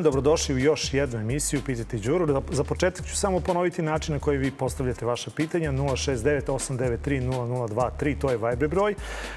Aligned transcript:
Dan, 0.00 0.04
dobrodošli 0.04 0.54
u 0.54 0.58
još 0.58 0.94
jednu 0.94 1.20
emisiju 1.20 1.60
Pitajte 1.66 1.96
Đuru. 1.96 2.42
Za 2.50 2.64
početak 2.64 3.06
ću 3.06 3.16
samo 3.16 3.40
ponoviti 3.40 3.82
način 3.82 4.14
na 4.14 4.20
koji 4.20 4.38
vi 4.38 4.50
postavljate 4.50 5.06
vaše 5.06 5.30
pitanja. 5.30 5.72
069-893-0023, 5.72 8.18
to 8.18 8.30
je 8.30 8.36
Viber 8.36 8.68
broj. 8.68 8.94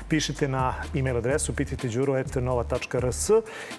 Pišite 0.09 0.47
na 0.47 0.73
e-mail 0.95 1.17
adresu 1.17 1.53
pitajteđuru.nova.rs 1.53 3.29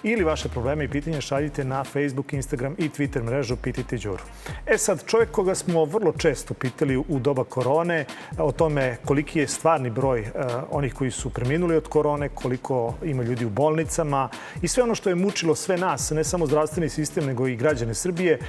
ili 0.03 0.23
vaše 0.23 0.49
probleme 0.49 0.83
i 0.83 0.87
pitanja 0.87 1.21
šaljite 1.21 1.63
na 1.63 1.83
Facebook, 1.83 2.33
Instagram 2.33 2.75
i 2.77 2.89
Twitter 2.89 3.23
mrežu 3.23 3.55
Pitajte 3.55 3.97
Đuru. 3.97 4.23
E 4.65 4.77
sad, 4.77 5.03
čovjek 5.05 5.31
koga 5.31 5.55
smo 5.55 5.85
vrlo 5.85 6.11
često 6.11 6.53
pitali 6.53 6.97
u 6.97 7.19
doba 7.19 7.43
korone 7.43 8.05
o 8.37 8.51
tome 8.51 8.97
koliki 9.05 9.39
je 9.39 9.47
stvarni 9.47 9.89
broj 9.89 10.21
uh, 10.21 10.27
onih 10.71 10.93
koji 10.93 11.11
su 11.11 11.29
preminuli 11.29 11.75
od 11.75 11.87
korone, 11.87 12.29
koliko 12.29 12.93
ima 13.03 13.23
ljudi 13.23 13.45
u 13.45 13.49
bolnicama 13.49 14.29
i 14.61 14.67
sve 14.67 14.83
ono 14.83 14.95
što 14.95 15.09
je 15.09 15.15
mučilo 15.15 15.55
sve 15.55 15.77
nas, 15.77 16.11
ne 16.11 16.23
samo 16.23 16.47
zdravstveni 16.75 16.89
sistem, 16.89 17.25
nego 17.25 17.47
i 17.47 17.55
građane 17.55 17.93
Srbije. 17.93 18.39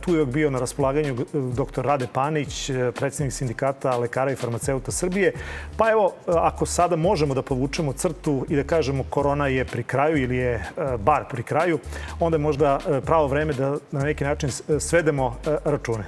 Tu 0.00 0.14
je 0.14 0.26
bio 0.26 0.50
na 0.50 0.58
raspolaganju 0.58 1.16
dr. 1.32 1.82
Rade 1.84 2.06
Panić, 2.12 2.70
predsednik 2.94 3.32
sindikata 3.32 3.96
lekara 3.96 4.32
i 4.32 4.36
farmaceuta 4.36 4.92
Srbije. 4.92 5.32
Pa 5.76 5.90
evo, 5.90 6.12
ako 6.26 6.66
sada 6.66 6.96
možemo 6.96 7.34
da 7.34 7.42
povučemo 7.42 7.92
crtu 7.92 8.46
i 8.48 8.56
da 8.56 8.64
kažemo 8.64 9.04
korona 9.10 9.46
je 9.46 9.64
pri 9.64 9.82
kraju 9.82 10.16
ili 10.22 10.36
je 10.36 10.64
bar 10.98 11.24
pri 11.30 11.42
kraju, 11.42 11.78
onda 12.20 12.36
je 12.36 12.42
možda 12.42 12.78
pravo 13.06 13.26
vreme 13.26 13.52
da 13.52 13.76
na 13.90 14.00
neki 14.00 14.24
način 14.24 14.50
svedemo 14.80 15.36
račune. 15.64 16.04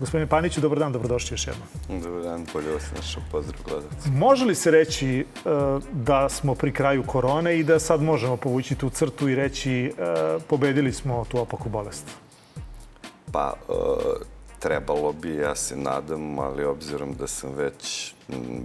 Gospodine 0.00 0.26
Paniću, 0.26 0.60
dobar 0.60 0.78
dan, 0.78 0.92
dobrodošli 0.92 1.34
još 1.34 1.46
jednom. 1.46 2.02
Dobar 2.02 2.22
dan, 2.22 2.46
bolje 2.52 2.72
vas 2.72 2.90
našao 2.96 3.22
pozdrav 3.32 3.60
gledalci. 3.64 4.10
Može 4.10 4.44
li 4.44 4.54
se 4.54 4.70
reći 4.70 5.26
da 5.92 6.28
smo 6.28 6.54
pri 6.54 6.72
kraju 6.72 7.02
korone 7.02 7.58
i 7.58 7.64
da 7.64 7.78
sad 7.78 8.02
možemo 8.02 8.36
povući 8.36 8.74
tu 8.74 8.90
crtu 8.90 9.28
i 9.28 9.34
reći 9.34 9.92
pobedili 10.48 10.79
smo 10.92 11.24
tu 11.24 11.40
opaku 11.40 11.68
bolest? 11.68 12.04
Pa, 13.32 13.54
e, 13.68 13.72
trebalo 14.58 15.12
bi, 15.12 15.34
ja 15.34 15.54
se 15.54 15.76
nadam, 15.76 16.38
ali 16.38 16.64
obzirom 16.64 17.14
da 17.14 17.26
sam 17.26 17.54
već 17.54 18.14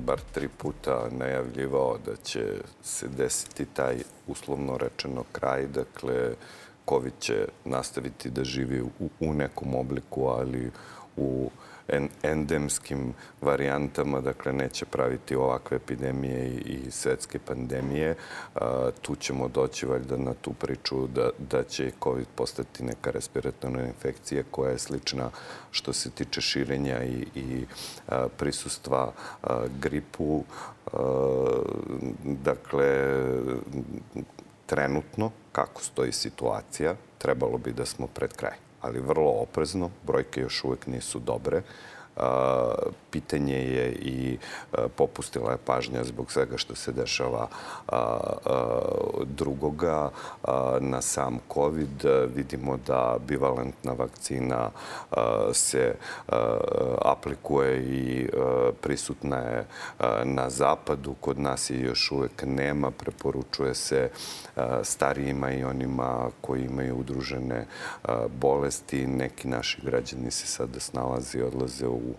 bar 0.06 0.20
tri 0.32 0.48
puta 0.48 1.08
najavljivao 1.12 1.98
da 2.06 2.16
će 2.16 2.62
se 2.84 3.08
desiti 3.08 3.66
taj 3.66 3.98
uslovno 4.28 4.78
rečeno 4.78 5.24
kraj, 5.32 5.68
dakle, 5.68 6.34
COVID 6.90 7.14
će 7.20 7.48
nastaviti 7.66 8.30
da 8.30 8.44
živi 8.44 8.82
u, 8.82 9.10
u 9.20 9.34
nekom 9.34 9.76
obliku, 9.76 10.28
ali 10.28 10.72
u 11.18 11.50
endemskim 12.24 13.14
varijantama, 13.42 14.22
dakle 14.22 14.54
neće 14.54 14.86
praviti 14.86 15.36
ovakve 15.36 15.78
epidemije 15.78 16.48
i 16.48 16.92
svetske 16.92 17.40
pandemije. 17.40 18.16
Tu 19.02 19.16
ćemo 19.16 19.48
doći 19.48 19.86
valjda 19.86 20.18
na 20.18 20.34
tu 20.34 20.54
priču 20.54 21.08
da, 21.08 21.30
da 21.38 21.64
će 21.64 21.92
COVID 22.04 22.28
postati 22.36 22.84
neka 22.84 23.12
respiratorna 23.12 23.88
infekcija 23.88 24.44
koja 24.52 24.72
je 24.72 24.80
slična 24.80 25.30
što 25.72 25.94
se 25.94 26.10
tiče 26.10 26.42
širenja 26.42 27.04
i, 27.04 27.26
i 27.36 27.66
prisustva 28.38 29.12
gripu. 29.82 30.44
Dakle, 32.24 33.14
trenutno, 34.66 35.32
kako 35.52 35.82
stoji 35.82 36.12
situacija, 36.12 36.96
trebalo 37.18 37.58
bi 37.58 37.74
da 37.74 37.86
smo 37.86 38.08
pred 38.08 38.34
kraj 38.34 38.65
ali 38.86 39.00
vrlo 39.00 39.32
oprezno. 39.32 39.90
Brojke 40.08 40.42
još 40.42 40.64
uvek 40.64 40.88
nisu 40.88 41.20
dobre 41.20 41.62
pitanje 43.16 43.56
je 43.56 43.92
i 43.92 44.38
popustila 44.96 45.52
je 45.52 45.58
pažnja 45.66 46.04
zbog 46.04 46.32
svega 46.32 46.58
što 46.58 46.76
se 46.76 46.92
dešava 46.92 47.48
drugoga 49.24 50.10
na 50.80 51.02
sam 51.02 51.40
COVID. 51.54 52.04
Vidimo 52.36 52.78
da 52.88 53.18
bivalentna 53.28 53.94
vakcina 53.94 54.72
se 55.54 55.96
aplikuje 57.02 57.80
i 57.80 58.30
prisutna 58.82 59.38
je 59.38 59.66
na 60.24 60.50
zapadu. 60.50 61.16
Kod 61.22 61.40
nas 61.40 61.70
je 61.70 61.80
još 61.82 62.12
uvek 62.12 62.44
nema. 62.46 62.92
Preporučuje 62.92 63.74
se 63.76 64.10
starijima 64.84 65.52
i 65.52 65.64
onima 65.64 66.30
koji 66.42 66.66
imaju 66.66 67.00
udružene 67.00 67.66
bolesti. 68.42 69.08
Neki 69.08 69.48
naši 69.48 69.82
građani 69.84 70.32
se 70.32 70.48
sada 70.48 70.80
snalazi 70.80 71.38
i 71.38 71.44
odlaze 71.44 71.88
u 71.88 72.14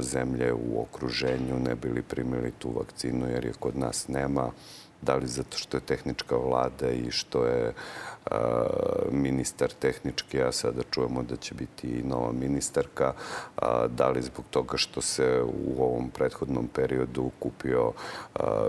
zemlje 0.00 0.13
u 0.54 0.80
okruženju 0.82 1.58
ne 1.58 1.74
bili 1.74 2.02
primili 2.02 2.52
tu 2.58 2.70
vakcinu 2.76 3.30
jer 3.30 3.44
je 3.44 3.52
kod 3.52 3.76
nas 3.76 4.08
nema. 4.08 4.50
Da 5.02 5.14
li 5.16 5.26
zato 5.26 5.56
što 5.56 5.76
je 5.76 5.80
tehnička 5.80 6.36
vlada 6.36 6.90
i 6.90 7.10
što 7.10 7.46
je 7.46 7.72
ministar 9.10 9.72
tehnički, 9.78 10.42
a 10.42 10.52
sada 10.52 10.82
čujemo 10.90 11.22
da 11.22 11.36
će 11.36 11.54
biti 11.54 11.88
i 11.88 12.02
nova 12.02 12.32
ministarka. 12.32 13.12
Da 13.88 14.08
li 14.08 14.22
zbog 14.22 14.44
toga 14.50 14.76
što 14.76 15.00
se 15.00 15.42
u 15.42 15.82
ovom 15.82 16.10
prethodnom 16.10 16.68
periodu 16.68 17.30
kupio, 17.38 17.92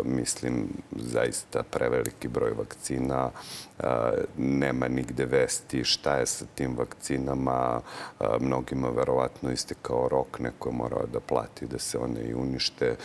mislim, 0.03 0.67
zaista 0.91 1.63
preveliki 1.63 2.27
broj 2.27 2.51
vakcina. 2.51 3.31
Nema 4.37 4.87
nigde 4.87 5.25
vesti 5.25 5.83
šta 5.83 6.15
je 6.15 6.25
sa 6.25 6.45
tim 6.55 6.77
vakcinama. 6.77 7.81
Mnogima 8.39 8.89
verovatno 8.89 9.51
istekao 9.51 10.09
rok, 10.09 10.39
neko 10.39 10.69
je 10.69 10.75
morao 10.75 11.05
da 11.13 11.19
plati 11.19 11.67
da 11.67 11.79
se 11.79 11.97
one 11.97 12.21
i 12.21 12.33
unište. 12.33 12.95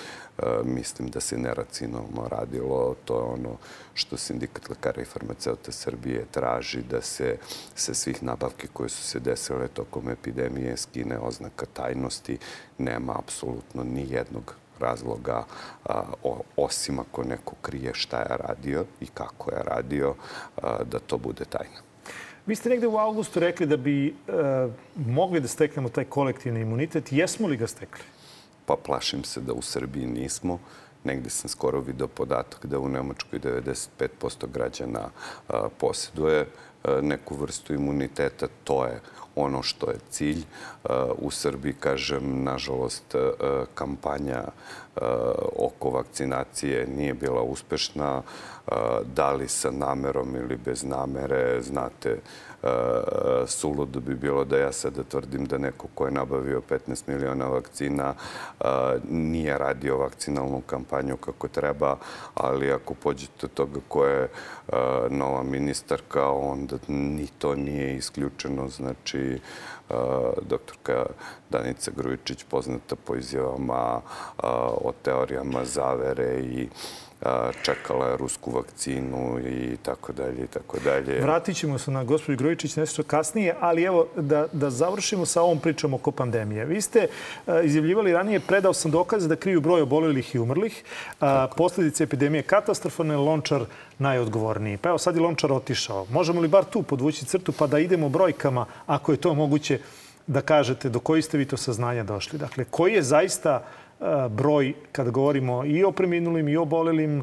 Mislim 0.65 1.09
da 1.09 1.21
se 1.21 1.39
neracionalno 1.39 2.28
radilo. 2.31 2.95
To 3.05 3.17
je 3.17 3.23
ono 3.23 3.56
što 3.95 4.17
Sindikat 4.17 4.69
lekara 4.69 5.03
i 5.03 5.05
farmaceuta 5.05 5.73
Srbije 5.73 6.25
traži 6.31 6.83
da 6.83 7.03
se 7.03 7.37
sa 7.75 7.95
svih 7.95 8.23
nabavki 8.23 8.69
koje 8.73 8.89
su 8.89 9.03
se 9.03 9.21
desile 9.21 9.69
tokom 9.69 10.09
epidemije 10.09 10.77
skine 10.77 11.19
oznaka 11.19 11.67
tajnosti. 11.67 12.39
Nema 12.79 13.19
apsolutno 13.19 13.84
ni 13.84 14.06
jednog 14.11 14.55
razloga 14.81 15.45
osim 16.56 16.99
ako 16.99 17.25
neko 17.25 17.55
krije 17.62 17.95
šta 17.95 18.19
je 18.19 18.37
radio 18.37 18.84
i 19.00 19.06
kako 19.06 19.50
je 19.50 19.62
radio, 19.62 20.15
da 20.62 20.99
to 21.06 21.19
bude 21.19 21.45
tajna. 21.45 21.81
Vi 22.47 22.56
ste 22.56 22.69
negde 22.69 22.87
u 22.87 22.97
augustu 22.97 23.41
rekli 23.41 23.67
da 23.67 23.77
bi 23.77 24.06
e, 24.09 24.12
mogli 24.97 25.41
da 25.41 25.49
steknemo 25.49 25.89
taj 25.89 26.05
kolektivni 26.05 26.61
imunitet. 26.61 27.12
Jesmo 27.12 27.49
li 27.49 27.56
ga 27.56 27.67
stekli? 27.67 28.05
Pa 28.70 28.76
plašim 28.76 29.25
se 29.25 29.41
da 29.41 29.53
u 29.53 29.62
Srbiji 29.62 30.06
nismo. 30.06 30.58
Negde 31.04 31.31
sam 31.31 31.50
skoro 31.50 31.81
video 31.81 32.08
podatak 32.08 32.66
da 32.66 32.78
u 32.78 32.88
Nemačkoj 32.88 33.41
95% 33.41 34.47
građana 34.53 35.08
posjeduje 35.78 36.47
neku 37.03 37.34
vrstu 37.34 37.75
imuniteta. 37.75 38.47
To 38.64 38.84
je 38.84 39.00
ono 39.36 39.62
što 39.62 39.91
je 39.91 39.98
cilj. 40.10 40.44
U 41.19 41.31
Srbiji, 41.31 41.72
kažem, 41.72 42.44
nažalost, 42.44 43.14
kampanja 43.75 44.44
oko 45.56 45.91
vakcinacije 45.91 46.87
nije 46.87 47.14
bila 47.14 47.42
uspešna. 47.42 48.22
Da 49.14 49.32
li 49.32 49.48
sa 49.48 49.70
namerom 49.70 50.37
ili 50.37 50.56
bez 50.56 50.84
namere, 50.84 51.62
znate, 51.62 52.20
suludo 53.47 54.00
bi 54.00 54.15
bilo 54.15 54.44
da 54.44 54.59
ja 54.59 54.72
sada 54.72 55.03
tvrdim 55.03 55.47
da 55.47 55.59
neko 55.59 55.87
ko 55.94 56.04
je 56.04 56.10
nabavio 56.10 56.62
15 56.71 57.03
miliona 57.06 57.47
vakcina 57.47 58.15
nije 59.09 59.59
radio 59.59 59.98
vakcinalnu 59.98 60.60
kampanju 60.66 61.16
kako 61.16 61.49
treba, 61.49 61.97
ali 62.34 62.72
ako 62.72 62.94
pođete 62.94 63.47
od 63.47 63.55
toga 63.55 63.81
ko 63.88 64.05
je 64.05 64.29
nova 65.11 65.43
ministarka, 65.43 66.31
onda 66.31 66.76
ni 66.88 67.26
to 67.38 67.55
nije 67.55 67.96
isključeno. 67.96 68.69
Znači, 68.69 69.40
doktorka 70.43 71.06
Danica 71.50 71.90
Grujičić 71.96 72.44
poznata 72.44 72.96
po 73.05 73.17
izjavama 73.17 74.00
o 74.85 74.93
teorijama 75.02 75.64
zavere 75.64 76.40
i 76.40 76.69
čekala 77.62 78.17
rusku 78.17 78.50
vakcinu 78.50 79.38
i 79.38 79.76
tako 79.82 80.12
dalje 80.12 80.44
i 80.44 80.46
tako 80.46 80.78
dalje. 80.84 81.20
Vratit 81.20 81.56
ćemo 81.56 81.78
se 81.78 81.90
na 81.90 82.05
gospođu 82.05 82.38
Grujičić 82.38 82.76
nešto 82.76 83.02
kasnije, 83.02 83.55
ali 83.61 83.82
evo 83.82 84.06
da, 84.17 84.46
da 84.52 84.70
završimo 84.70 85.26
sa 85.26 85.43
ovom 85.43 85.58
pričom 85.58 85.94
oko 85.94 86.11
pandemije. 86.11 86.64
Vi 86.64 86.81
ste 86.81 87.06
izjavljivali 87.64 88.12
ranije, 88.12 88.40
predao 88.40 88.72
sam 88.72 88.90
dokaze 88.90 89.28
da 89.28 89.37
kriju 89.37 89.61
broj 89.61 89.82
obolelih 89.82 90.34
i 90.34 90.38
umrlih. 90.38 90.82
Tako. 91.19 91.56
Posledice 91.56 92.05
epidemije 92.05 92.43
katastrofalne, 92.43 93.17
Lončar 93.17 93.64
najodgovorniji. 93.99 94.76
Pa 94.76 94.88
evo 94.88 94.99
sad 94.99 95.16
je 95.16 95.23
Lončar 95.23 95.52
otišao. 95.52 96.06
Možemo 96.11 96.40
li 96.40 96.49
bar 96.49 96.64
tu 96.64 96.82
podvući 96.82 97.25
crtu 97.25 97.52
pa 97.52 97.66
da 97.66 97.78
idemo 97.78 98.08
brojkama, 98.08 98.66
ako 98.87 99.12
je 99.12 99.19
to 99.19 99.34
moguće, 99.34 99.78
da 100.26 100.40
kažete 100.40 100.88
do 100.88 101.00
koji 101.00 101.23
ste 101.23 101.38
vi 101.38 101.44
to 101.44 101.56
saznanja 101.56 102.05
došli? 102.05 102.38
Dakle, 102.38 102.64
koji 102.64 102.94
je 102.94 103.02
zaista 103.02 103.64
broj 104.31 104.75
kada 104.93 105.11
govorimo 105.11 105.64
i 105.64 105.85
o 105.85 105.93
preminulim 105.93 106.49
i 106.49 106.56
o 106.56 106.64
bolelim 106.64 107.23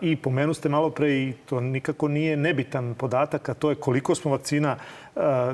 i 0.00 0.16
pomenu 0.16 0.54
ste 0.54 0.68
malo 0.68 0.90
pre 0.90 1.12
i 1.12 1.32
to 1.46 1.60
nikako 1.60 2.08
nije 2.08 2.36
nebitan 2.36 2.94
podatak, 2.94 3.48
a 3.48 3.54
to 3.54 3.70
je 3.70 3.76
koliko 3.76 4.14
smo 4.14 4.30
vakcina, 4.30 4.76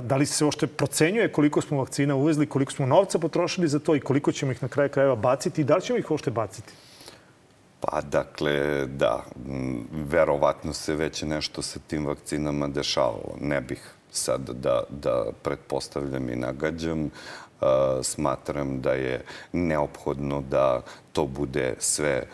da 0.02 0.16
li 0.16 0.26
se 0.26 0.46
ošte 0.46 0.66
procenjuje 0.66 1.32
koliko 1.32 1.60
smo 1.60 1.78
vakcina 1.78 2.14
uvezli, 2.14 2.46
koliko 2.46 2.72
smo 2.72 2.87
novca 2.87 3.19
potrošili 3.19 3.69
za 3.69 3.78
to 3.78 3.96
i 3.96 4.00
koliko 4.00 4.32
ćemo 4.32 4.52
ih 4.52 4.62
na 4.62 4.69
kraju 4.69 4.90
krajeva 4.90 5.16
baciti 5.16 5.60
i 5.60 5.64
da 5.64 5.76
li 5.76 5.82
ćemo 5.82 5.99
ih 5.99 6.10
ošte 6.10 6.31
baciti? 6.31 6.72
Pa 7.81 8.00
dakle, 8.00 8.87
da, 8.87 9.25
verovatno 9.93 10.72
se 10.72 10.94
već 10.94 11.22
nešto 11.22 11.62
sa 11.62 11.78
tim 11.87 12.06
vakcinama 12.06 12.69
dešavalo. 12.69 13.37
Ne 13.40 13.60
bih 13.60 13.94
sad 14.10 14.50
da, 14.50 14.82
da 14.90 15.25
pretpostavljam 15.43 16.28
i 16.28 16.37
nagađam, 16.37 17.10
smatram 18.02 18.81
da 18.81 18.93
je 18.93 19.25
neophodno 19.52 20.40
da 20.40 20.82
to 21.12 21.26
bude 21.26 21.75
sve 21.78 22.26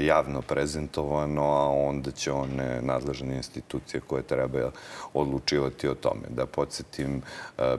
javno 0.00 0.42
prezentovano, 0.42 1.42
a 1.42 1.68
onda 1.68 2.10
će 2.10 2.32
one 2.32 2.82
nadležne 2.82 3.36
institucije 3.36 4.00
koje 4.00 4.22
treba 4.22 4.70
odlučivati 5.14 5.88
o 5.88 5.94
tome. 5.94 6.28
Da 6.28 6.46
podsjetim, 6.46 7.22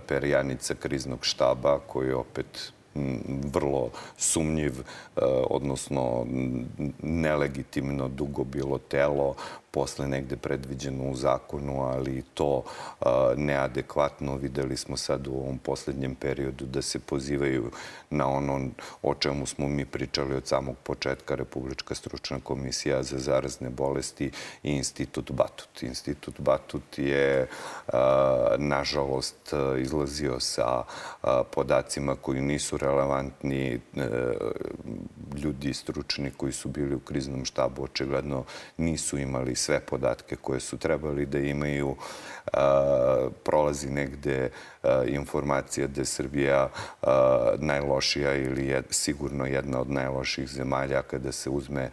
perjanica 0.08 0.74
kriznog 0.76 1.20
štaba 1.22 1.80
koji 1.88 2.14
opet 2.14 2.72
vrlo 3.54 3.90
sumnjiv, 4.18 4.74
odnosno 5.50 6.26
nelegitimno 7.02 8.08
dugo 8.08 8.44
bilo 8.44 8.78
telo, 8.78 9.36
posle 9.72 10.08
negde 10.08 10.36
predviđeno 10.36 11.04
u 11.04 11.16
zakonu, 11.16 11.82
ali 11.82 12.24
to 12.34 12.64
neadekvatno. 13.36 14.36
Videli 14.36 14.78
smo 14.78 14.98
sad 14.98 15.28
u 15.28 15.32
ovom 15.32 15.58
poslednjem 15.58 16.16
periodu 16.16 16.66
da 16.66 16.82
se 16.82 17.00
pozivaju 17.00 17.72
na 18.10 18.28
ono 18.28 18.62
o 19.02 19.16
čemu 19.16 19.46
smo 19.46 19.68
mi 19.68 19.86
pričali 19.86 20.36
od 20.36 20.48
samog 20.48 20.76
početka 20.84 21.36
Republička 21.36 21.96
stručna 21.96 22.40
komisija 22.44 23.04
za 23.04 23.18
zarazne 23.18 23.70
bolesti 23.70 24.32
i 24.64 24.72
Institut 24.72 25.32
Batut. 25.32 25.84
Institut 25.84 26.40
Batut 26.40 26.98
je, 26.98 27.48
nažalost, 28.58 29.54
izlazio 29.80 30.40
sa 30.40 30.84
podacima 31.52 32.16
koji 32.16 32.42
nisu 32.42 32.78
relevantni. 32.78 33.80
Ljudi 35.44 35.74
stručni 35.74 36.32
koji 36.38 36.52
su 36.52 36.70
bili 36.70 36.96
u 36.96 37.00
kriznom 37.00 37.46
štabu 37.46 37.84
očigledno 37.84 38.44
nisu 38.78 39.18
imali 39.18 39.56
sve 39.62 39.80
podatke 39.80 40.36
koje 40.36 40.60
su 40.60 40.78
trebali 40.78 41.26
da 41.26 41.40
imaju. 41.40 41.96
Prolazi 43.44 43.90
negde 43.90 44.50
informacija 45.08 45.88
da 45.88 46.02
je 46.02 46.06
Srbija 46.06 46.70
najlošija 47.58 48.36
ili 48.36 48.68
je 48.68 48.84
sigurno 48.90 49.46
jedna 49.46 49.82
od 49.82 49.92
najloših 49.92 50.48
zemalja 50.48 51.02
kada 51.02 51.32
se 51.32 51.50
uzme 51.50 51.90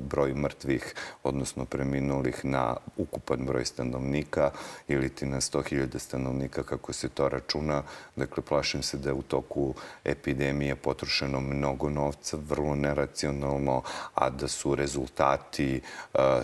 broj 0.00 0.34
mrtvih, 0.34 0.94
odnosno 1.22 1.64
preminulih 1.64 2.44
na 2.44 2.76
ukupan 2.96 3.46
broj 3.46 3.64
stanovnika 3.64 4.50
ili 4.88 5.08
ti 5.08 5.26
na 5.26 5.40
100.000 5.40 5.98
stanovnika 5.98 6.62
kako 6.62 6.92
se 6.92 7.08
to 7.08 7.28
računa. 7.28 7.82
Dakle, 8.16 8.42
plašim 8.42 8.82
se 8.82 8.96
da 8.98 9.08
je 9.08 9.14
u 9.14 9.22
toku 9.22 9.74
epidemije 10.04 10.76
potrošeno 10.76 11.40
mnogo 11.40 11.90
novca, 11.90 12.36
vrlo 12.48 12.74
neracionalno, 12.74 13.82
a 14.14 14.30
da 14.30 14.48
su 14.48 14.74
rezultati 14.74 15.80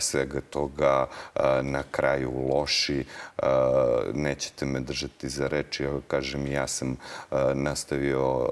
svega 0.01 0.41
toga 0.51 1.07
na 1.63 1.83
kraju 1.91 2.33
loši. 2.49 3.05
Nećete 4.15 4.67
me 4.67 4.81
držati 4.81 5.29
za 5.29 5.49
reči, 5.49 5.87
ali 5.87 6.03
kažem 6.09 6.47
ja 6.47 6.67
sam 6.67 6.97
nastavio 7.55 8.49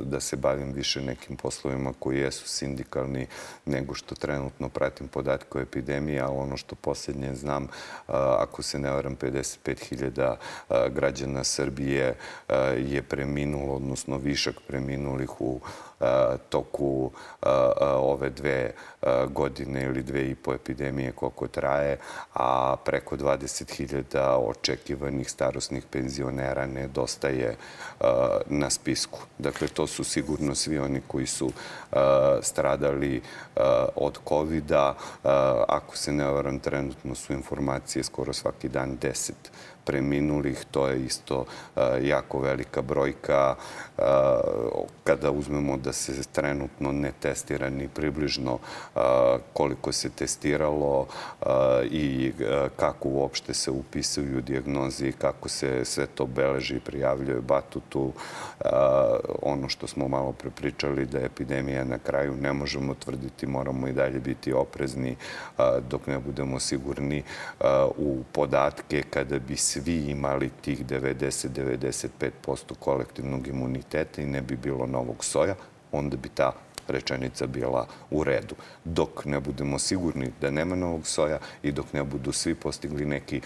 da 0.00 0.20
se 0.20 0.36
bavim 0.36 0.72
više 0.72 1.00
nekim 1.00 1.36
poslovima 1.36 1.92
koji 1.98 2.18
jesu 2.18 2.48
sindikalni 2.48 3.26
nego 3.64 3.94
što 3.94 4.14
trenutno 4.14 4.68
pratim 4.68 5.08
podatke 5.08 5.58
o 5.58 5.60
epidemiji, 5.60 6.20
ali 6.20 6.36
ono 6.36 6.56
što 6.56 6.74
posljednje 6.74 7.34
znam, 7.34 7.68
ako 8.38 8.62
se 8.62 8.78
ne 8.78 8.90
varam, 8.90 9.16
55.000 9.16 10.36
građana 10.88 11.44
Srbije 11.44 12.16
je 12.76 13.02
preminulo, 13.02 13.74
odnosno 13.74 14.18
višak 14.18 14.54
preminulih 14.68 15.40
u 15.40 15.60
toku 16.48 17.10
ove 17.96 18.30
dve 18.30 18.72
godine 19.28 19.82
ili 19.84 20.02
dve 20.02 20.30
i 20.30 20.34
po 20.34 20.54
epidemije 20.54 21.12
koliko 21.12 21.48
traje, 21.48 21.98
a 22.34 22.76
preko 22.84 23.16
20.000 23.16 24.18
očekivanih 24.48 25.30
starosnih 25.30 25.84
penzionera 25.90 26.66
nedostaje 26.66 27.56
na 28.46 28.70
spisku. 28.70 29.18
Dakle, 29.38 29.68
to 29.68 29.86
su 29.86 30.04
sigurno 30.04 30.54
svi 30.54 30.78
oni 30.78 31.00
koji 31.08 31.26
su 31.26 31.52
stradali 32.42 33.22
od 33.96 34.18
COVID-a. 34.28 34.94
Ako 35.68 35.96
se 35.96 36.12
ne 36.12 36.24
varam, 36.24 36.58
trenutno 36.58 37.14
su 37.14 37.32
informacije 37.32 38.04
skoro 38.04 38.32
svaki 38.32 38.68
dan 38.68 38.98
10 38.98 39.32
preminulih, 39.84 40.64
to 40.70 40.88
je 40.88 41.04
isto 41.04 41.44
jako 42.02 42.38
velika 42.38 42.82
brojka. 42.82 43.54
Kada 45.04 45.30
uzmemo 45.30 45.76
da 45.76 45.92
se 45.92 46.22
trenutno 46.32 46.92
ne 46.92 47.12
testira 47.20 47.70
ni 47.70 47.88
približno 47.88 48.58
koliko 49.52 49.92
se 49.92 50.10
testiralo 50.10 51.06
i 51.90 52.32
kako 52.76 53.08
uopšte 53.08 53.54
se 53.54 53.70
upisuju 53.70 54.40
diagnozi, 54.40 55.12
kako 55.12 55.48
se 55.48 55.84
sve 55.84 56.06
to 56.06 56.26
beleži 56.26 56.76
i 56.76 56.80
prijavljuje 56.80 57.40
Batutu. 57.40 58.12
Ono 59.42 59.68
što 59.68 59.86
smo 59.86 60.08
malo 60.08 60.32
prepričali 60.32 61.06
da 61.06 61.18
je 61.18 61.24
epidemija 61.24 61.84
na 61.84 61.98
kraju 61.98 62.36
ne 62.36 62.52
možemo 62.52 62.94
tvrditi, 62.94 63.46
moramo 63.46 63.88
i 63.88 63.92
dalje 63.92 64.20
biti 64.20 64.52
oprezni 64.52 65.16
dok 65.90 66.06
ne 66.06 66.18
budemo 66.18 66.60
sigurni 66.60 67.22
u 67.96 68.22
podatke 68.32 69.02
kada 69.10 69.38
bi 69.38 69.56
svi 69.74 69.96
imali 70.10 70.50
tih 70.60 70.86
90-95% 70.86 72.20
kolektivnog 72.78 73.46
imuniteta 73.46 74.22
i 74.22 74.26
ne 74.26 74.42
bi 74.42 74.56
bilo 74.56 74.86
novog 74.86 75.24
soja, 75.24 75.54
onda 75.92 76.16
bi 76.16 76.28
ta 76.28 76.52
rečenica 76.88 77.46
bila 77.46 77.86
u 78.10 78.24
redu. 78.24 78.54
Dok 78.84 79.24
ne 79.24 79.40
budemo 79.40 79.78
sigurni 79.78 80.30
da 80.40 80.50
nema 80.50 80.76
novog 80.76 81.06
soja 81.06 81.38
i 81.62 81.72
dok 81.72 81.92
ne 81.92 82.04
budu 82.04 82.32
svi 82.32 82.54
postigli 82.54 83.06
neki 83.06 83.40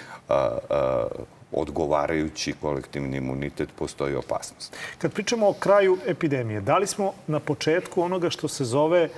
odgovarajući 1.53 2.55
kolektivni 2.61 3.17
imunitet, 3.17 3.69
postoji 3.79 4.15
opasnost. 4.15 4.77
Kad 4.99 5.13
pričamo 5.13 5.49
o 5.49 5.53
kraju 5.53 5.99
epidemije, 6.07 6.61
da 6.61 6.79
li 6.79 6.87
smo 6.87 7.13
na 7.27 7.41
početku 7.41 8.03
onoga 8.03 8.31
što 8.31 8.49
se 8.49 8.65
zove 8.65 9.09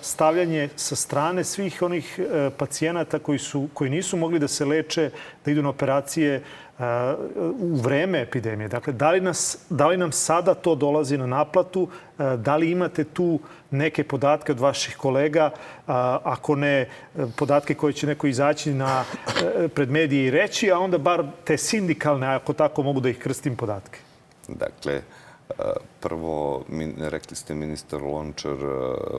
stavljanje 0.00 0.68
sa 0.76 0.96
strane 0.96 1.44
svih 1.44 1.82
onih 1.82 2.18
e, 2.18 2.50
pacijenata 2.50 3.18
koji, 3.18 3.38
su, 3.38 3.68
koji 3.74 3.90
nisu 3.90 4.16
mogli 4.16 4.38
da 4.38 4.48
se 4.48 4.64
leče, 4.64 5.10
da 5.44 5.50
idu 5.50 5.62
na 5.62 5.68
operacije 5.68 6.34
e, 6.34 6.42
u 7.58 7.76
vreme 7.76 8.20
epidemije. 8.20 8.68
Dakle, 8.68 8.92
da 8.92 9.10
li, 9.10 9.20
nas, 9.20 9.58
da 9.70 9.86
li 9.86 9.96
nam 9.96 10.12
sada 10.12 10.54
to 10.54 10.74
dolazi 10.74 11.18
na 11.18 11.26
naplatu? 11.26 11.88
E, 12.18 12.36
da 12.36 12.56
li 12.56 12.70
imate 12.70 13.04
tu 13.04 13.38
neke 13.70 14.04
podatke 14.04 14.52
od 14.52 14.60
vaših 14.60 14.96
kolega, 14.96 15.50
ako 16.22 16.56
ne 16.56 16.88
podatke 17.36 17.74
koje 17.74 17.92
će 17.92 18.06
neko 18.06 18.26
izaći 18.26 18.74
na, 18.74 19.04
pred 19.74 19.90
medije 19.90 20.26
i 20.26 20.30
reći, 20.30 20.70
a 20.70 20.78
onda 20.78 20.98
bar 20.98 21.24
te 21.44 21.56
sindikalne, 21.56 22.26
ako 22.26 22.52
tako 22.52 22.82
mogu 22.82 23.00
da 23.00 23.08
ih 23.08 23.18
krstim 23.18 23.56
podatke? 23.56 23.98
Dakle, 24.48 25.02
Prvo, 26.00 26.64
rekli 26.98 27.36
ste 27.36 27.54
ministar 27.54 28.02
Lončar 28.02 28.52
e, 28.52 28.68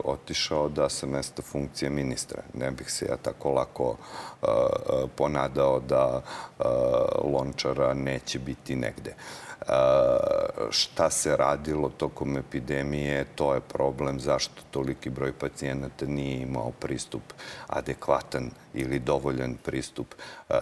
otišao 0.04 0.70
da 0.70 0.90
sa 0.90 1.08
mesta 1.08 1.42
funkcije 1.42 1.90
ministra. 1.90 2.42
Ne 2.54 2.72
bih 2.72 2.92
se 2.92 3.06
ja 3.06 3.18
tako 3.18 3.52
lako 3.52 3.96
e, 3.96 4.46
e, 4.46 5.08
ponadao 5.16 5.80
da 5.80 6.22
Lončara 7.24 7.94
neće 7.94 8.40
biti 8.40 8.76
negde 8.76 9.16
šta 10.70 11.10
se 11.10 11.38
radilo 11.38 11.90
tokom 11.98 12.38
epidemije, 12.38 13.26
to 13.36 13.54
je 13.54 13.62
problem 13.62 14.20
zašto 14.20 14.62
toliki 14.72 15.10
broj 15.10 15.34
pacijenata 15.34 16.06
nije 16.06 16.42
imao 16.42 16.72
pristup 16.72 17.22
adekvatan 17.68 18.52
ili 18.74 19.00
dovoljan 19.00 19.56
pristup 19.66 20.16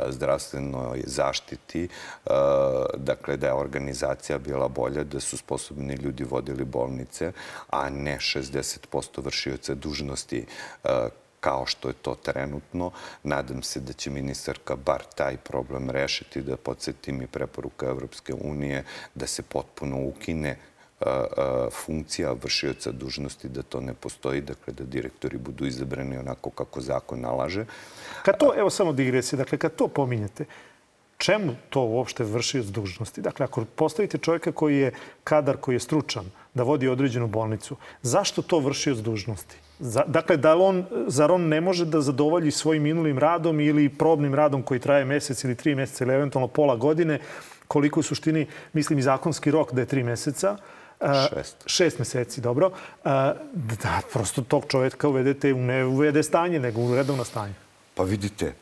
zdravstvenoj 0.09 1.03
zaštiti. 1.05 1.87
Dakle, 2.97 3.37
da 3.37 3.47
je 3.47 3.53
organizacija 3.53 4.37
bila 4.37 4.67
bolja, 4.67 5.03
da 5.03 5.19
su 5.19 5.37
sposobni 5.37 5.93
ljudi 5.93 6.23
vodili 6.23 6.65
bolnice, 6.65 7.31
a 7.69 7.89
ne 7.89 8.17
60% 8.17 9.23
vršioca 9.23 9.75
dužnosti 9.75 10.45
kao 11.41 11.65
što 11.65 11.87
je 11.87 11.93
to 11.93 12.15
trenutno. 12.15 12.91
Nadam 13.23 13.63
se 13.63 13.79
da 13.79 13.93
će 13.93 14.09
ministarka 14.09 14.75
bar 14.75 15.03
taj 15.15 15.37
problem 15.37 15.89
rešiti, 15.89 16.41
da 16.41 16.57
podsjetim 16.57 17.21
i 17.21 17.27
preporuka 17.27 17.85
Evropske 17.85 18.33
unije 18.33 18.83
da 19.15 19.27
se 19.27 19.41
potpuno 19.41 20.05
ukine 20.05 20.57
funkcija 21.71 22.31
vršioca 22.31 22.91
dužnosti, 22.91 23.49
da 23.49 23.61
to 23.61 23.81
ne 23.81 23.93
postoji, 23.93 24.41
dakle 24.41 24.73
da 24.73 24.83
direktori 24.83 25.37
budu 25.37 25.65
izabrani 25.65 26.17
onako 26.17 26.49
kako 26.49 26.81
zakon 26.81 27.21
nalaže. 27.21 27.65
Kad 28.23 28.37
to, 28.37 28.53
evo 28.57 28.69
samo 28.69 28.93
digresije, 28.93 29.37
dakle 29.37 29.57
kad 29.57 29.75
to 29.75 29.87
pominjete, 29.87 30.45
čemu 31.17 31.55
to 31.69 31.81
uopšte 31.81 32.23
vršioc 32.23 32.65
dužnosti? 32.65 33.21
Dakle, 33.21 33.43
ako 33.43 33.65
postavite 33.65 34.17
čovjeka 34.17 34.51
koji 34.51 34.77
je 34.77 34.93
kadar, 35.23 35.57
koji 35.57 35.75
je 35.75 35.79
stručan, 35.79 36.25
da 36.53 36.63
vodi 36.63 36.87
određenu 36.87 37.27
bolnicu, 37.27 37.75
zašto 38.01 38.41
to 38.41 38.59
vršioc 38.59 38.97
dužnosti? 38.97 39.57
Dakle, 40.07 40.37
da 40.37 40.55
on, 40.57 40.85
zar 41.07 41.31
on 41.31 41.41
ne 41.41 41.61
može 41.61 41.85
da 41.85 42.01
zadovolji 42.01 42.51
svojim 42.51 42.83
minulim 42.83 43.17
radom 43.19 43.59
ili 43.59 43.89
probnim 43.89 44.35
radom 44.35 44.63
koji 44.63 44.79
traje 44.79 45.05
mesec 45.05 45.43
ili 45.43 45.55
tri 45.55 45.75
meseca 45.75 46.03
ili 46.03 46.13
eventualno 46.13 46.47
pola 46.47 46.75
godine, 46.75 47.19
koliko 47.67 47.99
u 47.99 48.03
suštini, 48.03 48.47
mislim 48.73 48.99
i 48.99 49.01
zakonski 49.01 49.51
rok 49.51 49.73
da 49.73 49.81
je 49.81 49.87
tri 49.87 50.03
meseca, 50.03 50.57
Šest. 51.29 51.63
Šest 51.65 51.99
meseci, 51.99 52.41
dobro. 52.41 52.71
Da, 53.03 54.01
prosto 54.13 54.41
tog 54.41 54.65
čovjeka 54.67 55.07
uvedete 55.07 55.53
u 55.53 55.57
ne 55.57 55.85
uvede 55.85 56.23
stanje, 56.23 56.59
nego 56.59 56.81
u 56.81 56.95
redovno 56.95 57.23
stanje. 57.23 57.53
Pa 57.95 58.03
vidite, 58.03 58.53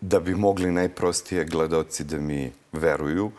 da 0.00 0.20
bi 0.20 0.34
mogli 0.34 0.70
najprostije 0.70 1.44
gledalci 1.44 2.04
da 2.04 2.18
mi 2.18 2.52
veruju, 2.72 3.30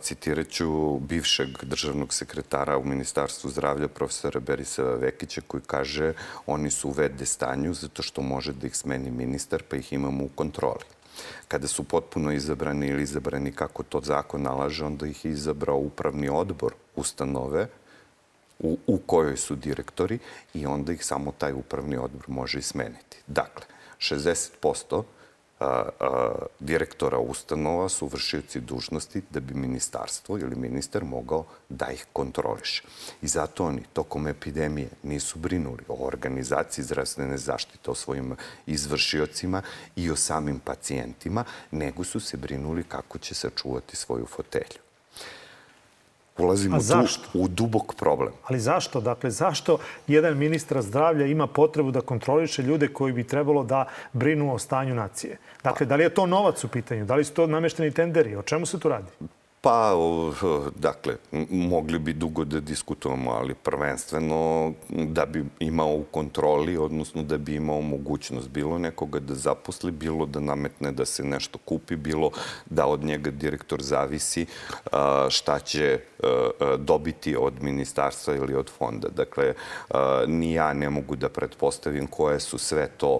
citirat 0.00 0.48
ću 0.48 0.98
bivšeg 0.98 1.48
državnog 1.62 2.14
sekretara 2.14 2.78
u 2.78 2.84
Ministarstvu 2.84 3.50
zdravlja, 3.50 3.88
profesora 3.88 4.40
Beriseva 4.40 4.94
Vekića, 4.94 5.40
koji 5.46 5.62
kaže 5.66 6.12
oni 6.46 6.70
su 6.70 6.88
u 6.88 6.92
vede 6.92 7.26
stanju 7.26 7.74
zato 7.74 8.02
što 8.02 8.22
može 8.22 8.52
da 8.52 8.66
ih 8.66 8.76
smeni 8.76 9.10
ministar, 9.10 9.62
pa 9.62 9.76
ih 9.76 9.92
imamo 9.92 10.24
u 10.24 10.28
kontroli. 10.34 10.84
Kada 11.48 11.66
su 11.66 11.84
potpuno 11.84 12.32
izabrani 12.32 12.86
ili 12.86 13.02
izabrani 13.02 13.52
kako 13.52 13.82
to 13.82 14.00
zakon 14.00 14.42
nalaže, 14.42 14.84
onda 14.84 15.06
ih 15.06 15.24
je 15.24 15.30
izabrao 15.30 15.76
upravni 15.76 16.28
odbor 16.28 16.72
ustanove 16.96 17.66
u, 18.58 18.78
u 18.86 18.98
kojoj 18.98 19.36
su 19.36 19.54
direktori 19.54 20.18
i 20.54 20.66
onda 20.66 20.92
ih 20.92 21.04
samo 21.04 21.32
taj 21.38 21.52
upravni 21.52 21.96
odbor 21.96 22.24
može 22.28 22.58
i 22.58 22.62
smeniti. 22.62 23.16
Dakle, 23.26 23.66
60% 23.98 25.02
direktora 26.60 27.18
ustanova 27.18 27.88
su 27.88 28.06
vršioci 28.06 28.60
dužnosti 28.60 29.22
da 29.30 29.40
bi 29.40 29.54
ministarstvo 29.54 30.38
ili 30.38 30.56
ministar 30.56 31.04
mogao 31.04 31.44
da 31.68 31.90
ih 31.90 32.06
kontroliše. 32.12 32.82
I 33.22 33.28
zato 33.28 33.64
oni 33.64 33.82
tokom 33.92 34.26
epidemije 34.26 34.88
nisu 35.02 35.38
brinuli 35.38 35.82
o 35.88 36.06
organizaciji 36.06 36.84
zdravstvene 36.84 37.38
zaštite, 37.38 37.90
o 37.90 37.94
svojim 37.94 38.36
izvršiocima 38.66 39.62
i 39.96 40.10
o 40.10 40.16
samim 40.16 40.58
pacijentima, 40.58 41.44
nego 41.70 42.04
su 42.04 42.20
se 42.20 42.36
brinuli 42.36 42.84
kako 42.84 43.18
će 43.18 43.34
sačuvati 43.34 43.96
svoju 43.96 44.26
fotelju 44.26 44.87
ulazimo 46.38 46.78
tu 46.80 47.18
u 47.34 47.48
dubok 47.48 47.94
problem. 47.94 48.32
Ali 48.44 48.60
zašto? 48.60 49.00
Dakle, 49.00 49.30
zašto 49.30 49.78
jedan 50.06 50.38
ministra 50.38 50.82
zdravlja 50.82 51.26
ima 51.26 51.46
potrebu 51.46 51.90
da 51.90 52.00
kontroliše 52.00 52.62
ljude 52.62 52.88
koji 52.88 53.12
bi 53.12 53.24
trebalo 53.24 53.64
da 53.64 53.84
brinu 54.12 54.54
o 54.54 54.58
stanju 54.58 54.94
nacije? 54.94 55.38
Dakle, 55.64 55.86
da 55.86 55.96
li 55.96 56.02
je 56.02 56.14
to 56.14 56.26
novac 56.26 56.64
u 56.64 56.68
pitanju? 56.68 57.04
Da 57.04 57.14
li 57.14 57.24
su 57.24 57.32
to 57.34 57.46
namešteni 57.46 57.90
tenderi? 57.90 58.36
O 58.36 58.42
čemu 58.42 58.66
se 58.66 58.80
tu 58.80 58.88
radi? 58.88 59.10
Pa, 59.60 59.92
dakle, 60.76 61.16
mogli 61.50 61.98
bi 61.98 62.12
dugo 62.12 62.44
da 62.44 62.60
diskutujemo, 62.60 63.30
ali 63.30 63.54
prvenstveno 63.54 64.72
da 64.88 65.26
bi 65.26 65.44
imao 65.58 65.94
u 65.94 66.04
kontroli, 66.10 66.76
odnosno 66.76 67.22
da 67.22 67.38
bi 67.38 67.54
imao 67.54 67.80
mogućnost 67.80 68.48
bilo 68.48 68.78
nekoga 68.78 69.20
da 69.20 69.34
zaposli, 69.34 69.92
bilo 69.92 70.26
da 70.26 70.40
nametne 70.40 70.92
da 70.92 71.04
se 71.04 71.24
nešto 71.24 71.58
kupi, 71.58 71.96
bilo 71.96 72.30
da 72.70 72.86
od 72.86 73.04
njega 73.04 73.30
direktor 73.30 73.82
zavisi 73.82 74.46
šta 75.28 75.58
će 75.58 76.00
dobiti 76.78 77.36
od 77.36 77.62
ministarstva 77.62 78.34
ili 78.34 78.54
od 78.54 78.70
fonda. 78.78 79.08
Dakle, 79.08 79.54
ni 80.26 80.52
ja 80.52 80.72
ne 80.72 80.90
mogu 80.90 81.16
da 81.16 81.28
pretpostavim 81.28 82.06
koje 82.06 82.40
su 82.40 82.58
sve 82.58 82.88
to 82.96 83.18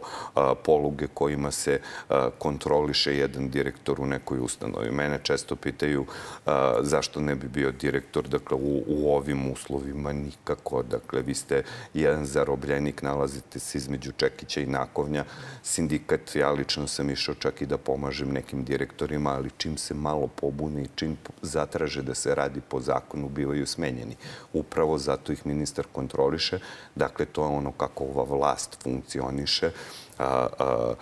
poluge 0.65 1.07
kojima 1.15 1.51
se 1.51 1.81
kontroliše 2.39 3.17
jedan 3.17 3.49
direktor 3.49 4.01
u 4.01 4.07
nekoj 4.07 4.39
ustanovi. 4.41 4.91
Mene 4.91 5.21
često 5.23 5.57
pitaju 5.57 6.07
zašto 6.81 7.21
ne 7.21 7.35
bi 7.35 7.49
bio 7.49 7.73
direktor 7.73 8.29
dakle, 8.29 8.57
u, 8.57 8.83
u 8.87 9.15
ovim 9.15 9.53
uslovima 9.53 10.13
nikako. 10.13 10.83
Dakle, 10.83 11.23
vi 11.23 11.35
ste 11.35 11.63
jedan 11.95 12.27
zarobljenik, 12.27 13.03
nalazite 13.03 13.59
se 13.59 13.79
između 13.79 14.13
Čekića 14.13 14.61
i 14.61 14.67
Nakovnja. 14.67 15.25
Sindikat, 15.63 16.37
ja 16.37 16.51
lično 16.51 16.87
sam 16.87 17.11
išao 17.11 17.35
čak 17.35 17.63
i 17.63 17.67
da 17.67 17.79
pomažem 17.79 18.33
nekim 18.33 18.65
direktorima, 18.65 19.31
ali 19.31 19.51
čim 19.57 19.79
se 19.79 19.95
malo 19.95 20.27
pobuni, 20.27 20.89
čim 20.95 21.17
zatraže 21.43 22.03
da 22.03 22.15
se 22.15 22.35
radi 22.35 22.61
po 22.69 22.81
zakonu, 22.81 23.29
bivaju 23.29 23.67
smenjeni. 23.67 24.17
Upravo 24.53 24.99
zato 24.99 25.33
ih 25.33 25.47
ministar 25.47 25.87
kontroliše. 25.93 26.59
Dakle, 26.95 27.27
to 27.27 27.43
je 27.43 27.49
ono 27.49 27.73
kako 27.73 28.05
ova 28.05 28.25
vlast 28.25 28.83
funkcioniše. 28.83 29.71
A, 30.19 30.47
a, 30.59 30.95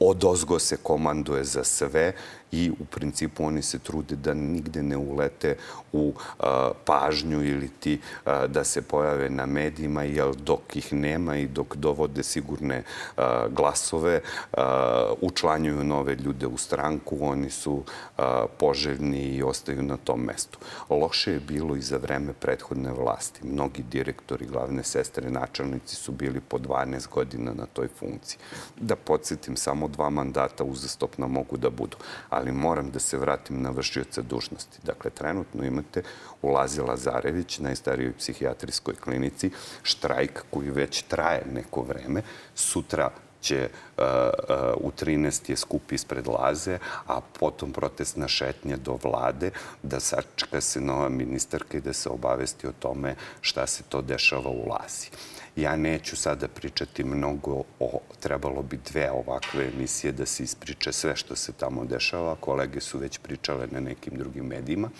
od 0.00 0.24
ozgo 0.24 0.58
se 0.58 0.76
komanduje 0.76 1.44
za 1.44 1.64
sve 1.64 2.12
i 2.52 2.70
u 2.80 2.84
principu 2.84 3.44
oni 3.44 3.62
se 3.62 3.78
trude 3.78 4.16
da 4.16 4.34
nigde 4.34 4.82
ne 4.82 4.96
ulete 4.96 5.56
u 5.92 6.12
a, 6.38 6.70
pažnju 6.84 7.44
ili 7.44 7.68
ti 7.80 8.00
a, 8.24 8.46
da 8.46 8.64
se 8.64 8.82
pojave 8.82 9.30
na 9.30 9.46
medijima, 9.46 10.02
jer 10.02 10.34
dok 10.34 10.76
ih 10.76 10.92
nema 10.92 11.36
i 11.36 11.46
dok 11.46 11.76
dovode 11.76 12.22
sigurne 12.22 12.82
a, 13.16 13.46
glasove, 13.50 14.20
a, 14.52 15.12
učlanjuju 15.20 15.84
nove 15.84 16.14
ljude 16.14 16.46
u 16.46 16.56
stranku, 16.56 17.18
oni 17.20 17.50
su 17.50 17.82
a, 18.16 18.46
poželjni 18.58 19.22
i 19.22 19.42
ostaju 19.42 19.82
na 19.82 19.96
tom 19.96 20.20
mestu. 20.20 20.58
Loše 20.90 21.32
je 21.32 21.40
bilo 21.40 21.76
i 21.76 21.80
za 21.80 21.96
vreme 21.96 22.32
prethodne 22.32 22.92
vlasti. 22.92 23.46
Mnogi 23.46 23.82
direktori, 23.82 24.46
glavne 24.46 24.84
sestre, 24.84 25.30
načelnici 25.30 25.96
su 25.96 26.12
bili 26.12 26.40
po 26.40 26.58
12 26.58 27.08
godina 27.08 27.52
na 27.54 27.66
toj 27.66 27.88
funkciji. 27.98 28.38
Da 28.76 28.96
podsjetim, 28.96 29.56
samo 29.56 29.88
dva 29.88 30.10
mandata 30.10 30.64
uzastopna 30.64 31.26
mogu 31.26 31.56
da 31.56 31.70
budu 31.70 31.96
ali 32.38 32.52
moram 32.52 32.90
da 32.90 32.98
se 32.98 33.18
vratim 33.18 33.62
na 33.62 33.70
vršioca 33.70 34.22
dužnosti. 34.22 34.78
Dakle, 34.82 35.10
trenutno 35.10 35.64
imate 35.64 36.02
u 36.42 36.48
Lazi 36.48 36.80
Lazarević, 36.80 37.58
najstarijoj 37.58 38.12
psihijatrijskoj 38.18 38.94
klinici, 38.94 39.50
štrajk 39.82 40.44
koji 40.50 40.70
već 40.70 41.02
traje 41.02 41.42
neko 41.52 41.82
vreme. 41.82 42.22
Sutra 42.54 43.10
će 43.40 43.68
uh, 43.68 44.04
uh, 44.04 44.88
u 44.88 44.90
13 44.90 45.50
je 45.50 45.56
skup 45.56 45.92
ispred 45.92 46.26
Laze, 46.26 46.78
a 47.06 47.20
potom 47.40 47.72
protestna 47.72 48.28
šetnja 48.28 48.76
do 48.76 48.98
vlade, 49.02 49.50
da 49.82 50.00
sačka 50.00 50.60
se 50.60 50.80
nova 50.80 51.08
ministarka 51.08 51.78
i 51.78 51.80
da 51.80 51.92
se 51.92 52.08
obavesti 52.08 52.66
o 52.66 52.72
tome 52.72 53.14
šta 53.40 53.66
se 53.66 53.82
to 53.88 54.02
dešava 54.02 54.50
u 54.50 54.68
Lazi. 54.68 55.10
Ja 55.56 55.76
neću 55.76 56.16
sada 56.16 56.48
pričati 56.48 57.04
mnogo 57.04 57.62
o, 57.80 58.00
trebalo 58.20 58.62
bi 58.62 58.78
dve 58.90 59.10
ovakve 59.10 59.68
emisije 59.74 60.12
da 60.12 60.26
se 60.26 60.42
ispriče 60.42 60.92
sve 60.92 61.16
što 61.16 61.36
se 61.36 61.52
tamo 61.52 61.84
dešava. 61.84 62.36
Kolege 62.40 62.80
su 62.80 62.98
već 62.98 63.18
pričale 63.18 63.66
na 63.70 63.80
nekim 63.80 64.18
drugim 64.18 64.46
medijima, 64.46 64.90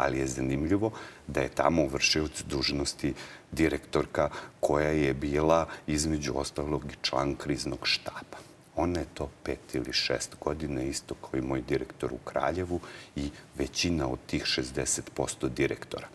ali 0.00 0.18
je 0.18 0.26
zanimljivo 0.26 0.90
da 1.26 1.40
je 1.40 1.48
tamo 1.48 1.86
vršilac 1.86 2.42
dužnosti 2.42 3.14
direktorka 3.52 4.30
koja 4.60 4.88
je 4.88 5.14
bila 5.14 5.66
između 5.86 6.32
ostalog 6.36 6.84
i 6.84 6.96
član 7.02 7.34
kriznog 7.34 7.78
štaba. 7.82 8.38
Ona 8.76 9.00
je 9.00 9.06
to 9.14 9.30
pet 9.44 9.74
ili 9.74 9.92
šest 9.92 10.36
godina, 10.40 10.82
isto 10.82 11.14
kao 11.14 11.38
i 11.38 11.42
moj 11.42 11.62
direktor 11.62 12.12
u 12.12 12.18
Kraljevu 12.18 12.80
i 13.16 13.30
većina 13.58 14.08
od 14.08 14.18
tih 14.26 14.44
60% 14.44 15.48
direktora. 15.48 16.08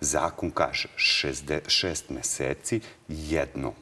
Zakon 0.00 0.50
kaže 0.50 0.88
šest 1.66 2.10
meseci 2.10 2.80
jednom 3.08 3.74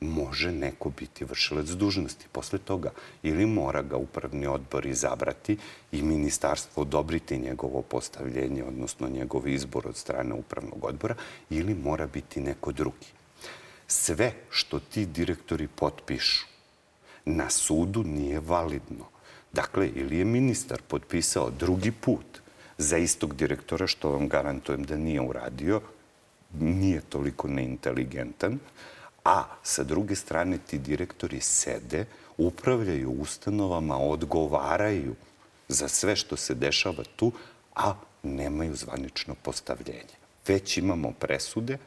može 0.00 0.52
neko 0.52 0.90
biti 0.90 1.24
vršilac 1.24 1.66
dužnosti. 1.66 2.26
Posle 2.32 2.58
toga 2.58 2.90
ili 3.22 3.46
mora 3.46 3.82
ga 3.82 3.96
upravni 3.96 4.46
odbor 4.46 4.86
izabrati 4.86 5.56
i 5.92 6.02
ministarstvo 6.02 6.82
odobriti 6.82 7.38
njegovo 7.38 7.82
postavljenje, 7.82 8.64
odnosno 8.64 9.08
njegov 9.08 9.48
izbor 9.48 9.86
od 9.88 9.96
strane 9.96 10.34
upravnog 10.34 10.84
odbora, 10.84 11.14
ili 11.50 11.74
mora 11.74 12.06
biti 12.06 12.40
neko 12.40 12.72
drugi. 12.72 13.06
Sve 13.86 14.32
što 14.50 14.80
ti 14.80 15.06
direktori 15.06 15.68
potpišu 15.68 16.46
na 17.24 17.50
sudu 17.50 18.04
nije 18.04 18.40
validno. 18.40 19.04
Dakle, 19.52 19.88
ili 19.94 20.18
je 20.18 20.24
ministar 20.24 20.82
potpisao 20.88 21.50
drugi 21.50 21.90
put 21.90 22.40
za 22.78 22.96
istog 22.96 23.36
direktora, 23.36 23.86
što 23.86 24.10
vam 24.10 24.28
garantujem 24.28 24.82
da 24.82 24.96
nije 24.96 25.20
uradio, 25.20 25.80
nije 26.60 27.00
toliko 27.00 27.48
neinteligentan, 27.48 28.58
a 29.26 29.44
sa 29.62 29.82
druge 29.82 30.14
strane 30.14 30.58
ti 30.58 30.78
direktori 30.78 31.40
sede, 31.40 32.06
upravljaju 32.36 33.10
ustanovama, 33.10 33.98
odgovaraju 33.98 35.14
za 35.68 35.88
sve 35.88 36.16
što 36.16 36.36
se 36.36 36.54
dešava 36.54 37.04
tu, 37.16 37.32
a 37.74 37.94
nemaju 38.22 38.76
zvanično 38.76 39.34
postavljenje. 39.42 40.14
Već 40.46 40.76
imamo 40.76 41.10
presude 41.10 41.78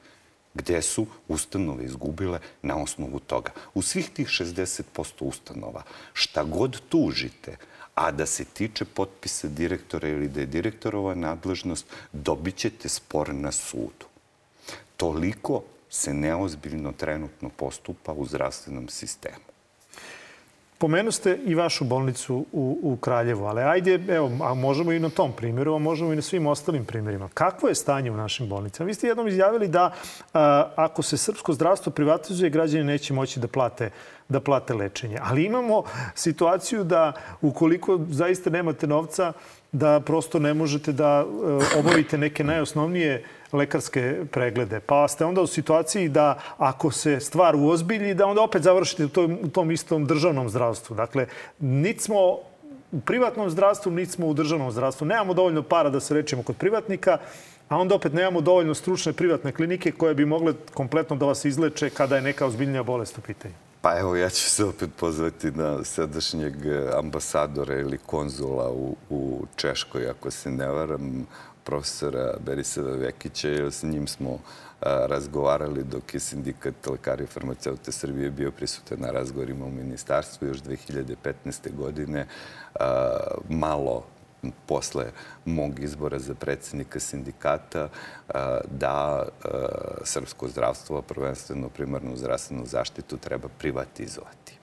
gde 0.53 0.81
su 0.81 1.05
ustanove 1.27 1.85
izgubile 1.85 2.39
na 2.61 2.75
osnovu 2.75 3.19
toga. 3.19 3.51
U 3.73 3.81
svih 3.81 4.09
tih 4.09 4.27
60% 4.27 4.83
ustanova, 5.19 5.83
šta 6.13 6.43
god 6.43 6.81
tužite, 6.89 7.57
a 7.95 8.11
da 8.11 8.25
se 8.25 8.45
tiče 8.45 8.85
potpisa 8.85 9.47
direktora 9.47 10.07
ili 10.07 10.27
da 10.27 10.39
je 10.39 10.45
direktorova 10.45 11.15
nadležnost, 11.15 11.85
dobit 12.11 12.55
ćete 12.55 12.89
spor 12.89 13.33
na 13.33 13.51
sudu. 13.51 14.05
Toliko 14.97 15.63
se 15.89 16.13
neozbiljno 16.13 16.91
trenutno 16.91 17.49
postupa 17.49 18.13
u 18.13 18.25
zdravstvenom 18.25 18.89
sistemu. 18.89 19.49
Pomenu 20.79 21.11
ste 21.11 21.39
i 21.45 21.55
vašu 21.55 21.85
bolnicu 21.85 22.45
u, 22.51 22.79
u 22.83 22.97
Kraljevu, 22.97 23.45
ali 23.45 23.61
ajde, 23.61 23.99
evo, 24.09 24.31
a 24.43 24.53
možemo 24.53 24.91
i 24.91 24.99
na 24.99 25.09
tom 25.09 25.31
primjeru, 25.31 25.75
a 25.75 25.79
možemo 25.79 26.13
i 26.13 26.15
na 26.15 26.21
svim 26.21 26.47
ostalim 26.47 26.85
primjerima. 26.85 27.29
Kakvo 27.33 27.69
je 27.69 27.75
stanje 27.75 28.11
u 28.11 28.17
našim 28.17 28.49
bolnicama? 28.49 28.87
Vi 28.87 28.93
ste 28.93 29.07
jednom 29.07 29.27
izjavili 29.27 29.67
da 29.67 29.93
a, 30.33 30.71
ako 30.75 31.01
se 31.01 31.17
srpsko 31.17 31.53
zdravstvo 31.53 31.91
privatizuje, 31.91 32.49
građani 32.49 32.83
neće 32.83 33.13
moći 33.13 33.39
da 33.39 33.47
plate, 33.47 33.89
da 34.29 34.39
plate 34.39 34.73
lečenje. 34.73 35.19
Ali 35.21 35.45
imamo 35.45 35.83
situaciju 36.15 36.83
da 36.83 37.13
ukoliko 37.41 37.99
zaista 38.09 38.49
nemate 38.49 38.87
novca, 38.87 39.33
da 39.71 39.99
prosto 39.99 40.39
ne 40.39 40.53
možete 40.53 40.91
da 40.91 41.25
e, 41.25 41.79
obavite 41.79 42.17
neke 42.17 42.43
najosnovnije 42.43 43.23
lekarske 43.53 44.15
preglede. 44.31 44.79
Pa 44.79 45.07
ste 45.07 45.25
onda 45.25 45.41
u 45.41 45.47
situaciji 45.47 46.09
da 46.09 46.39
ako 46.57 46.91
se 46.91 47.19
stvar 47.19 47.55
uozbilji, 47.55 48.13
da 48.13 48.25
onda 48.25 48.41
opet 48.41 48.63
završite 48.63 49.05
u 49.05 49.09
tom, 49.09 49.37
u 49.41 49.49
tom 49.49 49.71
istom 49.71 50.05
državnom 50.05 50.49
zdravstvu. 50.49 50.95
Dakle, 50.95 51.27
nit 51.59 52.01
smo 52.01 52.37
u 52.91 52.99
privatnom 53.05 53.49
zdravstvu, 53.49 53.91
nit 53.91 54.11
smo 54.11 54.27
u 54.27 54.33
državnom 54.33 54.71
zdravstvu. 54.71 55.07
Nemamo 55.07 55.33
dovoljno 55.33 55.63
para 55.63 55.89
da 55.89 55.99
se 55.99 56.13
rečemo 56.13 56.43
kod 56.43 56.57
privatnika, 56.57 57.17
a 57.69 57.77
onda 57.77 57.95
opet 57.95 58.13
nemamo 58.13 58.41
dovoljno 58.41 58.73
stručne 58.73 59.13
privatne 59.13 59.51
klinike 59.51 59.91
koje 59.91 60.15
bi 60.15 60.25
mogle 60.25 60.53
kompletno 60.73 61.15
da 61.15 61.25
vas 61.25 61.45
izleče 61.45 61.89
kada 61.89 62.15
je 62.15 62.21
neka 62.21 62.45
ozbiljnija 62.45 62.83
bolest 62.83 63.17
u 63.17 63.21
pitanju. 63.21 63.68
Pa 63.81 63.99
evo, 63.99 64.15
ja 64.15 64.29
ću 64.29 64.49
se 64.49 64.65
opet 64.65 64.89
pozvati 64.97 65.51
na 65.51 65.83
sadašnjeg 65.83 66.53
ambasadora 66.97 67.79
ili 67.79 67.97
konzula 67.97 68.71
u, 68.71 68.95
u 69.09 69.45
Češkoj, 69.55 70.09
ako 70.09 70.31
se 70.31 70.51
ne 70.51 70.67
varam, 70.67 71.27
profesora 71.63 72.33
Beriseva 72.45 72.91
Vekića, 72.91 73.49
jer 73.49 73.71
s 73.71 73.83
njim 73.83 74.07
smo 74.07 74.39
razgovarali 74.81 75.83
dok 75.83 76.13
je 76.13 76.19
sindikat 76.19 76.87
lekari 76.87 77.23
i 77.23 77.27
farmaceute 77.27 77.91
Srbije 77.91 78.31
bio 78.31 78.51
prisutan 78.51 78.99
na 78.99 79.11
razgovorima 79.11 79.65
u 79.65 79.71
ministarstvu 79.71 80.47
još 80.47 80.57
2015. 80.57 81.75
godine. 81.75 82.27
Malo 83.49 84.03
posle 84.65 85.11
mog 85.45 85.79
izbora 85.79 86.19
za 86.19 86.33
predsednika 86.35 86.99
sindikata 86.99 87.89
da 88.71 89.25
srpsko 90.03 90.47
zdravstvo, 90.47 91.01
prvenstveno 91.01 91.69
primarnu 91.69 92.17
zdravstvenu 92.17 92.65
zaštitu, 92.65 93.17
treba 93.17 93.47
privatizovati. 93.57 94.53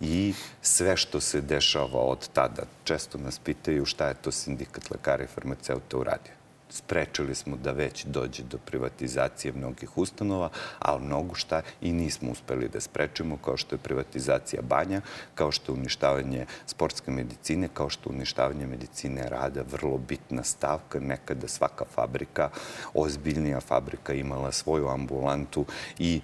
I 0.00 0.34
sve 0.62 0.96
što 0.96 1.20
se 1.20 1.40
dešava 1.40 2.00
od 2.00 2.28
tada, 2.28 2.62
često 2.84 3.18
nas 3.18 3.38
pitaju 3.38 3.84
šta 3.84 4.08
je 4.08 4.14
to 4.14 4.32
sindikat 4.32 4.90
lekara 4.90 5.24
i 5.24 5.26
farmaceuta 5.26 5.96
uradio 5.98 6.41
sprečili 6.72 7.34
smo 7.34 7.56
da 7.56 7.72
već 7.72 8.04
dođe 8.04 8.42
do 8.42 8.58
privatizacije 8.58 9.52
mnogih 9.52 9.98
ustanova, 9.98 10.48
ali 10.78 11.04
mnogo 11.04 11.34
šta 11.34 11.62
i 11.80 11.92
nismo 11.92 12.30
uspeli 12.30 12.68
da 12.68 12.80
sprečimo, 12.80 13.36
kao 13.36 13.56
što 13.56 13.74
je 13.74 13.78
privatizacija 13.78 14.62
banja, 14.62 15.00
kao 15.34 15.52
što 15.52 15.72
je 15.72 15.78
uništavanje 15.78 16.46
sportske 16.66 17.10
medicine, 17.10 17.68
kao 17.74 17.90
što 17.90 18.10
je 18.10 18.16
uništavanje 18.16 18.66
medicine 18.66 19.28
rada, 19.28 19.62
vrlo 19.70 19.98
bitna 19.98 20.42
stavka. 20.42 21.00
Nekada 21.00 21.48
svaka 21.48 21.84
fabrika, 21.94 22.50
ozbiljnija 22.94 23.60
fabrika 23.60 24.12
imala 24.12 24.52
svoju 24.52 24.88
ambulantu 24.88 25.64
i 25.98 26.20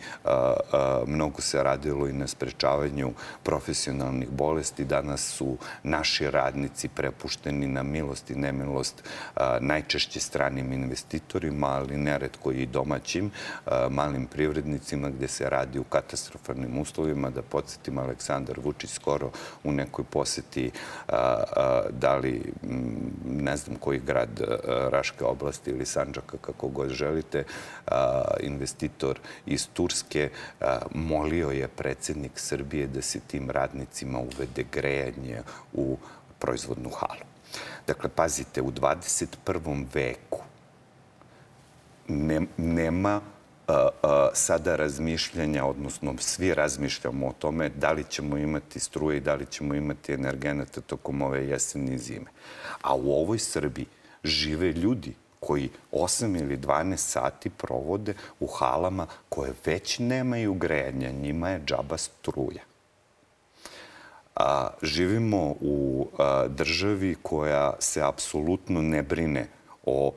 mnogo 1.06 1.40
se 1.40 1.62
radilo 1.62 2.08
i 2.08 2.12
na 2.12 2.26
sprečavanju 2.26 3.12
profesionalnih 3.42 4.28
bolesti. 4.30 4.84
Danas 4.84 5.20
su 5.20 5.56
naši 5.82 6.30
radnici 6.30 6.88
prepušteni 6.88 7.66
na 7.66 7.82
milost 7.82 8.30
i 8.30 8.34
nemilost 8.34 9.04
najčešće 9.60 10.20
strane 10.20 10.37
stranim 10.38 10.72
investitorima, 10.72 11.66
ali 11.66 11.96
neretko 11.96 12.52
i 12.52 12.66
domaćim 12.66 13.30
malim 13.90 14.26
privrednicima 14.26 15.10
gde 15.10 15.28
se 15.28 15.50
radi 15.50 15.78
u 15.78 15.84
katastrofalnim 15.84 16.78
uslovima. 16.78 17.30
Da 17.30 17.42
podsjetim, 17.42 17.98
Aleksandar 17.98 18.60
Vučić 18.60 18.90
skoro 18.90 19.30
u 19.64 19.72
nekoj 19.72 20.04
poseti 20.04 20.70
da 21.90 22.16
li, 22.22 22.52
ne 23.26 23.56
znam 23.56 23.76
koji 23.76 23.98
grad 23.98 24.40
Raške 24.90 25.24
oblasti 25.24 25.70
ili 25.70 25.86
Sanđaka, 25.86 26.36
kako 26.40 26.68
god 26.68 26.88
želite, 26.88 27.44
investitor 28.40 29.18
iz 29.46 29.68
Turske 29.72 30.30
molio 30.94 31.50
je 31.50 31.68
predsednik 31.68 32.32
Srbije 32.34 32.86
da 32.86 33.02
se 33.02 33.20
tim 33.20 33.50
radnicima 33.50 34.18
uvede 34.18 34.64
grejanje 34.72 35.42
u 35.72 35.96
proizvodnu 36.38 36.90
halu. 36.90 37.27
Dakle, 37.86 38.10
pazite, 38.10 38.62
u 38.62 38.72
21. 38.72 39.84
veku 39.94 40.40
ne, 42.08 42.40
nema 42.56 43.20
a, 43.66 43.88
a, 44.02 44.28
sada 44.34 44.76
razmišljanja, 44.76 45.64
odnosno 45.64 46.14
svi 46.18 46.54
razmišljamo 46.54 47.26
o 47.26 47.32
tome 47.38 47.68
da 47.68 47.92
li 47.92 48.04
ćemo 48.04 48.36
imati 48.36 48.80
struje 48.80 49.16
i 49.16 49.20
da 49.20 49.34
li 49.34 49.46
ćemo 49.46 49.74
imati 49.74 50.12
energenata 50.12 50.80
tokom 50.80 51.22
ove 51.22 51.46
jeseni 51.46 51.94
i 51.94 51.98
zime. 51.98 52.30
A 52.82 52.94
u 52.94 53.12
ovoj 53.12 53.38
Srbiji 53.38 53.86
žive 54.24 54.72
ljudi 54.72 55.14
koji 55.40 55.70
8 55.92 56.40
ili 56.40 56.56
12 56.56 56.96
sati 56.96 57.50
provode 57.50 58.14
u 58.40 58.46
halama 58.46 59.06
koje 59.28 59.52
već 59.64 59.98
nemaju 59.98 60.54
grejanja, 60.54 61.10
njima 61.10 61.48
je 61.48 61.62
džaba 61.64 61.98
struja. 61.98 62.67
A, 64.38 64.68
živimo 64.82 65.54
u 65.60 66.08
državi 66.48 67.16
koja 67.22 67.72
se 67.78 68.02
apsolutno 68.02 68.82
ne 68.82 69.02
brine 69.02 69.48
o 69.86 70.14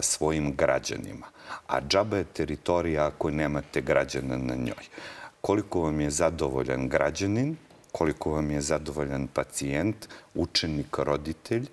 svojim 0.00 0.56
građanima. 0.56 1.26
A 1.66 1.80
džaba 1.80 2.16
je 2.16 2.24
teritorija 2.24 3.06
ako 3.06 3.30
nemate 3.30 3.80
građana 3.80 4.36
na 4.36 4.54
njoj. 4.54 4.84
Koliko 5.40 5.80
vam 5.80 6.00
je 6.00 6.10
zadovoljan 6.10 6.88
građanin, 6.88 7.56
koliko 7.92 8.30
vam 8.30 8.50
je 8.50 8.60
zadovoljan 8.60 9.26
pacijent, 9.26 10.08
učenik, 10.34 10.98
roditelj, 10.98 11.68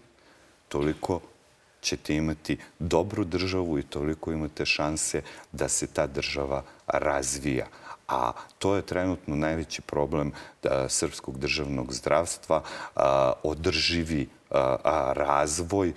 toliko 0.67 1.19
ćete 1.81 2.15
imati 2.15 2.57
dobru 2.79 3.23
državu 3.23 3.79
i 3.79 3.83
toliko 3.83 4.31
imate 4.31 4.65
šanse 4.65 5.21
da 5.51 5.67
se 5.67 5.87
ta 5.87 6.07
država 6.07 6.63
razvija 6.87 7.67
a 8.07 8.31
to 8.59 8.75
je 8.75 8.81
trenutno 8.81 9.35
najveći 9.35 9.81
problem 9.81 10.31
da, 10.63 10.89
srpskog 10.89 11.39
državnog 11.39 11.93
zdravstva, 11.93 12.61
održivi 13.43 14.27
razvoj, 15.13 15.93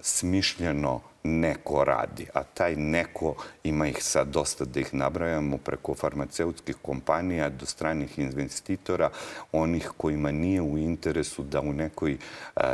smišljeno 0.00 1.00
neko 1.22 1.84
radi, 1.84 2.26
a 2.34 2.42
taj 2.42 2.76
neko, 2.76 3.34
ima 3.64 3.86
ih 3.86 4.04
sad 4.04 4.28
dosta 4.28 4.64
da 4.64 4.80
ih 4.80 4.94
nabrajamo, 4.94 5.58
preko 5.58 5.94
farmaceutskih 5.94 6.76
kompanija 6.82 7.48
do 7.48 7.66
stranih 7.66 8.18
investitora, 8.18 9.10
onih 9.52 9.90
kojima 9.96 10.32
nije 10.32 10.60
u 10.62 10.78
interesu 10.78 11.42
da 11.42 11.60
u 11.60 11.72
nekoj 11.72 12.18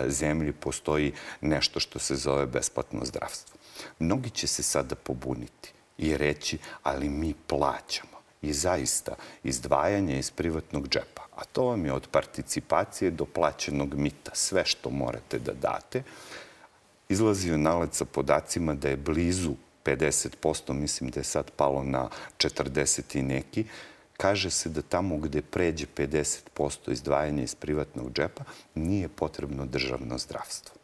zemlji 0.07 0.53
postoji 0.53 1.13
nešto 1.41 1.81
što 1.81 1.99
se 1.99 2.17
zove 2.17 2.47
besplatno 2.47 3.05
zdravstvo. 3.05 3.59
Mnogi 3.99 4.31
će 4.31 4.47
se 4.47 4.63
sada 4.63 4.95
pobuniti 4.95 5.73
i 5.99 6.17
reći, 6.17 6.59
ali 6.83 7.09
mi 7.09 7.35
plaćamo. 7.47 8.19
I 8.43 8.53
zaista, 8.53 9.15
izdvajanje 9.45 10.19
iz 10.19 10.31
privatnog 10.31 10.89
džepa, 10.89 11.23
a 11.37 11.45
to 11.45 11.65
vam 11.65 11.87
je 11.87 11.93
od 11.93 12.09
participacije 12.11 13.11
do 13.11 13.25
plaćenog 13.25 13.95
mita, 13.95 14.31
sve 14.35 14.65
što 14.65 14.91
morate 14.91 15.39
da 15.39 15.53
date, 15.53 16.03
izlazio 17.09 17.59
nalad 17.59 17.95
sa 17.95 18.05
podacima 18.05 18.75
da 18.75 18.89
je 18.89 18.97
blizu 18.97 19.55
50%, 19.85 20.73
mislim 20.73 21.11
da 21.11 21.21
je 21.21 21.25
sad 21.25 21.51
palo 21.51 21.83
na 21.83 22.09
40 22.39 23.19
i 23.19 23.23
neki, 23.23 23.65
kaže 24.17 24.51
se 24.51 24.69
da 24.69 24.83
tamo 24.83 25.19
gde 25.19 25.43
pređe 25.43 25.87
50% 25.97 26.93
izdvajanja 26.93 27.43
iz 27.43 27.55
privatnog 27.55 28.13
džepa 28.13 28.45
nije 28.75 29.09
potrebno 29.09 29.67
državno 29.67 30.19
zdravstvo. 30.19 30.75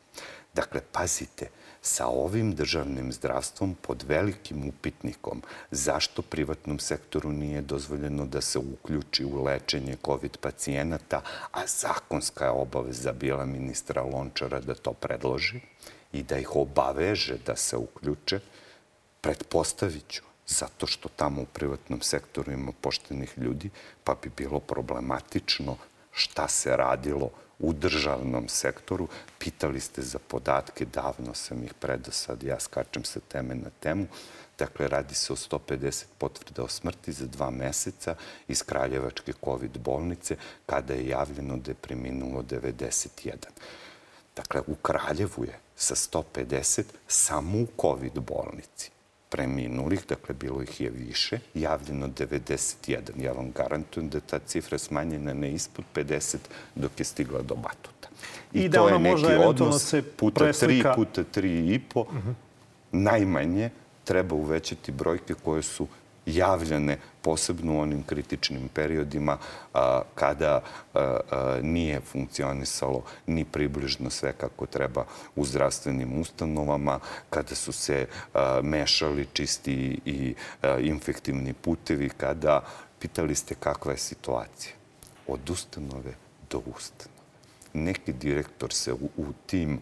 Dakle, 0.55 0.81
pazite, 0.93 1.49
sa 1.87 2.07
ovim 2.07 2.55
državnim 2.55 3.13
zdravstvom 3.13 3.75
pod 3.83 4.05
velikim 4.09 4.69
upitnikom. 4.69 5.43
Zašto 5.71 6.23
privatnom 6.23 6.79
sektoru 6.79 7.33
nije 7.33 7.61
dozvoljeno 7.61 8.27
da 8.27 8.41
se 8.41 8.59
uključi 8.59 9.25
u 9.25 9.45
lečenje 9.45 9.97
COVID 10.05 10.37
pacijenata, 10.37 11.21
a 11.53 11.67
zakonska 11.67 12.45
je 12.45 12.51
obaveza 12.51 13.13
bila 13.13 13.45
ministra 13.45 14.03
Lončara 14.03 14.61
da 14.61 14.75
to 14.75 14.93
predloži 14.93 15.61
i 16.13 16.23
da 16.23 16.39
ih 16.39 16.57
obaveže 16.57 17.37
da 17.47 17.57
se 17.57 17.77
uključe, 17.77 18.41
pretpostavit 19.21 20.09
ću, 20.09 20.23
zato 20.47 20.87
što 20.87 21.09
tamo 21.09 21.43
u 21.43 21.47
privatnom 21.47 22.01
sektoru 22.01 22.53
ima 22.53 22.73
poštenih 22.81 23.39
ljudi, 23.39 23.71
pa 24.05 24.15
bi 24.23 24.31
bilo 24.37 24.61
problematično 24.61 25.77
šta 26.13 26.49
se 26.49 26.77
radilo 26.77 27.31
u 27.59 27.73
državnom 27.73 28.49
sektoru. 28.49 29.09
Pitali 29.39 29.81
ste 29.81 30.03
za 30.03 30.19
podatke, 30.19 30.85
davno 30.85 31.35
sam 31.35 31.65
ih 31.65 31.75
predao 31.75 32.13
sad, 32.13 32.43
ja 32.43 32.61
skačem 32.61 33.05
sa 33.05 33.21
teme 33.21 33.55
na 33.55 33.71
temu. 33.81 34.07
Dakle, 34.59 34.89
radi 34.89 35.15
se 35.15 35.33
o 35.33 35.37
150 35.37 36.05
potvrda 36.19 36.63
o 36.63 36.69
smrti 36.69 37.13
za 37.13 37.27
dva 37.27 37.51
meseca 37.51 38.15
iz 38.49 38.63
Kraljevačke 38.63 39.33
COVID 39.45 39.79
bolnice, 39.79 40.37
kada 40.67 40.95
je 40.95 41.09
javljeno 41.09 41.57
da 41.57 41.71
je 41.71 41.75
preminulo 41.75 42.43
91. 42.43 43.33
Dakle, 44.37 44.63
u 44.67 44.75
Kraljevu 44.75 45.45
je 45.45 45.59
sa 45.77 45.95
150 45.95 46.83
samo 47.09 47.59
u 47.59 47.67
COVID 47.81 48.21
bolnici 48.21 48.94
preminulih, 49.35 50.01
dakle 50.09 50.35
bilo 50.35 50.63
ih 50.63 50.81
je 50.81 50.91
više, 50.91 51.39
javljeno 51.55 52.09
91. 52.09 52.99
Ja 53.17 53.33
vam 53.33 53.51
garantujem 53.51 54.09
da 54.09 54.17
je 54.17 54.23
ta 54.31 54.39
cifra 54.39 54.79
smanjena 54.79 55.33
ne 55.35 55.53
ispod 55.53 55.85
50 55.95 56.37
dok 56.75 56.91
je 56.99 57.05
stigla 57.05 57.43
do 57.43 57.55
batuta. 57.55 58.09
I, 58.53 58.61
I 58.61 58.69
da 58.69 58.83
ona 58.83 58.99
može 58.99 59.27
eventualno 59.27 59.79
se 59.79 60.03
puta 60.03 60.45
preslika... 60.45 60.89
3 60.89 60.95
puta 60.95 61.25
3 61.41 61.75
i 61.75 61.79
po, 61.79 62.01
uh 62.01 62.07
-huh. 62.07 62.35
najmanje 62.93 63.71
treba 64.05 64.35
uvećati 64.35 64.93
brojke 64.93 65.35
koje 65.35 65.63
su 65.63 65.87
javljane 66.27 66.99
posebno 67.23 67.75
u 67.75 67.81
onim 67.81 68.03
kritičnim 68.03 68.69
periodima 68.75 69.39
kada 70.15 70.61
nije 71.63 72.01
funkcionisalo 72.01 73.05
ni 73.27 73.45
približno 73.45 74.11
sve 74.11 74.33
kako 74.33 74.67
treba 74.67 75.05
u 75.37 75.45
zdravstvenim 75.45 76.21
ustanovama, 76.21 77.01
kada 77.31 77.55
su 77.55 77.73
se 77.73 78.07
mešali 78.63 79.27
čisti 79.33 80.01
i 80.05 80.35
infektivni 80.81 81.53
putevi, 81.53 82.09
kada 82.09 82.65
pitali 82.99 83.35
ste 83.35 83.55
kakva 83.55 83.93
je 83.93 83.99
situacija. 83.99 84.73
Od 85.27 85.51
ustanove 85.51 86.15
do 86.51 86.59
ustanove. 86.59 87.15
Neki 87.73 88.13
direktor 88.13 88.73
se 88.73 88.93
u, 88.93 89.09
u 89.17 89.27
tim 89.47 89.81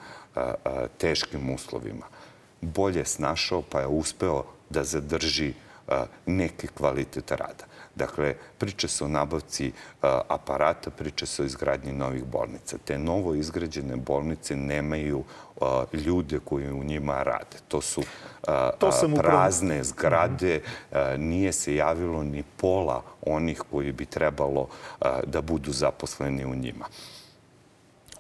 teškim 0.99 1.55
uslovima 1.55 2.07
bolje 2.63 3.05
snašao 3.05 3.63
pa 3.63 3.81
je 3.81 3.87
uspeo 3.87 4.45
da 4.71 4.85
zadrži 4.85 5.55
neki 6.27 6.67
kvalitet 6.67 7.31
rada. 7.31 7.65
Dakle, 7.95 8.35
priča 8.59 8.89
se 8.89 9.05
o 9.05 9.09
nabavci 9.09 9.73
aparata, 10.29 10.91
priča 10.91 11.27
se 11.27 11.43
o 11.43 11.45
izgradnji 11.45 11.93
novih 11.93 12.25
bolnica. 12.25 12.79
Te 12.85 12.99
novo 12.99 13.35
izgrađene 13.35 13.97
bolnice 13.97 14.57
nemaju 14.57 15.25
ljude 15.93 16.39
koji 16.45 16.73
u 16.73 16.85
njima 16.85 17.23
rade. 17.23 17.57
To 17.69 17.81
su 17.81 18.03
to 18.79 18.91
prazne 19.17 19.85
zgrade. 19.85 20.63
Nije 21.19 21.53
se 21.53 21.75
javilo 21.75 22.23
ni 22.23 22.43
pola 22.57 23.03
onih 23.27 23.63
koji 23.71 23.93
bi 23.93 24.07
trebalo 24.07 24.69
da 25.27 25.41
budu 25.41 25.73
zaposleni 25.73 26.45
u 26.45 26.55
njima 26.55 26.87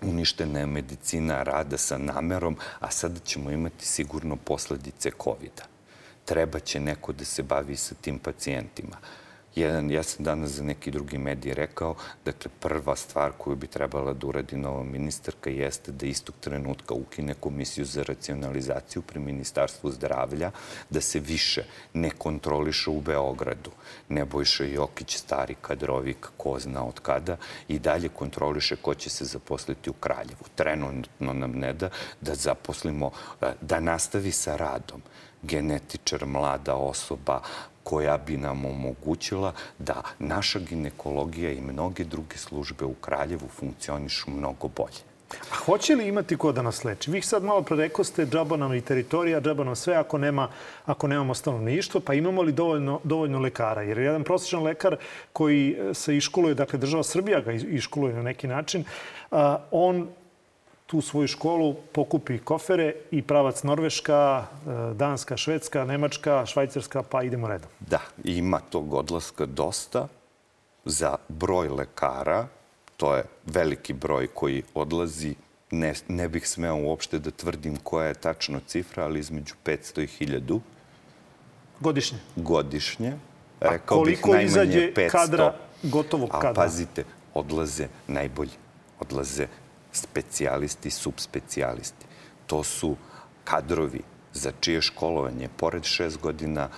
uništena 0.02 0.58
je 0.58 0.66
medicina 0.66 1.42
rada 1.42 1.78
sa 1.78 1.98
namerom, 1.98 2.56
a 2.80 2.90
sada 2.90 3.18
ćemo 3.18 3.50
imati 3.50 3.86
sigurno 3.86 4.36
posledice 4.36 5.10
COVID-a 5.24 5.71
treba 6.24 6.60
će 6.60 6.80
neko 6.80 7.12
da 7.12 7.24
se 7.24 7.42
bavi 7.42 7.76
sa 7.76 7.94
tim 7.94 8.18
pacijentima. 8.18 8.96
Jedan, 9.54 9.90
ja 9.90 10.02
sam 10.02 10.24
danas 10.24 10.50
za 10.50 10.64
neki 10.64 10.90
drugi 10.90 11.18
medij 11.18 11.54
rekao, 11.54 11.94
dakle, 12.24 12.50
prva 12.60 12.96
stvar 12.96 13.32
koju 13.38 13.56
bi 13.56 13.66
trebala 13.66 14.12
da 14.12 14.26
uradi 14.26 14.56
nova 14.56 14.84
ministarka 14.84 15.50
jeste 15.50 15.92
da 15.92 16.06
istog 16.06 16.34
trenutka 16.40 16.94
ukine 16.94 17.34
komisiju 17.34 17.84
za 17.84 18.02
racionalizaciju 18.02 19.02
pri 19.02 19.20
Ministarstvu 19.20 19.90
zdravlja, 19.90 20.50
da 20.90 21.00
se 21.00 21.20
više 21.20 21.64
ne 21.94 22.10
kontroliše 22.10 22.90
u 22.90 23.00
Beogradu. 23.00 23.70
Nebojša 24.08 24.64
Jokić, 24.64 25.16
stari 25.16 25.54
kadrovik, 25.60 26.28
ko 26.36 26.58
zna 26.58 26.84
od 26.84 27.00
kada, 27.00 27.36
i 27.68 27.78
dalje 27.78 28.08
kontroliše 28.08 28.76
ko 28.76 28.94
će 28.94 29.10
se 29.10 29.24
zaposliti 29.24 29.90
u 29.90 29.92
Kraljevu. 29.92 30.44
Trenutno 30.54 31.32
nam 31.32 31.52
ne 31.52 31.72
da 31.72 31.90
da 32.20 32.34
zaposlimo, 32.34 33.10
da 33.60 33.80
nastavi 33.80 34.32
sa 34.32 34.56
radom 34.56 35.02
genetičar, 35.42 36.26
mlada 36.26 36.74
osoba 36.74 37.40
koja 37.82 38.18
bi 38.18 38.36
nam 38.36 38.64
omogućila 38.64 39.52
da 39.78 40.02
naša 40.18 40.58
ginekologija 40.58 41.50
i 41.50 41.60
mnoge 41.60 42.04
druge 42.04 42.36
službe 42.36 42.84
u 42.84 42.94
Kraljevu 42.94 43.48
funkcionišu 43.48 44.30
mnogo 44.30 44.68
bolje. 44.68 45.02
A 45.52 45.54
hoće 45.64 45.94
li 45.94 46.08
imati 46.08 46.36
ko 46.36 46.52
da 46.52 46.62
nas 46.62 46.84
leči? 46.84 47.10
Vi 47.10 47.22
sad 47.22 47.44
malo 47.44 47.62
prerekoste 47.62 48.26
džaba 48.26 48.56
nam 48.56 48.74
i 48.74 48.80
teritorija, 48.80 49.40
džaba 49.40 49.64
nam 49.64 49.76
sve 49.76 49.94
ako, 49.94 50.18
nema, 50.18 50.48
ako 50.86 51.08
nemamo 51.08 51.34
stanovništvo, 51.34 52.00
pa 52.00 52.14
imamo 52.14 52.42
li 52.42 52.52
dovoljno, 52.52 53.00
dovoljno 53.04 53.38
lekara? 53.38 53.82
Jer 53.82 53.98
jedan 53.98 54.24
prosječan 54.24 54.62
lekar 54.62 54.96
koji 55.32 55.76
se 55.94 56.16
iškoluje, 56.16 56.54
dakle 56.54 56.78
država 56.78 57.02
Srbija 57.02 57.40
ga 57.40 57.52
iškoluje 57.52 58.14
na 58.14 58.22
neki 58.22 58.46
način, 58.46 58.84
on 59.70 60.08
tu 60.92 61.00
svoju 61.00 61.28
školu, 61.28 61.74
pokupi 61.92 62.38
kofere 62.38 62.94
i 63.10 63.22
pravac 63.22 63.62
Norveška, 63.62 64.44
e, 64.44 64.94
Danska, 64.94 65.36
Švedska, 65.36 65.84
Nemačka, 65.84 66.46
Švajcarska, 66.46 67.02
pa 67.02 67.22
idemo 67.22 67.48
redom. 67.48 67.70
Da, 67.80 68.00
ima 68.24 68.60
tog 68.60 68.94
odlaska 68.94 69.46
dosta 69.46 70.08
za 70.84 71.16
broj 71.28 71.68
lekara. 71.68 72.46
To 72.96 73.16
je 73.16 73.24
veliki 73.46 73.92
broj 73.92 74.26
koji 74.26 74.62
odlazi. 74.74 75.34
Ne, 75.70 75.94
ne 76.08 76.28
bih 76.28 76.48
smeo 76.48 76.76
uopšte 76.76 77.18
da 77.18 77.30
tvrdim 77.30 77.76
koja 77.76 78.08
je 78.12 78.14
tačno 78.14 78.60
cifra, 78.66 79.04
ali 79.04 79.20
između 79.20 79.54
500 79.64 80.02
i 80.04 80.26
1000. 80.26 80.60
Godišnje? 81.80 82.18
Godišnje. 82.36 83.16
Rekao 83.60 83.96
A 83.96 83.98
koliko 83.98 84.32
bih 84.32 84.44
izađe 84.44 84.92
500. 84.92 85.10
kadra, 85.10 85.54
gotovog 85.82 86.30
kadra? 86.30 86.50
A 86.50 86.54
pazite, 86.54 87.04
odlaze 87.34 87.88
najbolji. 88.08 88.60
Odlaze 89.00 89.46
specijalisti, 89.92 90.90
subspecijalisti. 90.90 92.06
To 92.46 92.62
su 92.64 92.96
kadrovi 93.44 94.00
za 94.32 94.52
čije 94.60 94.82
školovanje, 94.82 95.48
pored 95.56 95.84
šest 95.84 96.18
godina 96.18 96.68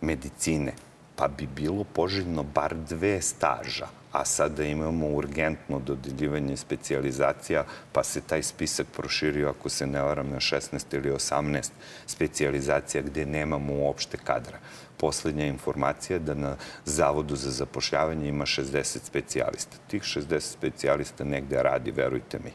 medicine, 0.00 0.72
pa 1.20 1.28
bi 1.28 1.46
bilo 1.56 1.84
poželjno 1.84 2.42
bar 2.42 2.74
dve 2.88 3.20
staža, 3.22 3.86
a 4.12 4.24
sada 4.24 4.64
imamo 4.64 5.06
urgentno 5.06 5.78
dodeljivanje 5.78 6.56
specijalizacija, 6.56 7.64
pa 7.92 8.04
se 8.04 8.20
taj 8.20 8.42
spisak 8.42 8.86
proširio, 8.96 9.50
ako 9.50 9.68
se 9.68 9.86
ne 9.86 10.02
varam, 10.02 10.30
na 10.30 10.40
16 10.40 10.94
ili 10.96 11.10
18 11.10 11.70
specijalizacija 12.06 13.02
gde 13.02 13.26
nemamo 13.26 13.74
uopšte 13.74 14.16
kadra. 14.24 14.58
Poslednja 14.96 15.46
informacija 15.46 16.16
je 16.16 16.20
da 16.20 16.34
na 16.34 16.56
Zavodu 16.84 17.36
za 17.36 17.50
zapošljavanje 17.50 18.28
ima 18.28 18.46
60 18.46 19.04
specijalista. 19.04 19.76
Tih 19.88 20.02
60 20.02 20.40
specijalista 20.40 21.24
negde 21.24 21.62
radi, 21.62 21.90
verujte 21.90 22.38
mi 22.44 22.52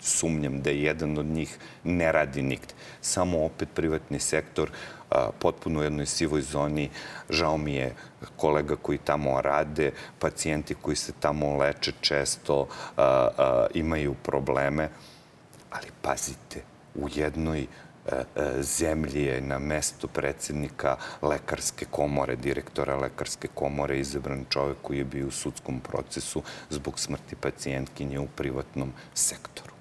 sumnjam 0.00 0.62
da 0.62 0.70
je 0.70 0.82
jedan 0.82 1.18
od 1.18 1.26
njih 1.26 1.58
ne 1.84 2.12
radi 2.12 2.42
nigde. 2.42 2.74
Samo 3.00 3.44
opet 3.44 3.68
privatni 3.74 4.18
sektor 4.18 4.70
potpuno 5.38 5.80
u 5.80 5.82
jednoj 5.82 6.06
sivoj 6.06 6.42
zoni. 6.42 6.90
Žao 7.30 7.56
mi 7.56 7.74
je 7.74 7.94
kolega 8.36 8.76
koji 8.76 8.98
tamo 8.98 9.40
rade, 9.40 9.92
pacijenti 10.18 10.74
koji 10.74 10.96
se 10.96 11.12
tamo 11.20 11.56
leče 11.56 11.92
često 12.00 12.68
imaju 13.74 14.14
probleme. 14.14 14.88
Ali 15.70 15.86
pazite, 16.02 16.62
u 16.94 17.08
jednoj 17.14 17.66
zemlji 18.60 19.22
je 19.22 19.40
na 19.40 19.58
mesto 19.58 20.08
predsednika 20.08 20.96
Lekarske 21.22 21.86
komore, 21.90 22.36
direktora 22.36 22.96
Lekarske 22.96 23.48
komore, 23.54 23.98
izabran 23.98 24.44
čovek 24.50 24.76
koji 24.82 24.98
je 24.98 25.04
bio 25.04 25.26
u 25.26 25.30
sudskom 25.30 25.80
procesu 25.80 26.42
zbog 26.70 27.00
smrti 27.00 27.36
pacijentkinje 27.36 28.18
u 28.18 28.26
privatnom 28.26 28.92
sektoru. 29.14 29.79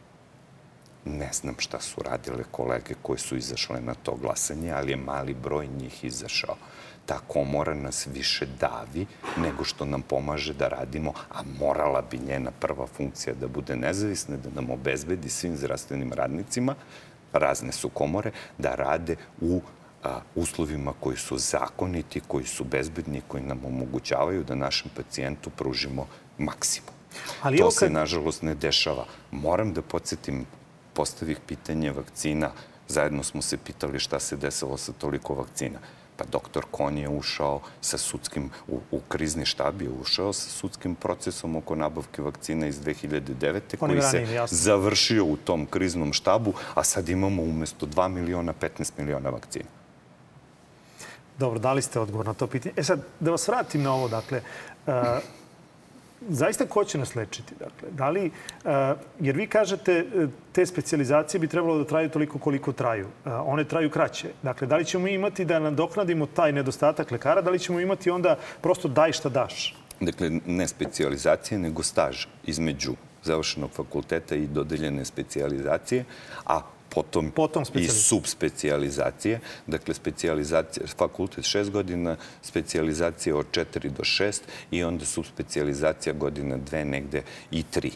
Ne 1.05 1.29
znam 1.33 1.55
šta 1.57 1.81
su 1.81 2.01
radile 2.03 2.43
kolege 2.51 2.93
koje 3.01 3.19
su 3.19 3.37
izašle 3.37 3.81
na 3.81 3.93
to 3.93 4.15
glasanje, 4.15 4.71
ali 4.71 4.91
je 4.91 4.97
mali 4.97 5.33
broj 5.33 5.67
njih 5.67 6.03
izašao. 6.03 6.55
Ta 7.05 7.19
komora 7.27 7.73
nas 7.73 8.07
više 8.13 8.45
davi 8.59 9.05
nego 9.37 9.63
što 9.63 9.85
nam 9.85 10.01
pomaže 10.01 10.53
da 10.53 10.67
radimo, 10.67 11.13
a 11.31 11.41
morala 11.59 12.01
bi 12.01 12.17
njena 12.17 12.51
prva 12.59 12.87
funkcija 12.87 13.35
da 13.35 13.47
bude 13.47 13.75
nezavisna, 13.75 14.37
da 14.37 14.49
nam 14.49 14.69
obezbedi 14.69 15.29
svim 15.29 15.57
zdravstvenim 15.57 16.13
radnicima, 16.13 16.75
razne 17.33 17.71
su 17.71 17.89
komore, 17.89 18.31
da 18.57 18.75
rade 18.75 19.15
u 19.41 19.61
a, 20.03 20.19
uslovima 20.35 20.93
koji 20.99 21.17
su 21.17 21.37
zakoniti, 21.37 22.21
koji 22.27 22.45
su 22.45 22.63
bezbedni, 22.63 23.21
koji 23.27 23.43
nam 23.43 23.65
omogućavaju 23.65 24.43
da 24.43 24.55
našem 24.55 24.91
pacijentu 24.95 25.49
pružimo 25.49 26.07
maksimum. 26.37 26.93
Ali 27.41 27.57
to 27.57 27.71
se, 27.71 27.89
nažalost, 27.89 28.41
ne 28.41 28.55
dešava. 28.55 29.05
Moram 29.31 29.73
da 29.73 29.81
podsjetim 29.81 30.45
postavih 30.93 31.39
pitanje 31.47 31.91
vakcina, 31.91 32.51
zajedno 32.87 33.23
smo 33.23 33.41
se 33.41 33.57
pitali 33.57 33.99
šta 33.99 34.19
se 34.19 34.37
desilo 34.37 34.77
sa 34.77 34.91
toliko 34.91 35.35
vakcina. 35.35 35.79
Pa 36.17 36.25
doktor 36.25 36.65
Kon 36.71 36.97
je 36.97 37.09
ušao 37.09 37.61
sa 37.81 37.97
sudskim, 37.97 38.49
u, 38.67 38.79
u 38.91 38.99
krizni 38.99 39.45
štab 39.45 39.81
je 39.81 39.89
ušao 39.89 40.33
sa 40.33 40.49
sudskim 40.49 40.95
procesom 40.95 41.55
oko 41.55 41.75
nabavke 41.75 42.21
vakcina 42.21 42.67
iz 42.67 42.79
2009. 42.81 43.61
On 43.79 43.89
koji 43.89 44.01
se 44.01 44.21
jasno. 44.33 44.57
završio 44.57 45.25
u 45.25 45.37
tom 45.37 45.65
kriznom 45.65 46.13
štabu, 46.13 46.53
a 46.75 46.83
sad 46.83 47.09
imamo 47.09 47.43
umesto 47.43 47.85
2 47.85 48.07
miliona 48.07 48.53
15 48.53 48.91
miliona 48.97 49.29
vakcina. 49.29 49.69
Dobro, 51.37 51.59
dali 51.59 51.81
ste 51.81 51.99
odgovor 51.99 52.25
na 52.25 52.33
to 52.33 52.47
pitanje. 52.47 52.73
E 52.77 52.83
sad, 52.83 53.01
da 53.19 53.31
vas 53.31 53.47
vratim 53.47 53.83
na 53.83 53.93
ovo, 53.93 54.07
dakle, 54.07 54.41
uh, 54.87 54.93
zaista 56.29 56.65
ko 56.65 56.83
će 56.83 56.97
nas 56.97 57.15
lečiti? 57.15 57.53
Dakle, 57.59 57.89
da 57.91 58.09
li, 58.09 58.25
uh, 58.25 58.71
jer 59.19 59.35
vi 59.35 59.47
kažete 59.47 59.93
e, 59.93 60.27
te 60.51 60.65
specializacije 60.65 61.39
bi 61.39 61.47
trebalo 61.47 61.77
da 61.77 61.85
traju 61.85 62.09
toliko 62.09 62.39
koliko 62.39 62.71
traju. 62.71 63.05
Uh, 63.05 63.31
one 63.45 63.63
traju 63.63 63.89
kraće. 63.89 64.29
Dakle, 64.43 64.67
da 64.67 64.77
li 64.77 64.85
ćemo 64.85 65.07
imati 65.07 65.45
da 65.45 65.59
nadoknadimo 65.59 66.25
taj 66.25 66.51
nedostatak 66.51 67.11
lekara, 67.11 67.41
da 67.41 67.51
li 67.51 67.59
ćemo 67.59 67.79
imati 67.79 68.09
onda 68.09 68.37
prosto 68.61 68.87
daj 68.87 69.11
šta 69.11 69.29
daš? 69.29 69.75
Dakle, 69.99 70.31
ne 70.45 70.67
specializacije, 70.67 71.59
nego 71.59 71.83
staž 71.83 72.25
između 72.45 72.93
završenog 73.23 73.71
fakulteta 73.71 74.35
i 74.35 74.47
dodeljene 74.47 75.05
specializacije, 75.05 76.05
a 76.45 76.61
potom, 76.89 77.31
potom 77.31 77.63
i 77.73 77.87
subspecializacije. 77.87 79.39
Dakle, 79.67 79.93
specializacija, 79.93 80.87
fakultet 80.97 81.45
šest 81.45 81.71
godina, 81.71 82.17
specializacija 82.41 83.35
od 83.35 83.45
četiri 83.51 83.89
do 83.89 84.03
šest 84.03 84.43
i 84.71 84.83
onda 84.83 85.05
subspecializacija 85.05 86.13
godina 86.13 86.57
dve, 86.57 86.85
negde 86.85 87.23
i 87.51 87.63
tri. 87.63 87.91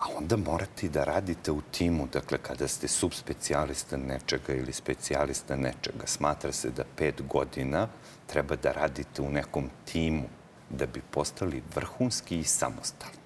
a 0.00 0.04
onda 0.16 0.36
morate 0.36 0.88
da 0.88 1.04
radite 1.04 1.52
u 1.52 1.60
timu. 1.70 2.08
Dakle, 2.12 2.38
kada 2.38 2.68
ste 2.68 2.88
subspecijalista 2.88 3.96
nečega 3.96 4.54
ili 4.54 4.72
specijalista 4.72 5.56
nečega, 5.56 6.06
smatra 6.06 6.52
se 6.52 6.70
da 6.70 6.84
pet 6.96 7.22
godina 7.28 7.88
treba 8.26 8.56
da 8.56 8.72
radite 8.72 9.22
u 9.22 9.30
nekom 9.30 9.70
timu 9.84 10.22
da 10.70 10.86
bi 10.86 11.02
postali 11.10 11.62
vrhunski 11.74 12.38
i 12.38 12.44
samostalni. 12.44 13.16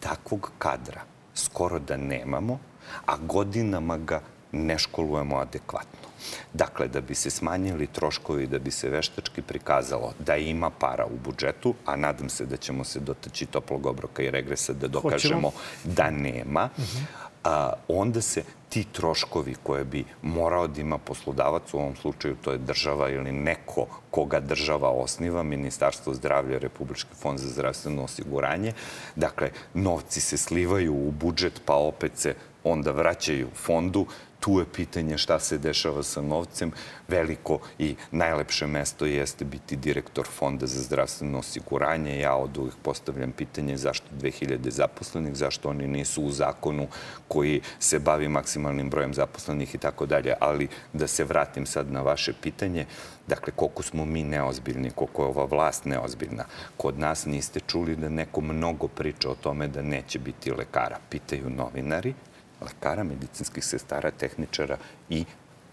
Takvog 0.00 0.52
kadra 0.58 1.00
skoro 1.34 1.78
da 1.78 1.96
nemamo, 1.96 2.58
a 3.06 3.16
godinama 3.16 3.98
ga 3.98 4.20
ne 4.52 4.78
školujemo 4.78 5.36
adekvatno. 5.36 6.06
Dakle, 6.52 6.88
da 6.88 7.00
bi 7.00 7.14
se 7.14 7.30
smanjili 7.30 7.86
troškovi, 7.86 8.46
da 8.46 8.58
bi 8.58 8.70
se 8.70 8.88
veštački 8.88 9.42
prikazalo 9.42 10.12
da 10.18 10.36
ima 10.36 10.70
para 10.70 11.04
u 11.06 11.16
budžetu, 11.24 11.74
a 11.86 11.96
nadam 11.96 12.28
se 12.28 12.46
da 12.46 12.56
ćemo 12.56 12.84
se 12.84 13.00
dotaći 13.00 13.46
toplog 13.46 13.86
obroka 13.86 14.22
i 14.22 14.30
regresa 14.30 14.72
da 14.72 14.88
dokažemo 14.88 15.50
Hoćemo. 15.50 15.94
da 15.94 16.10
nema, 16.10 16.68
uh 16.76 16.84
-huh. 16.84 17.02
a, 17.44 17.72
onda 17.88 18.20
se 18.20 18.44
ti 18.68 18.84
troškovi 18.92 19.54
koje 19.62 19.84
bi 19.84 20.04
morao 20.22 20.66
da 20.66 20.80
ima 20.80 20.98
poslodavac, 20.98 21.74
u 21.74 21.78
ovom 21.78 21.96
slučaju 21.96 22.36
to 22.44 22.52
je 22.52 22.58
država 22.58 23.10
ili 23.10 23.32
neko 23.32 23.86
koga 24.10 24.40
država 24.40 24.90
osniva, 24.90 25.42
Ministarstvo 25.42 26.14
zdravlja, 26.14 26.58
Republički 26.58 27.14
fond 27.14 27.38
za 27.38 27.48
zdravstveno 27.48 28.04
osiguranje. 28.04 28.72
Dakle, 29.16 29.50
novci 29.74 30.20
se 30.20 30.36
slivaju 30.36 30.94
u 30.94 31.10
budžet, 31.10 31.62
pa 31.64 31.74
opet 31.74 32.12
se 32.18 32.34
onda 32.72 32.90
vraćaju 32.90 33.48
fondu 33.54 34.06
tu 34.40 34.58
je 34.58 34.64
pitanje 34.74 35.18
šta 35.18 35.38
se 35.38 35.58
dešava 35.58 36.02
sa 36.02 36.22
novcem. 36.22 36.72
Veliko 37.08 37.58
i 37.78 37.94
najlepše 38.10 38.66
mesto 38.66 39.06
jeste 39.06 39.44
biti 39.44 39.76
direktor 39.76 40.26
Fonda 40.26 40.66
za 40.66 40.82
zdravstveno 40.82 41.38
osiguranje. 41.38 42.20
Ja 42.20 42.34
od 42.34 42.58
uvijek 42.58 42.76
postavljam 42.82 43.32
pitanje 43.32 43.76
zašto 43.76 44.06
2000 44.20 44.70
zaposlenih, 44.70 45.34
zašto 45.34 45.68
oni 45.68 45.86
nisu 45.86 46.22
u 46.22 46.30
zakonu 46.30 46.86
koji 47.28 47.60
se 47.78 47.98
bavi 47.98 48.28
maksimalnim 48.28 48.90
brojem 48.90 49.14
zaposlenih 49.14 49.74
i 49.74 49.78
tako 49.78 50.06
dalje. 50.06 50.34
Ali 50.40 50.68
da 50.92 51.06
se 51.06 51.24
vratim 51.24 51.66
sad 51.66 51.92
na 51.92 52.02
vaše 52.02 52.32
pitanje, 52.42 52.86
Dakle, 53.26 53.52
koliko 53.56 53.82
smo 53.82 54.04
mi 54.04 54.22
neozbiljni, 54.24 54.90
koliko 54.90 55.22
je 55.22 55.28
ova 55.28 55.44
vlast 55.44 55.84
neozbiljna. 55.84 56.44
Kod 56.76 56.98
nas 56.98 57.24
niste 57.26 57.60
čuli 57.60 57.96
da 57.96 58.08
neko 58.08 58.40
mnogo 58.40 58.88
priča 58.88 59.30
o 59.30 59.34
tome 59.34 59.68
da 59.68 59.82
neće 59.82 60.18
biti 60.18 60.50
lekara. 60.50 60.98
Pitaju 61.10 61.50
novinari, 61.50 62.14
lekara, 62.60 63.04
medicinskih 63.04 63.64
sestara, 63.64 64.10
tehničara 64.10 64.76
i 65.10 65.24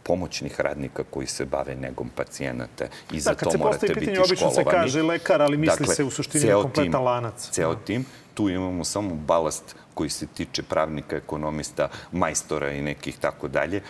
pomoćnih 0.03 0.59
radnika 0.61 1.03
koji 1.09 1.27
se 1.27 1.45
bave 1.45 1.75
negom 1.75 2.09
pacijenata 2.15 2.85
i 3.11 3.19
za 3.19 3.33
da, 3.33 3.51
to 3.51 3.57
morate 3.57 3.87
biti 3.87 3.99
pitanje, 3.99 4.15
školovani. 4.15 4.29
Obično 4.29 4.51
se 4.51 4.63
kaže 4.63 5.01
lekar, 5.01 5.41
ali 5.41 5.57
misli 5.57 5.79
dakle, 5.79 5.95
se 5.95 6.03
u 6.03 6.11
suštini 6.11 6.45
na 6.45 6.61
kompletan 6.61 6.91
tim, 6.91 7.01
lanac. 7.01 7.49
Ceo 7.51 7.75
tim. 7.75 8.05
Tu 8.33 8.49
imamo 8.49 8.83
samo 8.83 9.15
balast 9.15 9.75
koji 9.93 10.09
se 10.09 10.27
tiče 10.27 10.63
pravnika, 10.63 11.15
ekonomista, 11.15 11.89
majstora 12.11 12.71
i 12.71 12.81
nekih 12.81 13.17
tako 13.17 13.47
dalje 13.47 13.81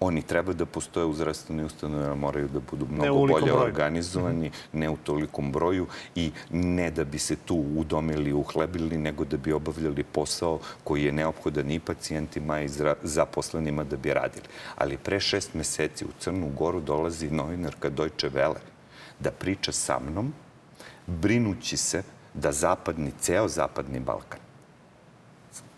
oni 0.00 0.22
treba 0.22 0.52
da 0.52 0.66
postoje 0.66 1.06
u 1.06 1.12
zdravstvenoj 1.12 1.64
ustanovi, 1.64 2.16
moraju 2.16 2.48
da 2.48 2.60
budu 2.70 2.86
mnogo 2.90 3.26
bolje 3.26 3.52
broju. 3.52 3.62
organizovani, 3.62 4.48
mm. 4.48 4.78
ne 4.78 4.90
u 4.90 4.96
tolikom 4.96 5.52
broju 5.52 5.86
i 6.14 6.30
ne 6.50 6.90
da 6.90 7.04
bi 7.04 7.18
se 7.18 7.36
tu 7.36 7.64
udomili, 7.76 8.32
uhlebili, 8.32 8.98
nego 8.98 9.24
da 9.24 9.36
bi 9.36 9.52
obavljali 9.52 10.04
posao 10.04 10.58
koji 10.84 11.04
je 11.04 11.12
neophodan 11.12 11.70
i 11.70 11.80
pacijentima 11.80 12.60
i 12.60 12.68
zaposlenima 13.02 13.84
da 13.84 13.96
bi 13.96 14.14
radili. 14.14 14.46
Ali 14.76 14.96
pre 14.96 15.20
šest 15.20 15.54
meseci 15.54 16.04
u 16.04 16.08
Crnu 16.18 16.48
Goru 16.56 16.80
dolazi 16.80 17.30
novinarka 17.30 17.88
Deutsche 17.88 18.30
Welle 18.30 18.60
da 19.20 19.30
priča 19.30 19.72
sa 19.72 19.98
mnom, 19.98 20.32
brinući 21.06 21.76
se 21.76 22.02
da 22.34 22.52
zapadni, 22.52 23.12
ceo 23.20 23.48
zapadni 23.48 24.00
Balkan 24.00 24.45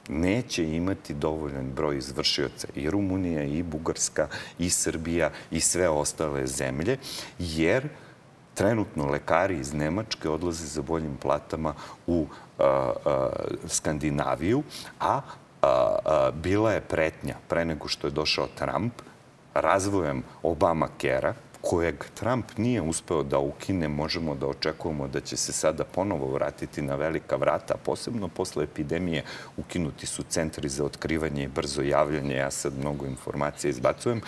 neće 0.08 0.76
imati 0.76 1.14
dovoljan 1.14 1.70
broj 1.70 1.98
izvršioca 1.98 2.68
i 2.74 2.90
Rumunija, 2.90 3.42
i 3.42 3.62
Bugarska, 3.62 4.28
i 4.58 4.70
Srbija, 4.70 5.30
i 5.50 5.60
sve 5.60 5.88
ostale 5.88 6.46
zemlje, 6.46 6.98
jer 7.38 7.88
trenutno 8.54 9.06
lekari 9.06 9.58
iz 9.58 9.72
Nemačke 9.72 10.28
odlaze 10.28 10.66
za 10.66 10.82
boljim 10.82 11.16
platama 11.16 11.74
u 12.06 12.26
Skandinaviju, 13.66 14.62
a 15.00 15.20
bila 16.32 16.72
je 16.72 16.80
pretnja 16.80 17.34
pre 17.48 17.64
nego 17.64 17.88
što 17.88 18.06
je 18.06 18.10
došao 18.10 18.48
Trump 18.58 18.92
razvojem 19.54 20.22
Obama 20.42 20.88
Kera, 20.98 21.34
kojeg 21.68 22.04
Trump 22.14 22.44
nije 22.56 22.82
uspeo 22.82 23.22
da 23.22 23.38
ukine, 23.38 23.88
možemo 23.88 24.34
da 24.34 24.46
očekujemo 24.46 25.08
da 25.08 25.20
će 25.20 25.36
se 25.36 25.52
sada 25.52 25.84
ponovo 25.84 26.30
vratiti 26.32 26.82
na 26.82 26.94
velika 26.96 27.36
vrata, 27.36 27.74
posebno 27.84 28.28
posle 28.28 28.64
epidemije 28.64 29.24
ukinuti 29.56 30.06
su 30.06 30.22
centri 30.22 30.68
za 30.68 30.84
otkrivanje 30.84 31.44
i 31.44 31.48
brzo 31.48 31.82
javljanje. 31.82 32.36
Ja 32.36 32.50
sad 32.50 32.78
mnogo 32.78 33.06
informacija 33.06 33.70
izbacujem. 33.70 34.20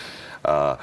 A, 0.43 0.75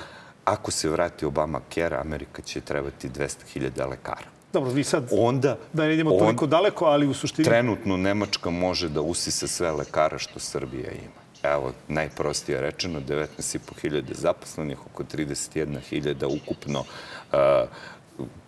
ako 0.44 0.70
se 0.70 0.88
vrati 0.88 1.26
Obama 1.26 1.60
Care, 1.74 1.96
Amerika 1.96 2.42
će 2.42 2.60
trebati 2.60 3.08
200.000 3.08 3.88
lekara. 3.88 4.26
Dobro, 4.52 4.70
vi 4.70 4.84
sad 4.84 5.08
onda, 5.12 5.58
da 5.72 5.86
ne 5.86 5.94
idemo 5.94 6.10
toliko 6.10 6.44
on, 6.44 6.50
daleko, 6.50 6.84
ali 6.84 7.06
u 7.06 7.14
suštini... 7.14 7.44
Trenutno 7.44 7.96
Nemačka 7.96 8.50
može 8.50 8.88
da 8.88 9.00
usisa 9.00 9.46
sve 9.46 9.70
lekara 9.70 10.18
što 10.18 10.38
Srbija 10.38 10.90
ima 10.90 11.27
evo, 11.52 11.72
najprostije 11.88 12.60
rečeno, 12.60 13.00
19.500 13.00 14.14
zaposlenih, 14.14 14.86
oko 14.86 15.02
31.000 15.02 16.26
ukupno 16.26 16.84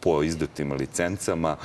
po 0.01 0.23
izdatim 0.23 0.73
licencama 0.73 1.57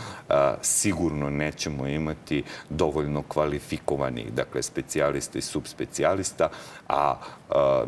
sigurno 0.62 1.30
nećemo 1.30 1.88
imati 1.88 2.44
dovoljno 2.70 3.24
kvalifikovanih, 3.28 4.34
dakle, 4.34 4.64
specijalista 4.64 5.38
i 5.38 5.42
subspecijalista, 5.42 6.50
a 6.90 7.16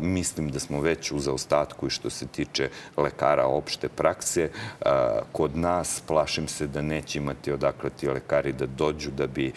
mislim 0.00 0.50
da 0.50 0.60
smo 0.60 0.80
već 0.80 1.12
u 1.12 1.18
zaostatku 1.18 1.86
i 1.86 1.90
što 1.90 2.10
se 2.10 2.26
tiče 2.26 2.68
lekara 2.96 3.46
opšte 3.46 3.88
prakse. 3.88 4.50
Kod 5.32 5.56
nas 5.56 6.02
plašim 6.06 6.48
se 6.48 6.66
da 6.66 6.82
neće 6.82 7.18
imati 7.18 7.52
odakle 7.52 7.90
ti 7.90 8.08
lekari 8.08 8.52
da 8.52 8.66
dođu 8.66 9.10
da 9.10 9.26
bi 9.26 9.52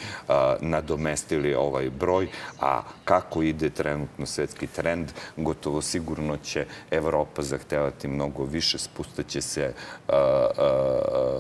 nadomestili 0.60 1.54
ovaj 1.54 1.89
broj, 1.89 2.27
a 2.60 2.82
kako 3.06 3.41
ide 3.41 3.69
trenutno 3.69 4.25
svetski 4.25 4.67
trend, 4.67 5.12
gotovo 5.38 5.82
sigurno 5.82 6.38
će 6.38 6.65
Evropa 6.91 7.41
zahtevati 7.41 8.08
mnogo 8.08 8.43
više, 8.43 8.77
spustaće 8.77 9.41
se 9.41 9.73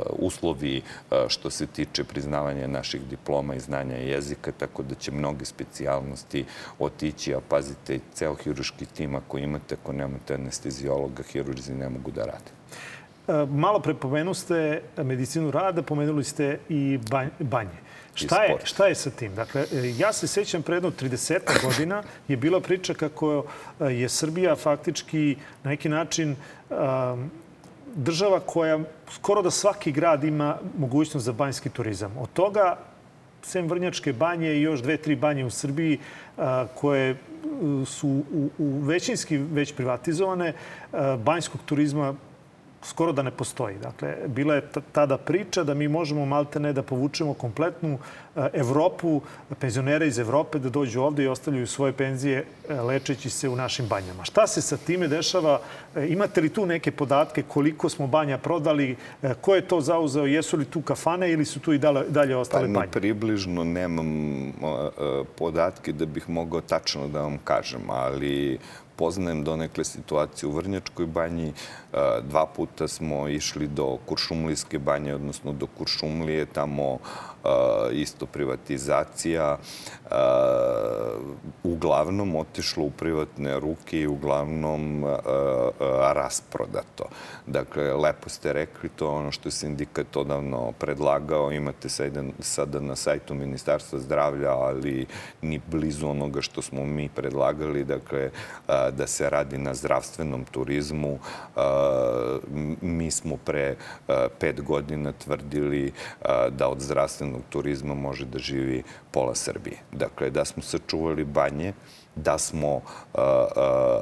uslovi 0.09 0.81
što 1.27 1.49
se 1.49 1.67
tiče 1.67 2.03
priznavanja 2.03 2.67
naših 2.67 3.01
diploma 3.01 3.55
i 3.55 3.59
znanja 3.59 3.95
jezika, 3.95 4.51
tako 4.51 4.83
da 4.83 4.95
će 4.95 5.11
mnoge 5.11 5.45
specijalnosti 5.45 6.45
otići, 6.79 7.35
a 7.35 7.39
pazite, 7.49 7.99
ceo 8.13 8.35
hiruški 8.35 8.85
tim 8.85 9.15
ako 9.15 9.37
imate, 9.37 9.75
ako 9.81 9.93
nemate 9.93 10.33
anestezijologa, 10.33 11.23
hirurzi 11.23 11.73
ne 11.73 11.89
mogu 11.89 12.11
da 12.11 12.25
rade. 12.25 12.51
E, 13.27 13.45
malo 13.45 13.79
pre 13.79 13.93
pomenu 13.93 14.33
ste 14.33 14.81
medicinu 14.97 15.51
rada, 15.51 15.81
pomenuli 15.81 16.23
ste 16.23 16.59
i 16.69 16.99
banje. 17.39 17.91
Šta 18.13 18.43
je, 18.43 18.57
šta 18.63 18.87
je 18.87 18.95
sa 18.95 19.09
tim? 19.09 19.35
Dakle, 19.35 19.61
e, 19.61 19.93
ja 19.97 20.13
se 20.13 20.27
sećam 20.27 20.61
pre 20.61 20.75
jedno 20.75 20.91
30 20.91 21.39
godina 21.65 22.03
je 22.27 22.37
bila 22.37 22.59
priča 22.59 22.93
kako 22.93 23.45
e, 23.79 23.85
je 23.85 24.09
Srbija 24.09 24.55
faktički 24.55 25.35
na 25.63 25.69
neki 25.69 25.89
način 25.89 26.35
država 27.95 28.39
koja 28.39 28.79
skoro 29.09 29.41
da 29.41 29.51
svaki 29.51 29.91
grad 29.91 30.23
ima 30.23 30.57
mogućnost 30.77 31.25
za 31.25 31.31
banjski 31.31 31.69
turizam. 31.69 32.17
Od 32.17 32.29
toga, 32.33 32.77
sem 33.41 33.67
Vrnjačke 33.67 34.13
banje 34.13 34.53
i 34.53 34.61
još 34.61 34.81
dve, 34.81 34.97
tri 34.97 35.15
banje 35.15 35.45
u 35.45 35.49
Srbiji 35.49 35.99
koje 36.75 37.15
su 37.85 38.07
u, 38.07 38.49
u 38.57 38.79
većinski 38.79 39.37
već 39.37 39.73
privatizovane, 39.75 40.53
banjskog 41.17 41.61
turizma 41.65 42.13
skoro 42.83 43.11
da 43.11 43.21
ne 43.21 43.31
postoji. 43.31 43.77
Dakle, 43.77 44.15
bila 44.27 44.55
je 44.55 44.69
tada 44.91 45.17
priča 45.17 45.63
da 45.63 45.73
mi 45.73 45.87
možemo 45.87 46.25
maltene 46.25 46.73
da 46.73 46.83
povučemo 46.83 47.33
kompletnu 47.33 47.93
e, 47.93 48.30
Evropu, 48.53 49.21
penzionere 49.59 50.07
iz 50.07 50.19
Evrope 50.19 50.59
da 50.59 50.69
dođu 50.69 51.01
ovde 51.01 51.23
i 51.23 51.27
ostavljaju 51.27 51.67
svoje 51.67 51.93
penzije 51.93 52.45
e, 52.69 52.73
lečeći 52.73 53.29
se 53.29 53.49
u 53.49 53.55
našim 53.55 53.87
banjama. 53.87 54.23
Šta 54.23 54.47
se 54.47 54.61
sa 54.61 54.77
time 54.77 55.07
dešava? 55.07 55.59
E, 55.95 56.07
imate 56.07 56.41
li 56.41 56.49
tu 56.49 56.65
neke 56.65 56.91
podatke 56.91 57.43
koliko 57.43 57.89
smo 57.89 58.07
banja 58.07 58.37
prodali? 58.37 58.95
Ko 59.41 59.55
je 59.55 59.67
to 59.67 59.81
zauzeo? 59.81 60.25
Jesu 60.25 60.57
li 60.57 60.65
tu 60.65 60.81
kafane 60.81 61.31
ili 61.31 61.45
su 61.45 61.59
tu 61.59 61.73
i 61.73 61.79
dalje, 62.07 62.35
ostale 62.35 62.67
pa, 62.67 62.73
banje? 62.73 62.91
Pa 62.91 62.99
približno 62.99 63.63
nemam 63.63 64.11
podatke 65.35 65.91
da 65.93 66.05
bih 66.05 66.29
mogao 66.29 66.61
tačno 66.61 67.07
da 67.07 67.21
vam 67.21 67.37
kažem, 67.43 67.89
ali 67.89 68.59
poznajem 68.95 69.43
donekle 69.43 69.83
situaciju 69.83 70.49
u 70.49 70.53
Vrnjačkoj 70.53 71.05
banji. 71.05 71.53
Dva 72.23 72.45
puta 72.45 72.87
smo 72.87 73.27
išli 73.27 73.67
do 73.67 73.97
Kuršumlijske 74.05 74.79
banje, 74.79 75.15
odnosno 75.15 75.53
do 75.53 75.67
Kuršumlije. 75.77 76.45
Tamo 76.45 76.99
isto 77.91 78.25
privatizacija 78.25 79.57
uglavnom 81.63 82.35
otišlo 82.35 82.83
u 82.83 82.91
privatne 82.91 83.59
ruke 83.59 84.01
i 84.01 84.07
uglavnom 84.07 85.05
rasprodato. 86.13 87.05
Dakle, 87.47 87.93
lepo 87.93 88.29
ste 88.29 88.53
rekli 88.53 88.89
to 88.89 89.09
ono 89.09 89.31
što 89.31 89.47
je 89.47 89.51
sindikat 89.51 90.17
odavno 90.17 90.71
predlagao. 90.71 91.51
Imate 91.51 91.89
sada 92.39 92.79
na 92.79 92.95
sajtu 92.95 93.35
Ministarstva 93.35 93.99
zdravlja, 93.99 94.51
ali 94.51 95.05
ni 95.41 95.61
blizu 95.67 96.07
onoga 96.07 96.41
što 96.41 96.61
smo 96.61 96.85
mi 96.85 97.09
predlagali, 97.09 97.83
dakle, 97.83 98.29
da 98.67 99.07
se 99.07 99.29
radi 99.29 99.57
na 99.57 99.73
zdravstvenom 99.73 100.45
turizmu. 100.45 101.19
Mi 102.81 103.11
smo 103.11 103.37
pre 103.37 103.75
pet 104.39 104.61
godina 104.61 105.11
tvrdili 105.11 105.91
da 106.49 106.67
od 106.67 106.79
zdravstvenog 106.79 107.30
turizma 107.49 107.93
može 107.93 108.25
da 108.25 108.39
živi 108.39 108.83
pola 109.11 109.35
Srbije. 109.35 109.77
Dakle, 109.91 110.29
da 110.29 110.45
smo 110.45 110.63
sačuvali 110.63 111.25
banje, 111.25 111.73
da 112.15 112.37
smo 112.37 112.75
uh, 112.75 112.81
uh, 113.13 113.21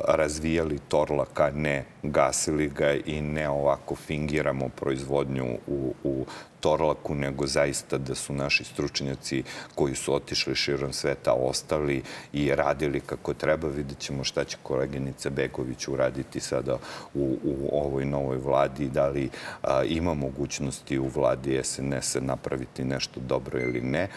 razvijali 0.08 0.80
Torlaka, 0.88 1.52
ne 1.56 1.86
gasili 2.04 2.68
ga 2.68 2.94
i 3.06 3.22
ne 3.22 3.50
ovako 3.50 3.96
fingiramo 3.96 4.70
proizvodnju 4.70 5.58
u, 5.68 5.94
u 6.04 6.26
Torlaku, 6.60 7.16
nego 7.16 7.48
zaista 7.48 7.98
da 7.98 8.16
su 8.16 8.34
naši 8.34 8.64
stručnjaci 8.64 9.44
koji 9.76 9.96
su 9.96 10.16
otišli 10.16 10.56
širom 10.56 10.94
sveta 10.94 11.34
ostali 11.34 12.04
i 12.34 12.56
radili 12.56 13.00
kako 13.00 13.34
treba. 13.34 13.68
Vidjet 13.68 14.00
ćemo 14.00 14.24
šta 14.24 14.44
će 14.44 14.58
koleginica 14.64 15.30
Begović 15.30 15.88
uraditi 15.88 16.40
sada 16.40 16.78
u, 17.14 17.38
u 17.44 17.70
ovoj 17.72 18.06
novoj 18.06 18.38
vladi, 18.38 18.88
da 18.88 19.08
li 19.08 19.30
a, 19.64 19.84
ima 19.84 20.14
mogućnosti 20.14 21.00
u 21.00 21.08
vladi 21.08 21.62
SNS-a 21.64 22.20
napraviti 22.20 22.84
nešto 22.84 23.20
dobro 23.20 23.60
ili 23.60 23.82
ne. 23.82 24.08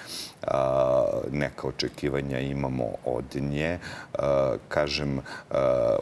A, 0.43 1.05
neka 1.31 1.67
očekivanja 1.69 2.39
imamo 2.39 2.85
od 3.05 3.35
nje. 3.35 3.79
A, 4.19 4.57
kažem, 4.69 5.21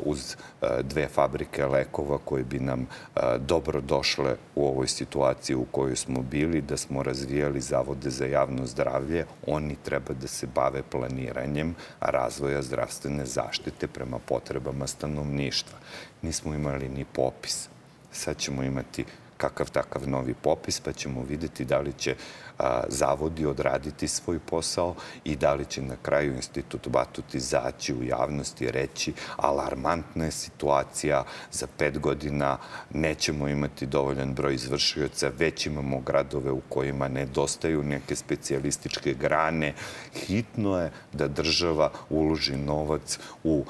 uz 0.05 0.37
dve 0.83 1.09
fabrike 1.09 1.67
lekova 1.67 2.19
koje 2.25 2.45
bi 2.45 2.59
nam 2.59 2.87
a, 3.15 3.39
dobro 3.39 3.81
došle 3.81 4.37
u 4.55 4.67
ovoj 4.67 4.89
situaciji 4.89 5.57
u 5.57 5.65
kojoj 5.65 5.97
smo 5.97 6.23
bili, 6.23 6.61
da 6.61 6.77
smo 6.77 7.03
razvijali 7.03 7.61
zavode 7.61 8.11
za 8.11 8.27
javno 8.27 8.67
zdravlje, 8.67 9.27
oni 9.47 9.77
treba 9.85 10.15
da 10.15 10.29
se 10.29 10.47
bave 10.55 10.83
planiranjem 10.83 11.75
razvoja 12.01 12.63
zdravstvene 12.63 13.27
zaštite 13.27 13.87
prema 13.87 14.19
potrebama 14.19 14.87
stanovništva. 14.87 15.79
Nismo 16.23 16.55
imali 16.55 16.89
ni 16.89 17.05
popis. 17.05 17.69
Sad 18.13 18.37
ćemo 18.37 18.63
imati 18.63 19.05
kakav 19.37 19.71
takav 19.71 20.09
novi 20.09 20.35
popis, 20.35 20.81
pa 20.81 20.93
ćemo 20.93 21.25
videti 21.29 21.65
da 21.65 21.79
li 21.79 21.93
će 21.93 22.15
a, 22.15 22.50
zavodi 22.89 23.47
odraditi 23.47 24.09
svoj 24.09 24.39
posao 24.39 24.95
i 25.25 25.37
da 25.37 25.55
li 25.55 25.65
će 25.65 25.83
na 25.83 25.97
kraju 26.03 26.35
institut 26.35 26.89
Batut 26.89 27.35
izaći 27.35 27.95
u 27.95 28.05
javnosti 28.05 28.65
i 28.65 28.71
reći 28.71 29.13
alarmantna 29.37 30.25
je 30.25 30.31
situacija, 30.31 31.25
za 31.53 31.67
pet 31.79 31.99
godina 31.99 32.59
nećemo 32.91 33.49
imati 33.49 33.87
dovoljan 33.87 34.35
broj 34.35 34.55
izvršioca, 34.55 35.31
već 35.39 35.67
imamo 35.67 36.01
gradove 36.01 36.51
u 36.51 36.61
kojima 36.69 37.09
nedostaju 37.09 37.83
neke 37.83 38.17
specijalističke 38.17 39.15
grane. 39.15 39.75
Hitno 40.15 40.79
je 40.81 40.91
da 41.13 41.29
država 41.29 41.91
uloži 42.11 42.57
novac 42.57 43.19
u 43.45 43.65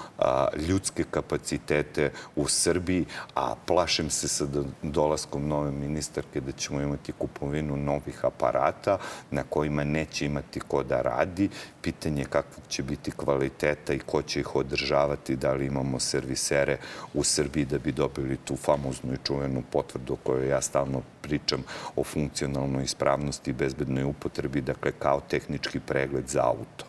ljudske 0.69 1.05
kapacitete 1.11 2.13
u 2.37 2.49
Srbiji, 2.49 3.05
a 3.35 3.55
plašem 3.67 4.11
se 4.11 4.29
sa 4.29 4.47
dolaskom 4.83 5.49
nove 5.49 5.71
ministarke 5.71 6.41
da 6.41 6.53
ćemo 6.53 6.81
imati 6.81 7.13
kupovinu 7.13 7.77
novih 7.77 8.25
aparata 8.25 8.80
aparata 8.81 8.99
na 9.31 9.43
kojima 9.43 9.85
neće 9.85 10.27
imati 10.27 10.61
ko 10.61 10.83
da 10.83 11.03
radi. 11.03 11.49
Pitanje 11.83 12.25
kakvog 12.25 12.67
će 12.69 12.83
biti 12.83 13.11
kvaliteta 13.11 13.93
i 13.93 13.99
ko 13.99 14.23
će 14.23 14.41
ih 14.41 14.57
održavati, 14.57 15.37
da 15.37 15.53
li 15.53 15.67
imamo 15.67 16.01
servisere 16.01 16.79
u 17.15 17.25
Srbiji 17.25 17.65
da 17.65 17.79
bi 17.79 17.93
dobili 17.93 18.37
tu 18.37 18.57
famoznu 18.57 19.15
i 19.15 19.25
čuvenu 19.25 19.63
potvrdu 19.71 20.13
o 20.13 20.17
kojoj 20.17 20.49
ja 20.49 20.61
stalno 20.61 21.03
pričam 21.23 21.65
o 21.97 22.05
funkcionalnoj 22.05 22.85
ispravnosti 22.85 23.51
i 23.51 23.55
bezbednoj 23.55 24.05
upotrebi, 24.05 24.61
dakle 24.61 24.93
kao 24.93 25.21
tehnički 25.21 25.81
pregled 25.81 26.29
za 26.29 26.43
auto. 26.45 26.85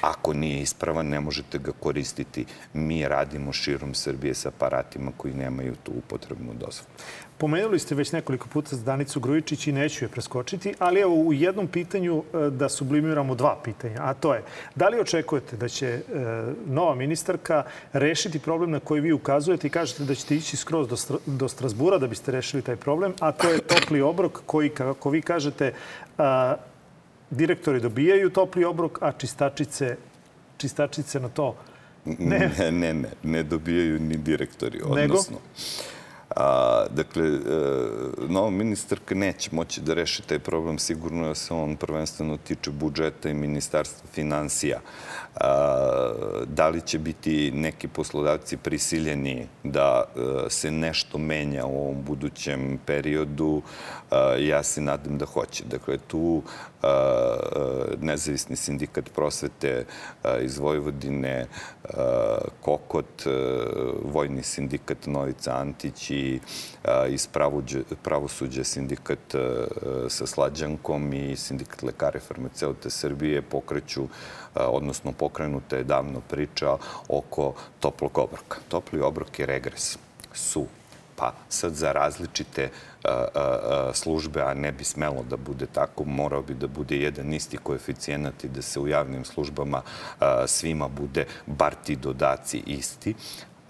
Ako 0.00 0.32
nije 0.32 0.62
ispravan, 0.62 1.08
ne 1.08 1.20
možete 1.20 1.58
ga 1.58 1.72
koristiti. 1.72 2.44
Mi 2.74 3.08
radimo 3.08 3.52
širom 3.52 3.94
Srbije 3.94 4.34
sa 4.34 4.48
aparatima 4.48 5.12
koji 5.16 5.34
nemaju 5.34 5.74
tu 5.82 5.92
upotrebnu 5.92 6.54
dozvolu. 6.54 6.88
Pomenuli 7.42 7.78
ste 7.78 7.94
već 7.94 8.12
nekoliko 8.12 8.48
puta 8.48 8.76
Danicu 8.76 9.20
Grujičić 9.20 9.66
i 9.66 9.72
neću 9.72 10.04
je 10.04 10.08
preskočiti, 10.08 10.74
ali 10.78 11.00
evo 11.00 11.14
u 11.14 11.32
jednom 11.32 11.66
pitanju 11.68 12.22
e, 12.22 12.50
da 12.50 12.68
sublimiramo 12.68 13.34
dva 13.34 13.60
pitanja, 13.64 13.96
a 14.00 14.14
to 14.14 14.34
je 14.34 14.42
da 14.74 14.88
li 14.88 15.00
očekujete 15.00 15.56
da 15.56 15.68
će 15.68 15.88
e, 15.88 16.02
nova 16.66 16.94
ministarka 16.94 17.64
rešiti 17.92 18.38
problem 18.38 18.70
na 18.70 18.80
koji 18.80 19.00
vi 19.00 19.12
ukazujete 19.12 19.66
i 19.66 19.70
kažete 19.70 20.04
da 20.04 20.14
ćete 20.14 20.36
ići 20.36 20.56
skroz 20.56 20.88
do, 20.88 20.96
do 21.26 21.48
Strasbura 21.48 21.98
da 21.98 22.06
biste 22.06 22.32
rešili 22.32 22.62
taj 22.62 22.76
problem, 22.76 23.12
a 23.20 23.32
to 23.32 23.50
je 23.50 23.58
topli 23.58 24.00
obrok 24.00 24.42
koji, 24.46 24.70
kako 24.70 25.10
vi 25.10 25.22
kažete, 25.22 25.72
direktori 27.30 27.80
dobijaju 27.80 28.30
topli 28.30 28.64
obrok, 28.64 28.98
a 29.02 29.12
čistačice, 29.12 29.96
čistačice 30.56 31.20
na 31.20 31.28
to 31.28 31.56
ne. 32.04 32.50
Ne, 32.58 32.70
ne, 32.70 32.94
ne, 32.94 33.08
ne 33.22 33.42
dobijaju 33.42 34.00
ni 34.00 34.16
direktori. 34.16 34.80
Odnosno, 34.84 35.36
Nego? 35.36 36.01
A, 36.36 36.84
dakle, 36.90 37.26
e, 37.26 37.38
nova 38.28 38.50
ministarka 38.50 39.14
neće 39.14 39.50
moći 39.52 39.80
da 39.80 39.94
reši 39.94 40.22
taj 40.22 40.38
problem. 40.38 40.78
Sigurno 40.78 41.28
je 41.28 41.34
se 41.34 41.54
on 41.54 41.76
prvenstveno 41.76 42.36
tiče 42.36 42.70
budžeta 42.70 43.28
i 43.28 43.34
ministarstva 43.34 44.08
financija. 44.12 44.80
A, 45.40 46.12
da 46.46 46.68
li 46.68 46.80
će 46.80 46.98
biti 46.98 47.50
neki 47.54 47.88
poslodavci 47.88 48.56
prisiljeni 48.56 49.46
da 49.64 50.04
e, 50.04 50.50
se 50.50 50.70
nešto 50.70 51.18
menja 51.18 51.66
u 51.66 51.82
ovom 51.82 52.02
budućem 52.02 52.78
periodu, 52.86 53.62
ja 54.38 54.62
se 54.62 54.80
nadam 54.80 55.18
da 55.18 55.26
hoće. 55.26 55.64
Dakle, 55.64 55.98
tu 55.98 56.42
nezavisni 58.00 58.56
sindikat 58.56 59.10
prosvete 59.14 59.84
iz 60.42 60.58
Vojvodine, 60.58 61.46
Kokot, 62.60 63.26
vojni 64.04 64.42
sindikat 64.42 65.06
Novica 65.06 65.56
Antić 65.56 66.10
i 66.10 66.21
iz 67.08 67.28
pravosuđa 68.02 68.64
sindikat 68.64 69.34
sa 70.08 70.26
Slađankom 70.26 71.12
i 71.12 71.36
sindikat 71.36 71.82
lekare 71.82 72.20
farmaceute 72.20 72.90
Srbije 72.90 73.42
pokreću, 73.42 74.08
odnosno 74.54 75.12
pokrenuta 75.12 75.76
je 75.76 75.84
davno 75.84 76.20
priča 76.20 76.76
oko 77.08 77.54
toplog 77.80 78.18
obroka. 78.18 78.58
Topli 78.68 79.00
obrok 79.00 79.38
je 79.38 79.46
regres 79.46 79.98
su 80.34 80.66
pa 81.16 81.32
sad 81.48 81.74
za 81.74 81.92
različite 81.92 82.70
službe, 83.92 84.42
a 84.42 84.54
ne 84.54 84.72
bi 84.72 84.84
smelo 84.84 85.24
da 85.30 85.36
bude 85.36 85.66
tako, 85.66 86.04
morao 86.04 86.42
bi 86.42 86.54
da 86.54 86.66
bude 86.66 86.96
jedan 86.96 87.32
isti 87.32 87.56
koeficijenat 87.56 88.44
i 88.44 88.48
da 88.48 88.62
se 88.62 88.80
u 88.80 88.88
javnim 88.88 89.24
službama 89.24 89.82
svima 90.46 90.88
bude 90.88 91.26
bar 91.46 91.74
ti 91.84 91.96
dodaci 91.96 92.62
isti 92.66 93.14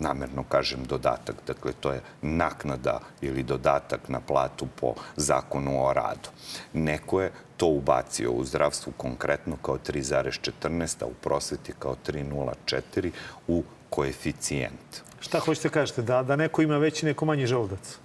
namerno 0.02 0.44
kažem 0.48 0.84
dodatak, 0.84 1.36
dakle 1.46 1.72
to 1.80 1.92
je 1.92 2.00
naknada 2.22 3.00
ili 3.20 3.42
dodatak 3.42 4.08
na 4.08 4.20
platu 4.20 4.66
po 4.80 4.94
zakonu 5.16 5.86
o 5.86 5.92
radu. 5.92 6.28
Neko 6.72 7.20
je 7.22 7.32
to 7.56 7.66
ubacio 7.66 8.32
u 8.32 8.44
zdravstvu 8.44 8.92
konkretno 8.96 9.56
kao 9.62 9.78
3,14, 9.78 11.02
a 11.02 11.06
u 11.06 11.14
prosveti 11.14 11.72
kao 11.78 11.96
3,04 12.06 13.10
u 13.48 13.62
koeficijent. 13.90 15.02
Šta 15.20 15.38
hoćete 15.38 15.68
kažete? 15.68 16.02
Da, 16.02 16.22
da 16.22 16.36
neko 16.36 16.62
ima 16.62 16.78
veći, 16.78 17.06
neko 17.06 17.24
manji 17.24 17.46
želudac? 17.46 17.98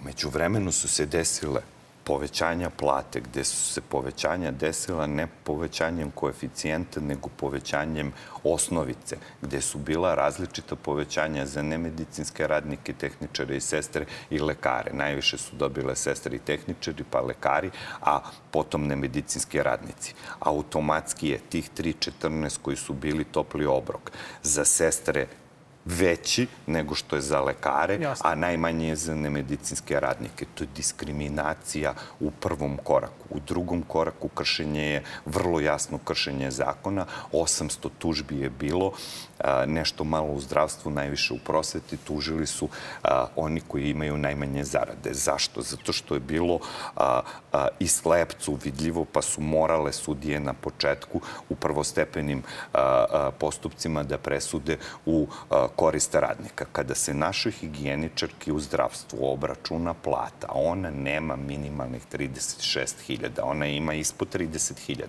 Umeđu 0.00 0.28
vremenu 0.28 0.72
su 0.72 0.88
se 0.88 1.06
desile 1.06 1.62
povećanja 2.08 2.70
plate, 2.70 3.20
gde 3.20 3.44
su 3.44 3.72
se 3.72 3.80
povećanja 3.80 4.50
desila 4.50 5.06
ne 5.06 5.26
povećanjem 5.44 6.10
koeficijenta, 6.10 7.00
nego 7.00 7.28
povećanjem 7.36 8.12
osnovice, 8.44 9.16
gde 9.42 9.60
su 9.60 9.78
bila 9.78 10.14
različita 10.14 10.76
povećanja 10.76 11.46
za 11.46 11.62
nemedicinske 11.62 12.46
radnike, 12.46 12.92
tehničare 12.92 13.56
i 13.56 13.60
sestre 13.60 14.06
i 14.30 14.38
lekare. 14.38 14.92
Najviše 14.92 15.38
su 15.38 15.56
dobile 15.56 15.96
sestre 15.96 16.36
i 16.36 16.38
tehničari, 16.38 17.04
pa 17.10 17.20
lekari, 17.20 17.70
a 18.00 18.20
potom 18.50 18.86
nemedicinski 18.86 19.62
radnici. 19.62 20.14
Automatski 20.40 21.28
je 21.28 21.38
tih 21.38 21.70
3.14 21.76 22.58
koji 22.62 22.76
su 22.76 22.94
bili 22.94 23.24
topli 23.24 23.66
obrok 23.66 24.12
za 24.42 24.64
sestre 24.64 25.26
veći 25.88 26.46
nego 26.66 26.94
što 26.94 27.16
je 27.16 27.22
za 27.22 27.40
lekare, 27.40 27.98
Jasne. 28.00 28.30
a 28.30 28.34
najmanje 28.34 28.88
je 28.88 28.96
za 28.96 29.14
nemedicinske 29.14 30.00
radnike. 30.00 30.46
To 30.54 30.64
je 30.64 30.68
diskriminacija 30.76 31.94
u 32.20 32.30
prvom 32.30 32.76
koraku. 32.84 33.26
U 33.30 33.40
drugom 33.40 33.82
koraku 33.82 34.28
kršenje 34.28 34.82
je 34.82 35.04
vrlo 35.26 35.60
jasno 35.60 35.98
kršenje 35.98 36.50
zakona. 36.50 37.06
800 37.32 37.88
tužbi 37.98 38.38
je 38.38 38.50
bilo 38.50 38.92
nešto 39.66 40.04
malo 40.04 40.26
u 40.26 40.40
zdravstvu, 40.40 40.90
najviše 40.90 41.34
u 41.34 41.38
prosveti, 41.38 41.96
tužili 41.96 42.46
su 42.46 42.68
oni 43.36 43.60
koji 43.68 43.90
imaju 43.90 44.18
najmanje 44.18 44.64
zarade. 44.64 45.10
Zašto? 45.12 45.62
Zato 45.62 45.92
što 45.92 46.14
je 46.14 46.20
bilo 46.20 46.58
i 47.78 47.88
slepcu 47.88 48.58
vidljivo, 48.64 49.04
pa 49.04 49.22
su 49.22 49.40
morale 49.40 49.92
sudije 49.92 50.40
na 50.40 50.52
početku 50.52 51.20
u 51.48 51.54
prvostepenim 51.54 52.42
postupcima 53.38 54.02
da 54.02 54.18
presude 54.18 54.78
u 55.06 55.26
korist 55.76 56.14
radnika. 56.14 56.64
Kada 56.72 56.94
se 56.94 57.14
našoj 57.14 57.52
higijeničarki 57.52 58.52
u 58.52 58.60
zdravstvu 58.60 59.18
obračuna 59.22 59.94
plata, 59.94 60.46
ona 60.50 60.90
nema 60.90 61.36
minimalnih 61.36 62.02
36.000, 62.12 63.28
ona 63.42 63.66
ima 63.66 63.94
ispod 63.94 64.34
30.000. 64.34 65.04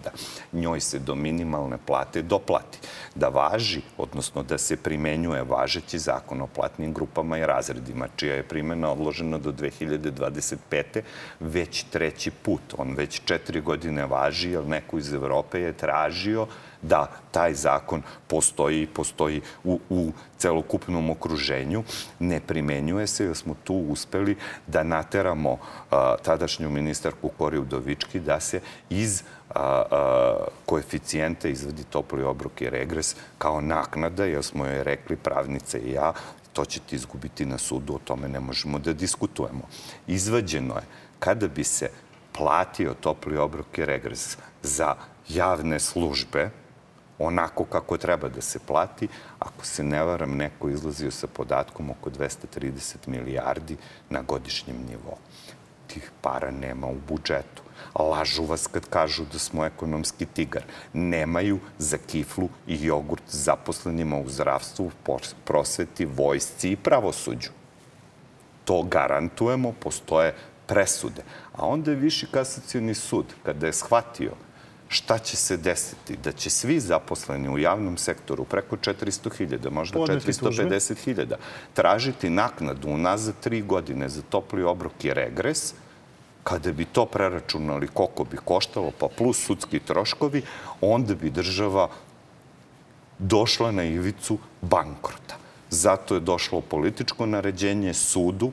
Njoj 0.53 0.80
se 0.80 0.99
do 0.99 1.15
minimalne 1.15 1.77
plate 1.86 2.21
doplati. 2.21 2.80
Da 3.15 3.27
važi, 3.27 3.82
odnosno 3.97 4.18
da 4.47 4.57
se 4.57 4.78
primenjuje 4.78 5.43
važeći 5.43 5.99
zakon 5.99 6.41
o 6.41 6.47
platnim 6.47 6.93
grupama 6.93 7.38
i 7.38 7.45
razredima, 7.45 8.07
čija 8.15 8.36
je 8.36 8.43
primjena 8.43 8.91
odložena 8.91 9.38
do 9.38 9.51
2025. 9.51 11.01
već 11.39 11.84
treći 11.84 12.32
put. 12.32 12.61
On 12.78 12.95
već 12.95 13.22
četiri 13.26 13.61
godine 13.61 14.05
važi, 14.05 14.51
jer 14.51 14.65
neko 14.65 14.97
iz 14.97 15.13
Evrope 15.13 15.61
je 15.61 15.74
tražio 15.74 16.47
da 16.82 17.11
taj 17.32 17.53
zakon 17.53 18.01
postoji 18.28 18.82
i 18.82 18.88
postoji 18.88 19.41
u, 19.63 19.80
u 19.89 20.11
celokupnom 20.38 21.09
okruženju, 21.09 21.84
ne 22.20 22.39
primenjuje 22.39 23.07
se 23.07 23.26
jer 23.26 23.36
smo 23.36 23.55
tu 23.63 23.76
uspeli 23.76 24.38
da 24.67 24.84
nateramo 24.84 25.57
a, 25.91 26.15
tadašnju 26.24 26.70
ministarku 26.70 27.30
Koriju 27.38 27.65
Dovički 27.65 28.20
da 28.20 28.39
se 28.39 28.61
iz 28.89 29.24
a, 29.56 29.84
a, 29.91 30.45
koeficijenta 30.66 31.47
izvadi 31.47 31.84
topli 31.84 32.24
obrok 32.24 32.62
i 32.62 32.70
regres 32.70 33.16
kao 33.38 33.62
naknada, 33.62 34.26
jer 34.26 34.43
smo 34.43 34.66
joj 34.66 34.84
rekli 34.84 35.16
pravnice 35.16 35.80
i 35.80 35.91
ja, 35.91 36.14
to 36.54 36.66
ćete 36.66 36.95
izgubiti 36.95 37.45
na 37.45 37.58
sudu, 37.58 37.95
o 37.95 38.00
tome 38.04 38.28
ne 38.28 38.39
možemo 38.39 38.80
da 38.80 38.93
diskutujemo. 38.93 39.62
Izvađeno 40.08 40.76
je 40.76 40.84
kada 41.20 41.47
bi 41.47 41.64
se 41.64 41.89
platio 42.38 42.93
topli 42.93 43.38
obrok 43.38 43.78
i 43.78 43.86
regres 43.86 44.38
za 44.64 44.95
javne 45.30 45.80
službe, 45.80 46.50
onako 47.20 47.66
kako 47.66 47.97
treba 47.97 48.30
da 48.30 48.41
se 48.41 48.60
plati. 48.60 49.08
Ako 49.39 49.66
se 49.66 49.84
ne 49.84 50.04
varam, 50.04 50.38
neko 50.38 50.70
izlazio 50.70 51.12
sa 51.12 51.28
podatkom 51.28 51.89
oko 51.89 52.10
230 52.10 53.08
milijardi 53.08 53.78
na 54.10 54.22
godišnjem 54.22 54.78
nivou. 54.89 55.18
Tih 55.88 56.12
para 56.22 56.52
nema 56.52 56.88
u 56.88 56.95
budžetu. 57.08 57.64
Lažu 57.95 58.43
vas 58.45 58.67
kad 58.67 58.89
kažu 58.89 59.23
da 59.31 59.39
smo 59.39 59.65
ekonomski 59.65 60.25
tigar. 60.25 60.63
Nemaju 60.93 61.59
za 61.77 61.97
kiflu 61.97 62.49
i 62.67 62.85
jogurt 62.85 63.23
zaposlenima 63.27 64.19
u 64.19 64.29
zdravstvu, 64.29 64.91
prosveti, 65.45 66.05
vojsci 66.05 66.71
i 66.71 66.75
pravosuđu. 66.75 67.49
To 68.65 68.83
garantujemo, 68.83 69.73
postoje 69.79 70.35
presude. 70.67 71.23
A 71.53 71.65
onda 71.65 71.91
je 71.91 71.97
Viši 71.97 72.27
kasacioni 72.31 72.93
sud, 72.93 73.25
kada 73.43 73.67
je 73.67 73.73
shvatio 73.73 74.35
šta 74.89 75.17
će 75.17 75.37
se 75.37 75.57
desiti? 75.57 76.17
Da 76.23 76.31
će 76.31 76.49
svi 76.49 76.79
zaposleni 76.79 77.49
u 77.49 77.57
javnom 77.57 77.97
sektoru, 77.97 78.43
preko 78.43 78.77
400.000, 78.77 79.71
možda 79.71 79.99
450.000, 79.99 81.35
tražiti 81.73 82.29
naknadu 82.29 82.89
unazad 82.89 83.35
tri 83.39 83.61
godine 83.61 84.09
za 84.09 84.21
topli 84.21 84.63
obrok 84.63 85.05
i 85.05 85.13
regres, 85.13 85.73
kada 86.43 86.71
bi 86.71 86.85
to 86.85 87.05
preračunali 87.05 87.87
koliko 87.87 88.23
bi 88.23 88.37
koštalo, 88.37 88.91
pa 88.99 89.07
plus 89.07 89.45
sudski 89.45 89.79
troškovi, 89.79 90.41
onda 90.81 91.15
bi 91.15 91.29
država 91.29 91.89
došla 93.19 93.71
na 93.71 93.83
ivicu 93.83 94.37
bankrota. 94.61 95.37
Zato 95.69 96.15
je 96.15 96.19
došlo 96.19 96.61
političko 96.61 97.25
naređenje 97.25 97.93
sudu 97.93 98.51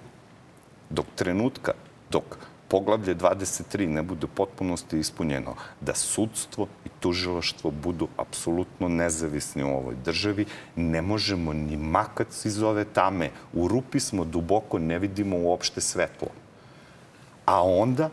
dok 0.91 1.07
trenutka, 1.17 1.73
dok 2.11 2.39
poglavlje 2.69 3.15
23 3.15 3.87
ne 3.87 4.03
bude 4.03 4.27
potpunosti 4.27 4.99
ispunjeno, 4.99 5.55
da 5.81 5.95
sudstvo 5.95 6.67
i 6.85 6.89
tužilaštvo 7.01 7.71
budu 7.71 8.09
apsolutno 8.17 8.89
nezavisni 8.89 9.63
u 9.63 9.77
ovoj 9.77 9.95
državi, 10.05 10.47
ne 10.77 11.03
možemo 11.03 11.53
ni 11.53 11.77
makac 11.77 12.45
iz 12.45 12.63
ove 12.63 12.85
tame. 12.85 13.31
U 13.53 13.69
rupi 13.69 14.01
smo 14.01 14.25
duboko, 14.25 14.79
ne 14.79 14.99
vidimo 14.99 15.39
uopšte 15.39 15.81
svetlo. 15.81 16.29
A 17.47 17.63
onda, 17.63 18.11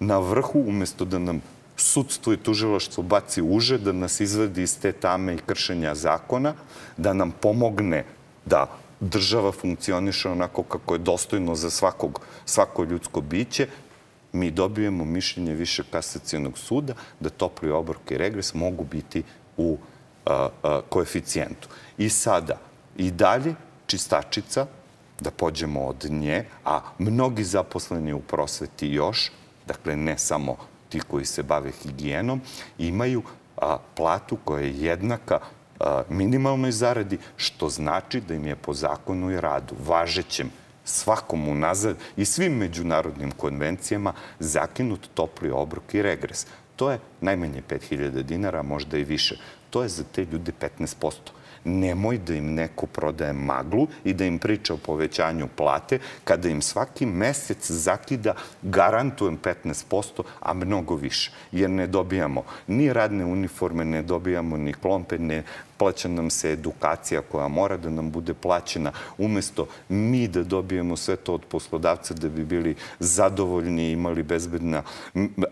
na 0.00 0.18
vrhu, 0.18 0.64
umesto 0.66 1.04
da 1.04 1.18
nam 1.18 1.42
sudstvo 1.76 2.32
i 2.32 2.36
tužilaštvo 2.36 3.02
baci 3.02 3.42
uže, 3.42 3.78
da 3.78 3.92
nas 3.92 4.20
izvedi 4.20 4.62
iz 4.62 4.78
te 4.78 4.92
tame 4.92 5.34
i 5.34 5.42
kršenja 5.46 5.94
zakona, 5.94 6.54
da 6.96 7.12
nam 7.12 7.30
pomogne 7.30 8.04
da 8.46 8.66
država 9.00 9.52
funkcioniše 9.52 10.28
onako 10.28 10.62
kako 10.62 10.94
je 10.94 10.98
dostojno 10.98 11.54
za 11.54 11.70
svakog, 11.70 12.20
svako 12.44 12.84
ljudsko 12.84 13.20
biće, 13.20 13.68
mi 14.32 14.50
dobijemo 14.50 15.04
mišljenje 15.04 15.54
više 15.54 15.82
kasacijenog 15.90 16.58
suda 16.58 16.94
da 17.20 17.30
topli 17.30 17.70
obrok 17.70 18.10
i 18.10 18.18
regres 18.18 18.54
mogu 18.54 18.84
biti 18.84 19.22
u 19.56 19.78
a, 20.26 20.48
a, 20.62 20.80
koeficijentu. 20.88 21.68
I 21.98 22.08
sada, 22.08 22.58
i 22.96 23.10
dalje, 23.10 23.54
čistačica, 23.86 24.66
da 25.20 25.30
pođemo 25.30 25.84
od 25.86 26.06
nje, 26.10 26.44
a 26.64 26.80
mnogi 26.98 27.44
zaposleni 27.44 28.12
u 28.12 28.20
prosveti 28.20 28.88
još, 28.88 29.32
dakle 29.66 29.96
ne 29.96 30.18
samo 30.18 30.56
ti 30.88 31.00
koji 31.00 31.24
se 31.24 31.42
bave 31.42 31.70
higijenom, 31.82 32.40
imaju 32.78 33.22
a, 33.56 33.78
platu 33.94 34.36
koja 34.44 34.62
je 34.62 34.80
jednaka 34.80 35.38
minimalnoj 36.08 36.72
zaradi, 36.72 37.18
što 37.36 37.68
znači 37.68 38.20
da 38.20 38.34
im 38.34 38.46
je 38.46 38.56
po 38.56 38.74
zakonu 38.74 39.30
i 39.30 39.40
radu, 39.40 39.74
važećem 39.86 40.50
svakom 40.84 41.48
unazad 41.48 41.96
i 42.16 42.24
svim 42.24 42.52
međunarodnim 42.52 43.30
konvencijama 43.30 44.12
zakinut 44.38 45.08
topli 45.14 45.50
obrok 45.50 45.94
i 45.94 46.02
regres. 46.02 46.46
To 46.76 46.90
je 46.90 46.98
najmanje 47.20 47.62
5000 47.68 48.22
dinara, 48.22 48.62
možda 48.62 48.98
i 48.98 49.04
više. 49.04 49.38
To 49.70 49.82
je 49.82 49.88
za 49.88 50.04
te 50.12 50.24
ljude 50.24 50.52
15% 50.60 51.12
nemoj 51.64 52.18
da 52.18 52.34
im 52.34 52.54
neko 52.54 52.86
prodaje 52.86 53.32
maglu 53.32 53.86
i 54.04 54.12
da 54.12 54.24
im 54.24 54.38
priča 54.38 54.74
o 54.74 54.76
povećanju 54.76 55.48
plate, 55.56 55.98
kada 56.24 56.48
im 56.48 56.62
svaki 56.62 57.06
mesec 57.06 57.70
zakida, 57.70 58.34
garantujem 58.62 59.38
15%, 59.38 60.22
a 60.40 60.54
mnogo 60.54 60.96
više. 60.96 61.32
Jer 61.52 61.70
ne 61.70 61.86
dobijamo 61.86 62.42
ni 62.66 62.92
radne 62.92 63.24
uniforme, 63.24 63.84
ne 63.84 64.02
dobijamo 64.02 64.56
ni 64.56 64.72
klompe, 64.72 65.18
ne 65.18 65.42
plaća 65.78 66.08
nam 66.08 66.30
se 66.30 66.52
edukacija 66.52 67.22
koja 67.22 67.48
mora 67.48 67.76
da 67.76 67.90
nam 67.90 68.10
bude 68.10 68.34
plaćena, 68.34 68.92
umesto 69.18 69.66
mi 69.88 70.28
da 70.28 70.42
dobijemo 70.42 70.96
sve 70.96 71.16
to 71.16 71.34
od 71.34 71.44
poslodavca 71.44 72.14
da 72.14 72.28
bi 72.28 72.44
bili 72.44 72.76
zadovoljni 72.98 73.88
i 73.88 73.92
imali 73.92 74.22
bezbedna 74.22 74.82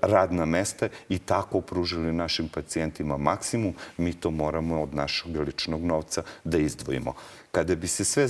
radna 0.03 0.45
mesta 0.45 0.89
i 1.09 1.19
tako 1.19 1.61
pružili 1.61 2.13
našim 2.13 2.49
pacijentima 2.49 3.17
maksimum, 3.17 3.75
mi 3.97 4.13
to 4.13 4.31
moramo 4.31 4.83
od 4.83 4.95
našeg 4.95 5.37
ličnog 5.37 5.85
novca 5.85 6.23
da 6.45 6.59
izdvojimo. 6.59 7.15
Kada 7.53 7.75
bi 7.75 7.87
se 7.87 8.05
sve 8.05 8.29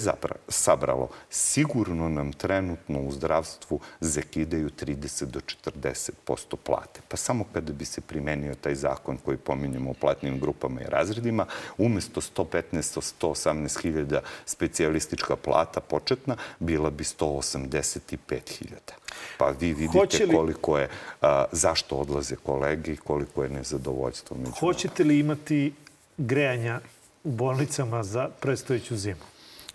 sabralo, 0.49 1.09
sigurno 1.31 2.09
nam 2.09 2.33
trenutno 2.33 3.01
u 3.01 3.13
zdravstvu 3.13 3.81
zakidaju 4.01 4.71
30 4.71 5.25
do 5.25 5.41
40% 5.41 6.57
plate. 6.65 7.01
Pa 7.09 7.17
samo 7.17 7.45
kada 7.53 7.73
bi 7.73 7.85
se 7.85 8.01
primenio 8.01 8.55
taj 8.55 8.75
zakon 8.75 9.19
koji 9.25 9.37
pominjamo 9.37 9.91
o 9.91 9.95
platnim 9.95 10.41
grupama 10.41 10.81
i 10.81 10.91
razredima, 10.91 11.47
umesto 11.85 12.21
115-118 12.21 13.83
hiljada 13.83 14.21
specijalistička 14.47 15.37
plata 15.37 15.81
početna, 15.81 16.37
bila 16.59 16.91
bi 16.91 17.05
185 17.05 18.59
hiljada. 18.59 18.93
Pa 19.39 19.51
vi 19.61 19.75
vidite 19.75 20.27
li... 20.27 20.35
koliko 20.37 20.79
je, 20.79 20.89
a, 21.21 21.45
zašto 21.53 21.97
odlaze 21.97 22.37
kolege 22.37 22.93
i 22.93 22.97
koliko 22.97 23.43
je 23.43 23.49
nezadovoljstvo 23.49 24.37
među 24.37 24.53
Hoćete 24.61 25.05
li 25.05 25.19
imati 25.19 25.73
grejanja 26.17 26.81
u 27.25 27.31
bolnicama 27.31 28.03
za 28.03 28.29
predstojeću 28.41 28.97
zimu? 28.97 29.21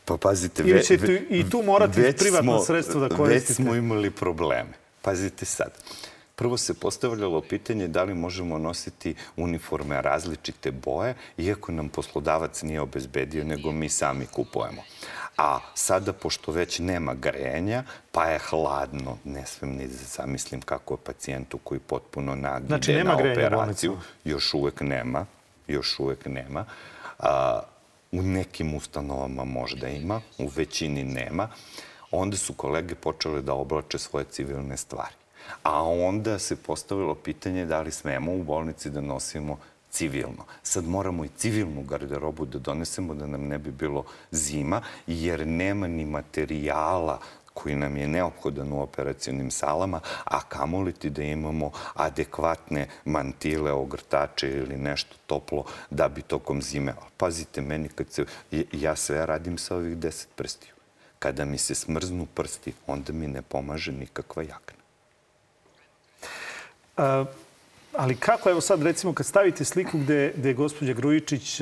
Pa 0.06 0.18
pazite, 0.18 0.64
Ili 0.64 0.84
će 0.84 0.98
tu, 0.98 1.12
i 1.30 1.50
tu 1.50 1.64
morati 1.64 2.14
privatno 2.18 2.64
sredstvo 2.64 3.02
da 3.02 3.16
koristite? 3.16 3.54
Već 3.54 3.56
smo 3.56 3.76
imali 3.76 4.12
probleme. 4.12 4.70
Pazite 5.02 5.46
sad. 5.46 5.72
Prvo 6.38 6.58
se 6.58 6.74
postavljalo 6.74 7.42
pitanje 7.42 7.88
da 7.88 8.04
li 8.04 8.14
možemo 8.14 8.58
nositi 8.58 9.16
uniforme 9.38 10.02
različite 10.02 10.72
boje, 10.72 11.16
iako 11.38 11.72
nam 11.72 11.90
poslodavac 11.90 12.62
nije 12.62 12.82
obezbedio, 12.82 13.44
nego 13.44 13.72
mi 13.72 13.90
sami 13.90 14.26
kupujemo. 14.26 14.82
A 15.38 15.60
sada, 15.74 16.14
pošto 16.14 16.52
već 16.52 16.80
nema 16.80 17.14
grejenja, 17.14 17.84
pa 18.12 18.26
je 18.26 18.40
hladno, 18.40 19.18
ne 19.24 19.46
svem 19.46 19.70
ni 19.70 19.88
da 19.88 19.94
zamislim 19.94 20.62
kako 20.62 20.94
je 20.94 20.98
pacijentu 21.04 21.58
koji 21.58 21.80
potpuno 21.80 22.36
nagi 22.36 22.68
znači, 22.68 22.94
na 22.94 23.16
operaciju. 23.16 23.98
Još 24.24 24.54
uvek 24.54 24.82
nema. 24.82 25.26
Još 25.68 26.00
uvek 26.00 26.26
nema. 26.26 26.66
A, 27.20 27.60
u 28.12 28.22
nekim 28.22 28.76
ustanovama 28.76 29.44
možda 29.44 29.88
ima, 29.88 30.22
u 30.38 30.48
većini 30.56 31.04
nema. 31.04 31.50
Onda 32.12 32.38
su 32.38 32.54
kolege 32.54 32.96
počele 32.96 33.42
da 33.42 33.54
oblače 33.54 33.98
svoje 33.98 34.26
civilne 34.26 34.78
stvari. 34.78 35.16
A 35.64 35.84
onda 35.84 36.40
se 36.40 36.56
postavilo 36.56 37.16
pitanje 37.16 37.66
da 37.66 37.82
li 37.82 37.92
smemo 37.92 38.34
u 38.34 38.44
bolnici 38.44 38.90
da 38.90 39.02
nosimo 39.02 39.58
civilno. 39.92 40.46
Sad 40.64 40.88
moramo 40.88 41.26
i 41.26 41.30
civilnu 41.38 41.84
garderobu 41.84 42.46
da 42.46 42.60
donesemo 42.60 43.14
da 43.14 43.28
nam 43.28 43.48
ne 43.48 43.58
bi 43.58 43.72
bilo 43.72 44.06
zima, 44.32 44.82
jer 45.08 45.48
nema 45.48 45.88
ni 45.88 46.06
materijala 46.06 47.20
koji 47.54 47.76
nam 47.76 47.98
je 47.98 48.08
neophodan 48.08 48.74
u 48.74 48.82
operacijonim 48.82 49.52
salama, 49.52 50.00
a 50.24 50.42
kamoliti 50.42 51.10
da 51.10 51.24
imamo 51.24 51.72
adekvatne 51.94 52.88
mantile, 53.06 53.72
ogrtače 53.72 54.50
ili 54.50 54.78
nešto 54.78 55.16
toplo 55.28 55.64
da 55.90 56.08
bi 56.10 56.22
tokom 56.22 56.62
zime. 56.62 56.94
Pazite, 57.18 57.62
meni 57.62 57.90
kad 57.90 58.12
se... 58.12 58.26
Ja 58.72 58.96
sve 58.96 59.26
radim 59.26 59.58
sa 59.58 59.76
ovih 59.76 59.98
deset 59.98 60.30
prstiju. 60.36 60.74
Kada 61.20 61.46
mi 61.46 61.58
se 61.58 61.76
smrznu 61.76 62.26
prsti, 62.26 62.74
onda 62.88 63.14
mi 63.14 63.28
ne 63.28 63.42
pomaže 63.42 63.92
nikakva 63.92 64.44
jakna. 64.44 64.77
Ali 67.98 68.16
kako, 68.16 68.50
evo 68.50 68.62
sad 68.62 68.84
recimo 68.84 69.14
kad 69.14 69.26
stavite 69.26 69.66
sliku 69.66 69.98
gde, 69.98 70.34
gde 70.36 70.54
gospođa 70.54 70.94
Grujičić 70.94 71.62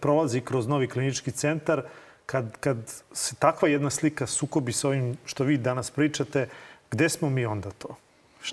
prolazi 0.00 0.40
kroz 0.40 0.66
novi 0.66 0.88
klinički 0.88 1.30
centar, 1.30 1.82
kad, 2.26 2.56
kad 2.60 2.76
se 3.12 3.34
takva 3.34 3.68
jedna 3.68 3.90
slika 3.90 4.26
sukobi 4.26 4.72
sa 4.72 4.88
ovim 4.88 5.16
što 5.24 5.44
vi 5.44 5.56
danas 5.58 5.90
pričate, 5.90 6.48
gde 6.90 7.08
smo 7.08 7.30
mi 7.30 7.46
onda 7.46 7.70
to? 7.70 7.96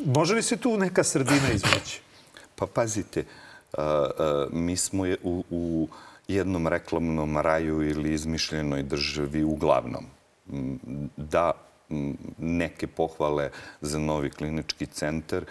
Može 0.06 0.36
li 0.36 0.41
se 0.41 0.58
tu 0.58 0.78
neka 0.78 1.04
sredina 1.04 1.51
izvući? 1.54 2.01
Pa 2.56 2.66
pazite, 2.66 3.26
a, 3.74 3.82
a, 3.82 4.47
mi 4.51 4.78
smo 4.78 5.04
u, 5.24 5.43
u 5.49 5.88
jednom 6.28 6.68
reklamnom 6.68 7.38
raju 7.38 7.89
ili 7.89 8.14
izmišljenoj 8.14 8.84
državi 8.84 9.43
uglavnom. 9.43 10.06
Da 11.18 11.51
neke 12.38 12.88
pohvale 12.88 13.49
za 13.82 13.99
novi 13.99 14.30
klinički 14.30 14.86
centar, 14.86 15.45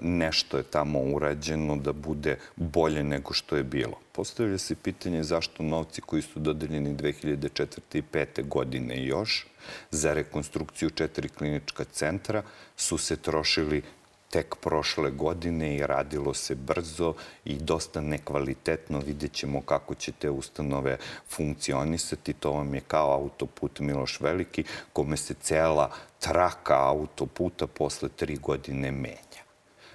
nešto 0.00 0.56
je 0.56 0.62
tamo 0.62 1.00
urađeno 1.00 1.76
da 1.76 1.92
bude 1.92 2.36
bolje 2.56 3.04
nego 3.04 3.32
što 3.32 3.56
je 3.56 3.64
bilo. 3.64 3.98
Postavlja 4.12 4.58
se 4.58 4.74
pitanje 4.74 5.22
zašto 5.22 5.62
novci 5.62 6.00
koji 6.00 6.22
su 6.22 6.40
dodeljeni 6.40 6.94
2004. 6.94 7.78
i 7.94 8.02
2005. 8.12 8.48
godine 8.48 9.04
još 9.04 9.46
za 9.90 10.14
rekonstrukciju 10.14 10.90
četiri 10.90 11.28
klinička 11.28 11.84
centra 11.84 12.42
su 12.76 12.98
se 12.98 13.16
trošili 13.16 13.82
tek 14.30 14.56
prošle 14.60 15.10
godine 15.10 15.76
i 15.76 15.86
radilo 15.86 16.34
se 16.34 16.54
brzo 16.54 17.14
i 17.44 17.54
dosta 17.54 18.00
nekvalitetno. 18.00 18.98
Vidjet 19.06 19.32
ćemo 19.32 19.62
kako 19.62 19.94
će 19.94 20.12
te 20.12 20.30
ustanove 20.30 20.98
funkcionisati. 21.28 22.32
To 22.32 22.52
vam 22.52 22.74
je 22.74 22.80
kao 22.80 23.12
autoput 23.12 23.80
Miloš 23.80 24.20
Veliki, 24.20 24.64
kome 24.92 25.16
se 25.16 25.34
cela 25.34 25.90
traka 26.18 26.88
autoputa 26.88 27.66
posle 27.66 28.08
tri 28.08 28.36
godine 28.36 28.90
menja 28.90 29.29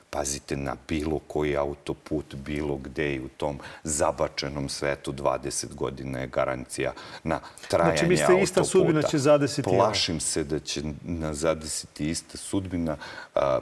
pazite 0.10 0.58
na 0.58 0.76
bilo 0.88 1.20
koji 1.28 1.58
autoput, 1.58 2.36
bilo 2.36 2.76
gde 2.78 3.16
i 3.16 3.20
u 3.20 3.28
tom 3.28 3.60
zabačenom 3.84 4.70
svetu 4.70 5.14
20 5.14 5.74
godina 5.74 6.20
je 6.20 6.28
garancija 6.28 6.94
na 7.24 7.40
trajanje 7.68 7.98
znači, 7.98 8.10
mislite, 8.10 8.42
ista 8.42 8.64
sudbina 8.64 9.02
će 9.02 9.18
zadesiti? 9.18 9.70
Plašim 9.70 10.20
se 10.20 10.44
da 10.44 10.60
će 10.60 10.84
na 11.04 11.34
zadesiti 11.34 12.10
ista 12.10 12.38
sudbina. 12.38 12.98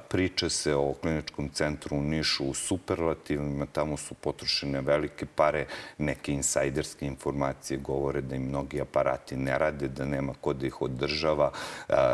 Priča 0.09 0.49
se 0.49 0.75
o 0.75 0.93
kliničkom 1.01 1.49
centru 1.49 1.97
u 1.97 2.01
Nišu 2.01 2.45
u 2.45 2.53
superlativima. 2.53 3.65
Tamo 3.65 3.97
su 3.97 4.13
potrošene 4.13 4.81
velike 4.81 5.25
pare. 5.25 5.65
Neke 5.97 6.33
insajderske 6.33 7.05
informacije 7.05 7.77
govore 7.77 8.21
da 8.21 8.35
im 8.35 8.43
mnogi 8.43 8.81
aparati 8.81 9.35
ne 9.35 9.57
rade, 9.57 9.87
da 9.87 10.05
nema 10.05 10.33
ko 10.41 10.53
da 10.53 10.67
ih 10.67 10.81
održava, 10.81 11.51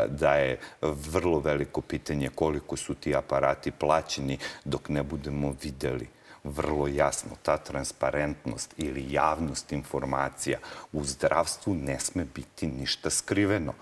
da 0.08 0.34
je 0.34 0.58
vrlo 0.82 1.40
veliko 1.40 1.80
pitanje 1.80 2.28
koliko 2.34 2.76
su 2.76 2.94
ti 2.94 3.14
aparati 3.14 3.70
plaćeni 3.70 4.29
građani 4.30 4.38
dok 4.64 4.88
ne 4.88 5.02
budemo 5.02 5.54
videli 5.62 6.08
vrlo 6.44 6.88
jasno 6.88 7.36
ta 7.42 7.58
transparentnost 7.58 8.74
ili 8.78 9.12
javnost 9.12 9.72
informacija 9.72 10.58
u 10.92 11.04
zdravstvu 11.04 11.74
ne 11.74 12.00
sme 12.00 12.24
biti 12.24 12.66
ništa 12.66 13.10
skriveno. 13.10 13.74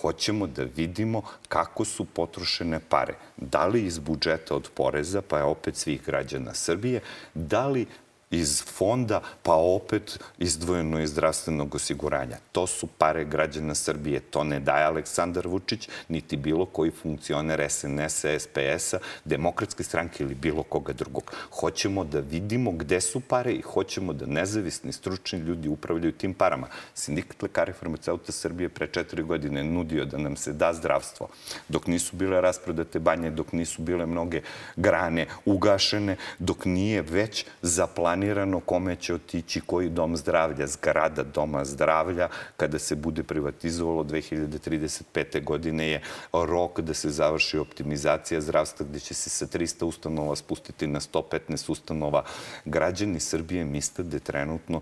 Hoćemo 0.00 0.46
da 0.46 0.64
vidimo 0.76 1.22
kako 1.48 1.84
su 1.84 2.04
potrošene 2.04 2.80
pare. 2.88 3.14
Da 3.36 3.66
li 3.66 3.86
iz 3.86 3.98
budžeta 3.98 4.54
od 4.56 4.70
poreza, 4.74 5.22
pa 5.22 5.38
je 5.38 5.44
opet 5.44 5.76
svih 5.76 6.02
građana 6.06 6.54
Srbije, 6.54 7.00
da 7.34 7.68
li 7.68 7.86
iz 8.34 8.62
fonda, 8.62 9.20
pa 9.42 9.54
opet 9.54 10.18
izdvojeno 10.38 11.00
iz 11.00 11.10
zdravstvenog 11.10 11.74
osiguranja. 11.74 12.36
To 12.52 12.66
su 12.66 12.86
pare 12.86 13.24
građana 13.24 13.74
Srbije. 13.74 14.20
To 14.20 14.44
ne 14.44 14.60
daje 14.60 14.84
Aleksandar 14.84 15.48
Vučić, 15.48 15.88
niti 16.08 16.36
bilo 16.36 16.66
koji 16.66 16.90
funkcioner 16.90 17.66
SNS-a, 17.70 18.38
SPS-a, 18.38 18.98
demokratske 19.24 19.82
stranke 19.82 20.24
ili 20.24 20.34
bilo 20.34 20.62
koga 20.62 20.92
drugog. 20.92 21.32
Hoćemo 21.60 22.04
da 22.04 22.20
vidimo 22.20 22.72
gde 22.72 23.00
su 23.00 23.20
pare 23.20 23.52
i 23.52 23.60
hoćemo 23.60 24.12
da 24.12 24.26
nezavisni 24.26 24.92
stručni 24.92 25.38
ljudi 25.38 25.68
upravljaju 25.68 26.12
tim 26.12 26.34
parama. 26.34 26.66
Sindikat 26.94 27.42
lekara 27.42 27.70
i 27.70 27.74
farmaceuta 27.74 28.32
Srbije 28.32 28.68
pre 28.68 28.86
četiri 28.86 29.22
godine 29.22 29.64
nudio 29.64 30.04
da 30.04 30.18
nam 30.18 30.36
se 30.36 30.52
da 30.52 30.72
zdravstvo. 30.72 31.28
Dok 31.68 31.86
nisu 31.86 32.16
bile 32.16 32.40
rasprodate 32.40 32.98
banje, 32.98 33.30
dok 33.30 33.52
nisu 33.52 33.82
bile 33.82 34.06
mnoge 34.06 34.42
grane 34.76 35.26
ugašene, 35.44 36.16
dok 36.38 36.64
nije 36.64 37.02
već 37.02 37.46
zaplanirano 37.62 38.23
planirano 38.24 38.60
kome 38.60 38.96
će 38.96 39.14
otići 39.14 39.60
koji 39.60 39.88
dom 39.88 40.16
zdravlja, 40.16 40.66
zgrada 40.66 41.22
doma 41.22 41.64
zdravlja, 41.64 42.28
kada 42.56 42.78
se 42.78 42.94
bude 42.96 43.22
privatizovalo 43.22 44.04
2035. 44.04 45.44
godine 45.44 45.88
je 45.88 46.02
rok 46.32 46.80
da 46.80 46.94
se 46.94 47.10
završi 47.10 47.58
optimizacija 47.58 48.40
zdravstva 48.40 48.86
gde 48.86 49.00
će 49.00 49.14
se 49.14 49.30
sa 49.30 49.46
300 49.46 49.84
ustanova 49.84 50.36
spustiti 50.36 50.86
na 50.86 51.00
115 51.00 51.70
ustanova. 51.70 52.24
Građani 52.64 53.20
Srbije 53.20 53.64
misle 53.64 54.04
da 54.04 54.16
je 54.16 54.20
trenutno 54.20 54.80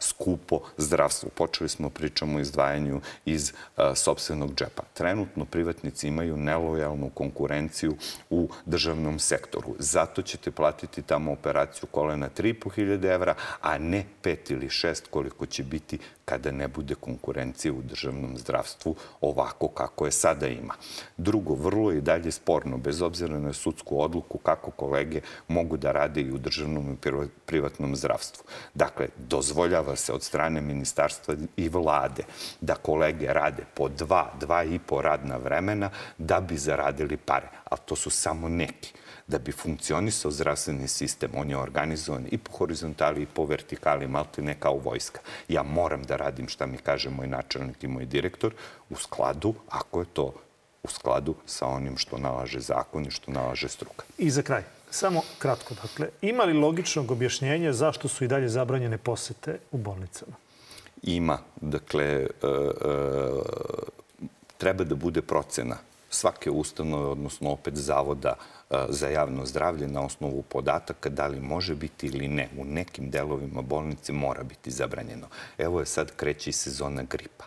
skupo 0.00 0.60
zdravstvo. 0.76 1.30
Počeli 1.34 1.68
smo 1.68 1.90
pričamo 1.90 2.38
o 2.38 2.40
izdvajanju 2.40 3.00
iz 3.24 3.52
sobstvenog 3.94 4.54
džepa. 4.54 4.82
Trenutno 4.94 5.44
privatnici 5.44 6.08
imaju 6.08 6.36
nelojalnu 6.36 7.10
konkurenciju 7.14 7.96
u 8.30 8.48
državnom 8.66 9.18
sektoru. 9.18 9.74
Zato 9.78 10.22
ćete 10.22 10.50
platiti 10.50 11.02
tamo 11.02 11.32
operaciju 11.32 11.88
kolena 11.90 12.28
3,5 12.38 12.65
hiljade 12.70 13.08
evra, 13.08 13.34
a 13.60 13.78
ne 13.78 14.04
5 14.22 14.52
ili 14.52 14.68
6 14.68 15.08
koliko 15.10 15.46
će 15.46 15.62
biti 15.62 15.98
kada 16.24 16.50
ne 16.50 16.68
bude 16.68 16.94
konkurencije 16.94 17.72
u 17.72 17.82
državnom 17.82 18.38
zdravstvu 18.38 18.96
ovako 19.20 19.68
kako 19.68 20.06
je 20.06 20.12
sada 20.12 20.46
ima. 20.46 20.74
Drugo, 21.16 21.54
vrlo 21.54 21.90
je 21.90 21.98
i 21.98 22.00
dalje 22.00 22.32
sporno, 22.32 22.78
bez 22.78 23.02
obzira 23.02 23.38
na 23.38 23.52
sudsku 23.52 24.00
odluku, 24.00 24.38
kako 24.38 24.70
kolege 24.70 25.20
mogu 25.48 25.76
da 25.76 25.92
rade 25.92 26.20
i 26.20 26.32
u 26.32 26.38
državnom 26.38 26.92
i 26.92 27.28
privatnom 27.46 27.96
zdravstvu. 27.96 28.44
Dakle, 28.74 29.08
dozvoljava 29.16 29.96
se 29.96 30.12
od 30.12 30.22
strane 30.22 30.60
ministarstva 30.60 31.34
i 31.56 31.68
vlade 31.68 32.22
da 32.60 32.74
kolege 32.74 33.32
rade 33.32 33.62
po 33.74 33.88
dva, 33.88 34.32
dva 34.40 34.64
i 34.64 34.78
po 34.78 35.02
radna 35.02 35.36
vremena 35.36 35.90
da 36.18 36.40
bi 36.40 36.56
zaradili 36.56 37.16
pare. 37.16 37.48
Ali 37.64 37.80
to 37.84 37.96
su 37.96 38.10
samo 38.10 38.48
neki 38.48 38.92
da 39.26 39.38
bi 39.38 39.52
funkcionisao 39.52 40.30
zdravstveni 40.30 40.88
sistem, 40.88 41.30
on 41.34 41.50
je 41.50 41.56
organizovan 41.56 42.26
i 42.30 42.38
po 42.38 42.52
horizontali 42.52 43.22
i 43.22 43.26
po 43.26 43.44
vertikali, 43.44 44.06
malte 44.06 44.42
ne 44.42 44.54
kao 44.60 44.78
vojska. 44.78 45.20
Ja 45.48 45.62
moram 45.62 46.02
da 46.02 46.16
radim 46.16 46.48
šta 46.48 46.66
mi 46.66 46.78
kaže 46.78 47.10
moj 47.10 47.26
načelnik 47.26 47.84
i 47.84 47.88
moj 47.88 48.04
direktor 48.04 48.54
u 48.90 48.96
skladu, 48.96 49.54
ako 49.68 50.00
je 50.00 50.06
to 50.12 50.32
u 50.82 50.88
skladu 50.88 51.34
sa 51.46 51.66
onim 51.66 51.96
što 51.96 52.18
nalaže 52.18 52.60
zakon 52.60 53.06
i 53.06 53.10
što 53.10 53.32
nalaže 53.32 53.68
struka. 53.68 54.04
I 54.18 54.30
za 54.30 54.42
kraj, 54.42 54.62
samo 54.90 55.22
kratko, 55.38 55.74
dakle, 55.74 56.08
ima 56.22 56.44
li 56.44 56.52
logičnog 56.52 57.10
objašnjenja 57.10 57.72
zašto 57.72 58.08
su 58.08 58.24
i 58.24 58.28
dalje 58.28 58.48
zabranjene 58.48 58.98
posete 58.98 59.58
u 59.72 59.78
bolnicama? 59.78 60.36
Ima. 61.02 61.38
Dakle, 61.60 62.04
e, 62.04 62.26
e, 62.26 62.28
treba 64.58 64.84
da 64.84 64.94
bude 64.94 65.22
procena 65.22 65.76
svake 66.10 66.50
ustanove, 66.50 67.06
odnosno 67.06 67.50
opet 67.50 67.74
zavoda 67.74 68.34
za 68.88 69.08
javno 69.08 69.46
zdravlje 69.46 69.88
na 69.88 70.00
osnovu 70.00 70.42
podataka 70.42 71.08
da 71.08 71.26
li 71.26 71.40
može 71.40 71.74
biti 71.74 72.06
ili 72.06 72.28
ne. 72.28 72.48
U 72.58 72.64
nekim 72.64 73.10
delovima 73.10 73.62
bolnice 73.62 74.12
mora 74.12 74.42
biti 74.42 74.70
zabranjeno. 74.70 75.26
Evo 75.58 75.80
je 75.80 75.86
sad 75.86 76.16
kreće 76.16 76.52
sezona 76.52 77.02
gripa. 77.02 77.44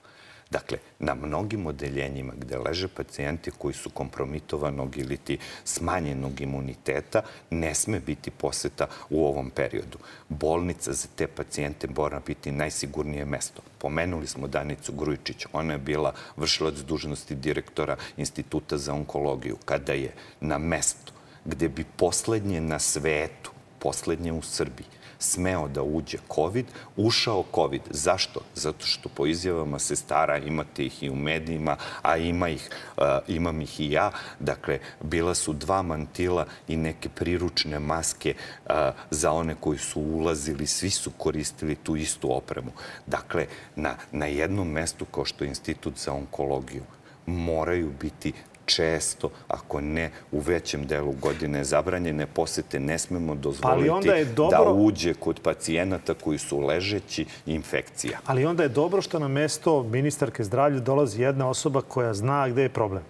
Dakle, 0.51 0.77
na 0.99 1.15
mnogim 1.15 1.67
odeljenjima 1.67 2.33
gde 2.37 2.57
leže 2.57 2.87
pacijenti 2.87 3.51
koji 3.57 3.73
su 3.73 3.89
kompromitovanog 3.89 4.97
ili 4.97 5.17
ti 5.17 5.37
smanjenog 5.63 6.41
imuniteta, 6.41 7.21
ne 7.49 7.75
sme 7.75 7.99
biti 7.99 8.31
poseta 8.31 8.87
u 9.09 9.25
ovom 9.25 9.49
periodu. 9.49 9.97
Bolnica 10.29 10.93
za 10.93 11.07
te 11.15 11.27
pacijente 11.27 11.87
mora 11.95 12.21
biti 12.25 12.51
najsigurnije 12.51 13.25
mesto. 13.25 13.61
Pomenuli 13.77 14.27
smo 14.27 14.47
Danicu 14.47 14.93
Grujičić. 14.93 15.45
Ona 15.53 15.73
je 15.73 15.79
bila 15.79 16.13
vršilac 16.37 16.75
dužnosti 16.75 17.35
direktora 17.35 17.97
Instituta 18.17 18.77
za 18.77 18.93
onkologiju. 18.93 19.57
Kada 19.65 19.93
je 19.93 20.13
na 20.41 20.57
mestu 20.57 21.08
gde 21.49 21.69
bi 21.69 21.85
poslednje 21.97 22.61
na 22.61 22.79
svetu, 22.79 23.51
poslednje 23.79 24.31
u 24.31 24.41
Srbiji, 24.41 24.87
smeo 25.19 25.67
da 25.67 25.83
uđe 25.83 26.17
COVID, 26.35 26.65
ušao 26.97 27.43
COVID. 27.55 27.81
Zašto? 27.89 28.39
Zato 28.55 28.85
što 28.85 29.09
po 29.09 29.25
izjavama 29.25 29.79
sestara 29.79 30.37
imate 30.37 30.85
ih 30.85 31.03
i 31.03 31.09
u 31.09 31.15
medijima, 31.15 31.77
a 32.01 32.17
ima 32.17 32.49
ih, 32.49 32.69
uh, 32.97 33.03
imam 33.27 33.61
ih 33.61 33.79
i 33.79 33.91
ja. 33.91 34.11
Dakle, 34.39 34.79
bila 35.01 35.35
su 35.35 35.53
dva 35.53 35.81
mantila 35.81 36.45
i 36.67 36.77
neke 36.77 37.09
priručne 37.09 37.79
maske 37.79 38.33
uh, 38.35 38.75
za 39.11 39.31
one 39.31 39.55
koji 39.59 39.77
su 39.77 40.01
ulazili, 40.01 40.67
svi 40.67 40.89
su 40.89 41.11
koristili 41.17 41.75
tu 41.75 41.95
istu 41.95 42.37
opremu. 42.37 42.71
Dakle, 43.07 43.47
na, 43.75 43.95
na 44.11 44.25
jednom 44.25 44.71
mestu 44.71 45.05
kao 45.05 45.25
što 45.25 45.43
je 45.43 45.49
Institut 45.49 45.97
za 45.97 46.13
onkologiju 46.13 46.83
moraju 47.29 47.91
biti 48.01 48.33
često, 48.69 49.29
ako 49.47 49.81
ne 49.81 50.11
u 50.31 50.39
većem 50.39 50.85
delu 50.87 51.11
godine 51.11 51.63
zabranjene 51.63 52.27
posete, 52.27 52.79
ne 52.79 52.99
smemo 52.99 53.35
dozvoliti 53.35 54.25
dobro... 54.35 54.65
da 54.65 54.71
uđe 54.71 55.13
kod 55.13 55.39
pacijenata 55.39 56.13
koji 56.13 56.37
su 56.37 56.59
ležeći 56.59 57.25
infekcija. 57.45 58.19
Ali 58.25 58.45
onda 58.45 58.63
je 58.63 58.69
dobro 58.69 59.01
što 59.01 59.19
na 59.19 59.27
mesto 59.27 59.83
ministarke 59.83 60.43
zdravlja 60.43 60.79
dolazi 60.79 61.21
jedna 61.21 61.49
osoba 61.49 61.81
koja 61.81 62.13
zna 62.13 62.49
gde 62.49 62.61
je 62.61 62.69
problem. 62.69 63.03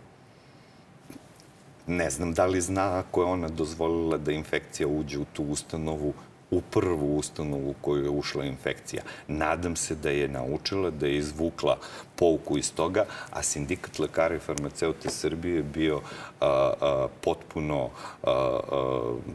Ne 1.87 2.09
znam 2.09 2.33
da 2.33 2.45
li 2.45 2.61
zna 2.61 2.99
ako 2.99 3.21
je 3.21 3.25
ona 3.25 3.49
dozvolila 3.49 4.17
da 4.17 4.31
infekcija 4.31 4.87
uđe 4.87 5.19
u 5.19 5.25
tu 5.33 5.43
ustanovu 5.43 6.13
u 6.51 6.61
prvu 6.61 7.17
ustanovu 7.17 7.69
u 7.69 7.75
koju 7.81 8.03
je 8.03 8.09
ušla 8.09 8.45
infekcija. 8.45 9.03
Nadam 9.27 9.75
se 9.75 9.95
da 9.95 10.09
je 10.09 10.27
naučila, 10.27 10.89
da 10.89 11.07
je 11.07 11.17
izvukla 11.17 11.77
pouku 12.19 12.57
iz 12.57 12.73
toga, 12.73 13.05
a 13.31 13.43
sindikat 13.43 13.99
lekara 13.99 14.35
i 14.35 14.39
farmaceute 14.39 15.09
Srbije 15.09 15.55
je 15.55 15.63
bio 15.63 16.01
a, 16.41 16.73
a, 16.81 17.07
potpuno 17.21 17.89
a, 18.23 18.59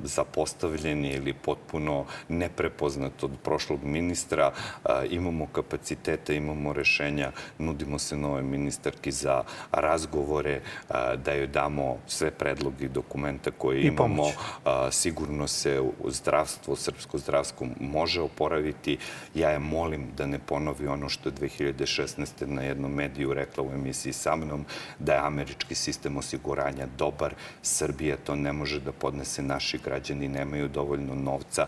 zapostavljen 0.05 1.05
ili 1.05 1.33
potpuno 1.33 2.05
neprepoznat 2.29 3.25
od 3.25 3.31
prošlog 3.43 3.85
ministra. 3.85 4.53
Imamo 5.11 5.47
kapacitete, 5.53 6.37
imamo 6.37 6.73
rešenja, 6.73 7.33
nudimo 7.59 7.99
se 7.99 8.17
nove 8.17 8.43
ministarki 8.43 9.13
za 9.13 9.43
razgovore, 9.73 10.61
da 11.25 11.33
joj 11.33 11.47
damo 11.47 11.97
sve 12.07 12.31
predlogi 12.31 12.89
dokumenta 12.89 13.51
koje 13.51 13.81
I 13.81 13.87
imamo. 13.87 14.25
Sigurno 14.91 15.49
se 15.49 15.83
zdravstvo, 16.09 16.77
srpsko 16.77 17.19
zdravstvo 17.19 17.67
može 17.81 18.21
oporaviti. 18.21 18.99
Ja 19.35 19.51
je 19.51 19.59
molim 19.59 20.07
da 20.17 20.27
ne 20.27 20.39
ponovi 20.39 20.87
ono 20.87 21.09
što 21.09 21.29
je 21.29 21.35
2016. 21.35 22.47
na 22.47 22.74
jednom 22.75 22.93
mediju 22.93 23.35
rekla 23.35 23.65
u 23.65 23.71
emisiji 23.75 24.13
sa 24.13 24.37
mnom 24.37 24.65
da 24.99 25.13
je 25.13 25.27
američki 25.27 25.75
sistem 25.75 26.17
osiguranja 26.17 26.87
dobar. 26.99 27.35
Srbija 27.63 28.17
to 28.17 28.37
ne 28.37 28.53
može 28.53 28.81
da 28.81 28.93
podnese. 28.93 29.43
Naši 29.43 29.79
građani 29.85 30.29
nemaju 30.29 30.69
dovoljno 30.69 31.15
novca 31.15 31.67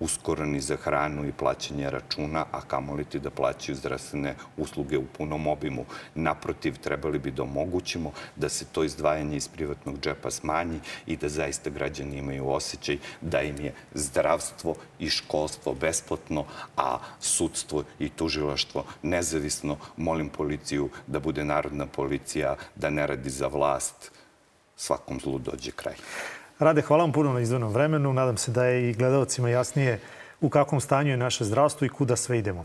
uskoro 0.00 0.46
ni 0.46 0.60
za 0.60 0.76
hranu 0.76 1.24
i 1.28 1.32
plaćanje 1.32 1.90
računa, 1.90 2.44
a 2.52 2.60
kamoliti 2.60 3.20
da 3.20 3.30
plaćaju 3.30 3.76
zdravstvene 3.76 4.34
usluge 4.56 4.98
u 4.98 5.04
punom 5.18 5.46
obimu. 5.46 5.84
Naprotiv, 6.14 6.76
trebali 6.78 7.18
bi 7.18 7.30
da 7.30 7.42
omogućimo 7.42 8.12
da 8.36 8.48
se 8.48 8.64
to 8.64 8.84
izdvajanje 8.84 9.36
iz 9.36 9.48
privatnog 9.48 10.00
džepa 10.00 10.30
smanji 10.30 10.80
i 11.06 11.16
da 11.16 11.28
zaista 11.28 11.70
građani 11.70 12.18
imaju 12.18 12.50
osjećaj 12.50 12.98
da 13.20 13.42
im 13.42 13.60
je 13.60 13.74
zdravstvo 13.94 14.74
i 14.98 15.10
školstvo 15.10 15.74
besplatno, 15.74 16.44
a 16.76 16.98
sudstvo 17.20 17.84
i 17.98 18.08
tužilaštvo 18.08 18.84
nezavisno. 19.02 19.76
Molim 19.96 20.28
policiju 20.28 20.88
da 21.06 21.20
bude 21.20 21.44
narodna 21.44 21.86
policija, 21.86 22.56
da 22.74 22.90
ne 22.90 23.06
radi 23.06 23.30
za 23.30 23.46
vlast. 23.46 24.12
Svakom 24.76 25.20
zlu 25.20 25.38
dođe 25.38 25.70
kraj. 25.70 25.94
Rade, 26.58 26.82
hvala 26.82 27.02
vam 27.02 27.12
puno 27.12 27.32
na 27.32 27.40
izdvojenom 27.40 27.72
vremenu. 27.72 28.12
Nadam 28.12 28.36
se 28.36 28.50
da 28.50 28.64
je 28.64 28.90
i 28.90 28.92
gledalcima 28.92 29.48
jasnije 29.48 30.00
u 30.44 30.48
kakvom 30.48 30.80
stanju 30.80 31.10
je 31.10 31.16
naše 31.16 31.44
zdravstvo 31.44 31.84
i 31.84 31.88
kuda 31.88 32.16
sve 32.16 32.38
idemo. 32.38 32.64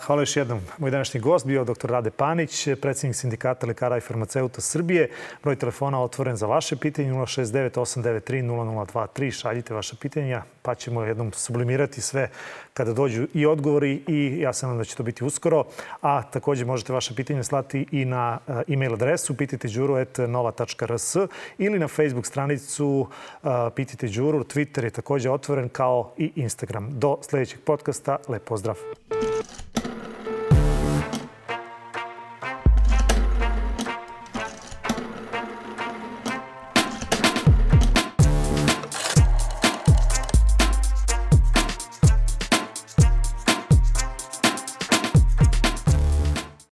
Hvala 0.00 0.22
još 0.22 0.36
jednom. 0.36 0.60
Moj 0.78 0.90
današnji 0.90 1.20
gost 1.20 1.46
bio 1.46 1.64
dr. 1.64 1.90
Rade 1.90 2.10
Panić, 2.10 2.68
predsjednik 2.82 3.16
Sindikata 3.16 3.66
lekara 3.66 3.96
i 3.96 4.00
farmaceuta 4.00 4.60
Srbije. 4.60 5.10
Broj 5.42 5.56
telefona 5.56 6.02
otvoren 6.02 6.36
za 6.36 6.46
vaše 6.46 6.76
pitanje 6.76 7.12
069 7.12 7.70
893 7.70 8.42
0023. 8.42 9.30
Šaljite 9.30 9.74
vaše 9.74 9.96
pitanja 10.00 10.42
pa 10.62 10.74
ćemo 10.74 11.02
jednom 11.02 11.32
sublimirati 11.32 12.00
sve 12.00 12.30
kada 12.74 12.92
dođu 12.92 13.26
i 13.34 13.46
odgovori 13.46 14.02
i 14.06 14.40
ja 14.40 14.52
sam 14.52 14.78
da 14.78 14.84
će 14.84 14.96
to 14.96 15.02
biti 15.02 15.24
uskoro. 15.24 15.64
A 16.02 16.22
takođe 16.22 16.64
možete 16.64 16.92
vaše 16.92 17.14
pitanje 17.14 17.44
slati 17.44 17.86
i 17.92 18.04
na 18.04 18.38
e, 18.48 18.72
e-mail 18.72 18.94
adresu 18.94 19.36
pititeđuru.nova.rs 19.36 21.16
ili 21.58 21.78
na 21.78 21.88
Facebook 21.88 22.26
stranicu 22.26 23.06
e, 23.44 23.48
Pitajte 23.74 24.08
Đuru. 24.08 24.44
Twitter 24.44 24.84
je 24.84 24.90
takođe 24.90 25.30
otvoren 25.30 25.68
kao 25.68 26.12
i 26.16 26.32
Instagram. 26.36 26.85
Do 26.90 27.18
sledećeg 27.22 27.60
podcasta, 27.64 28.18
lep 28.28 28.44
pozdrav! 28.44 28.76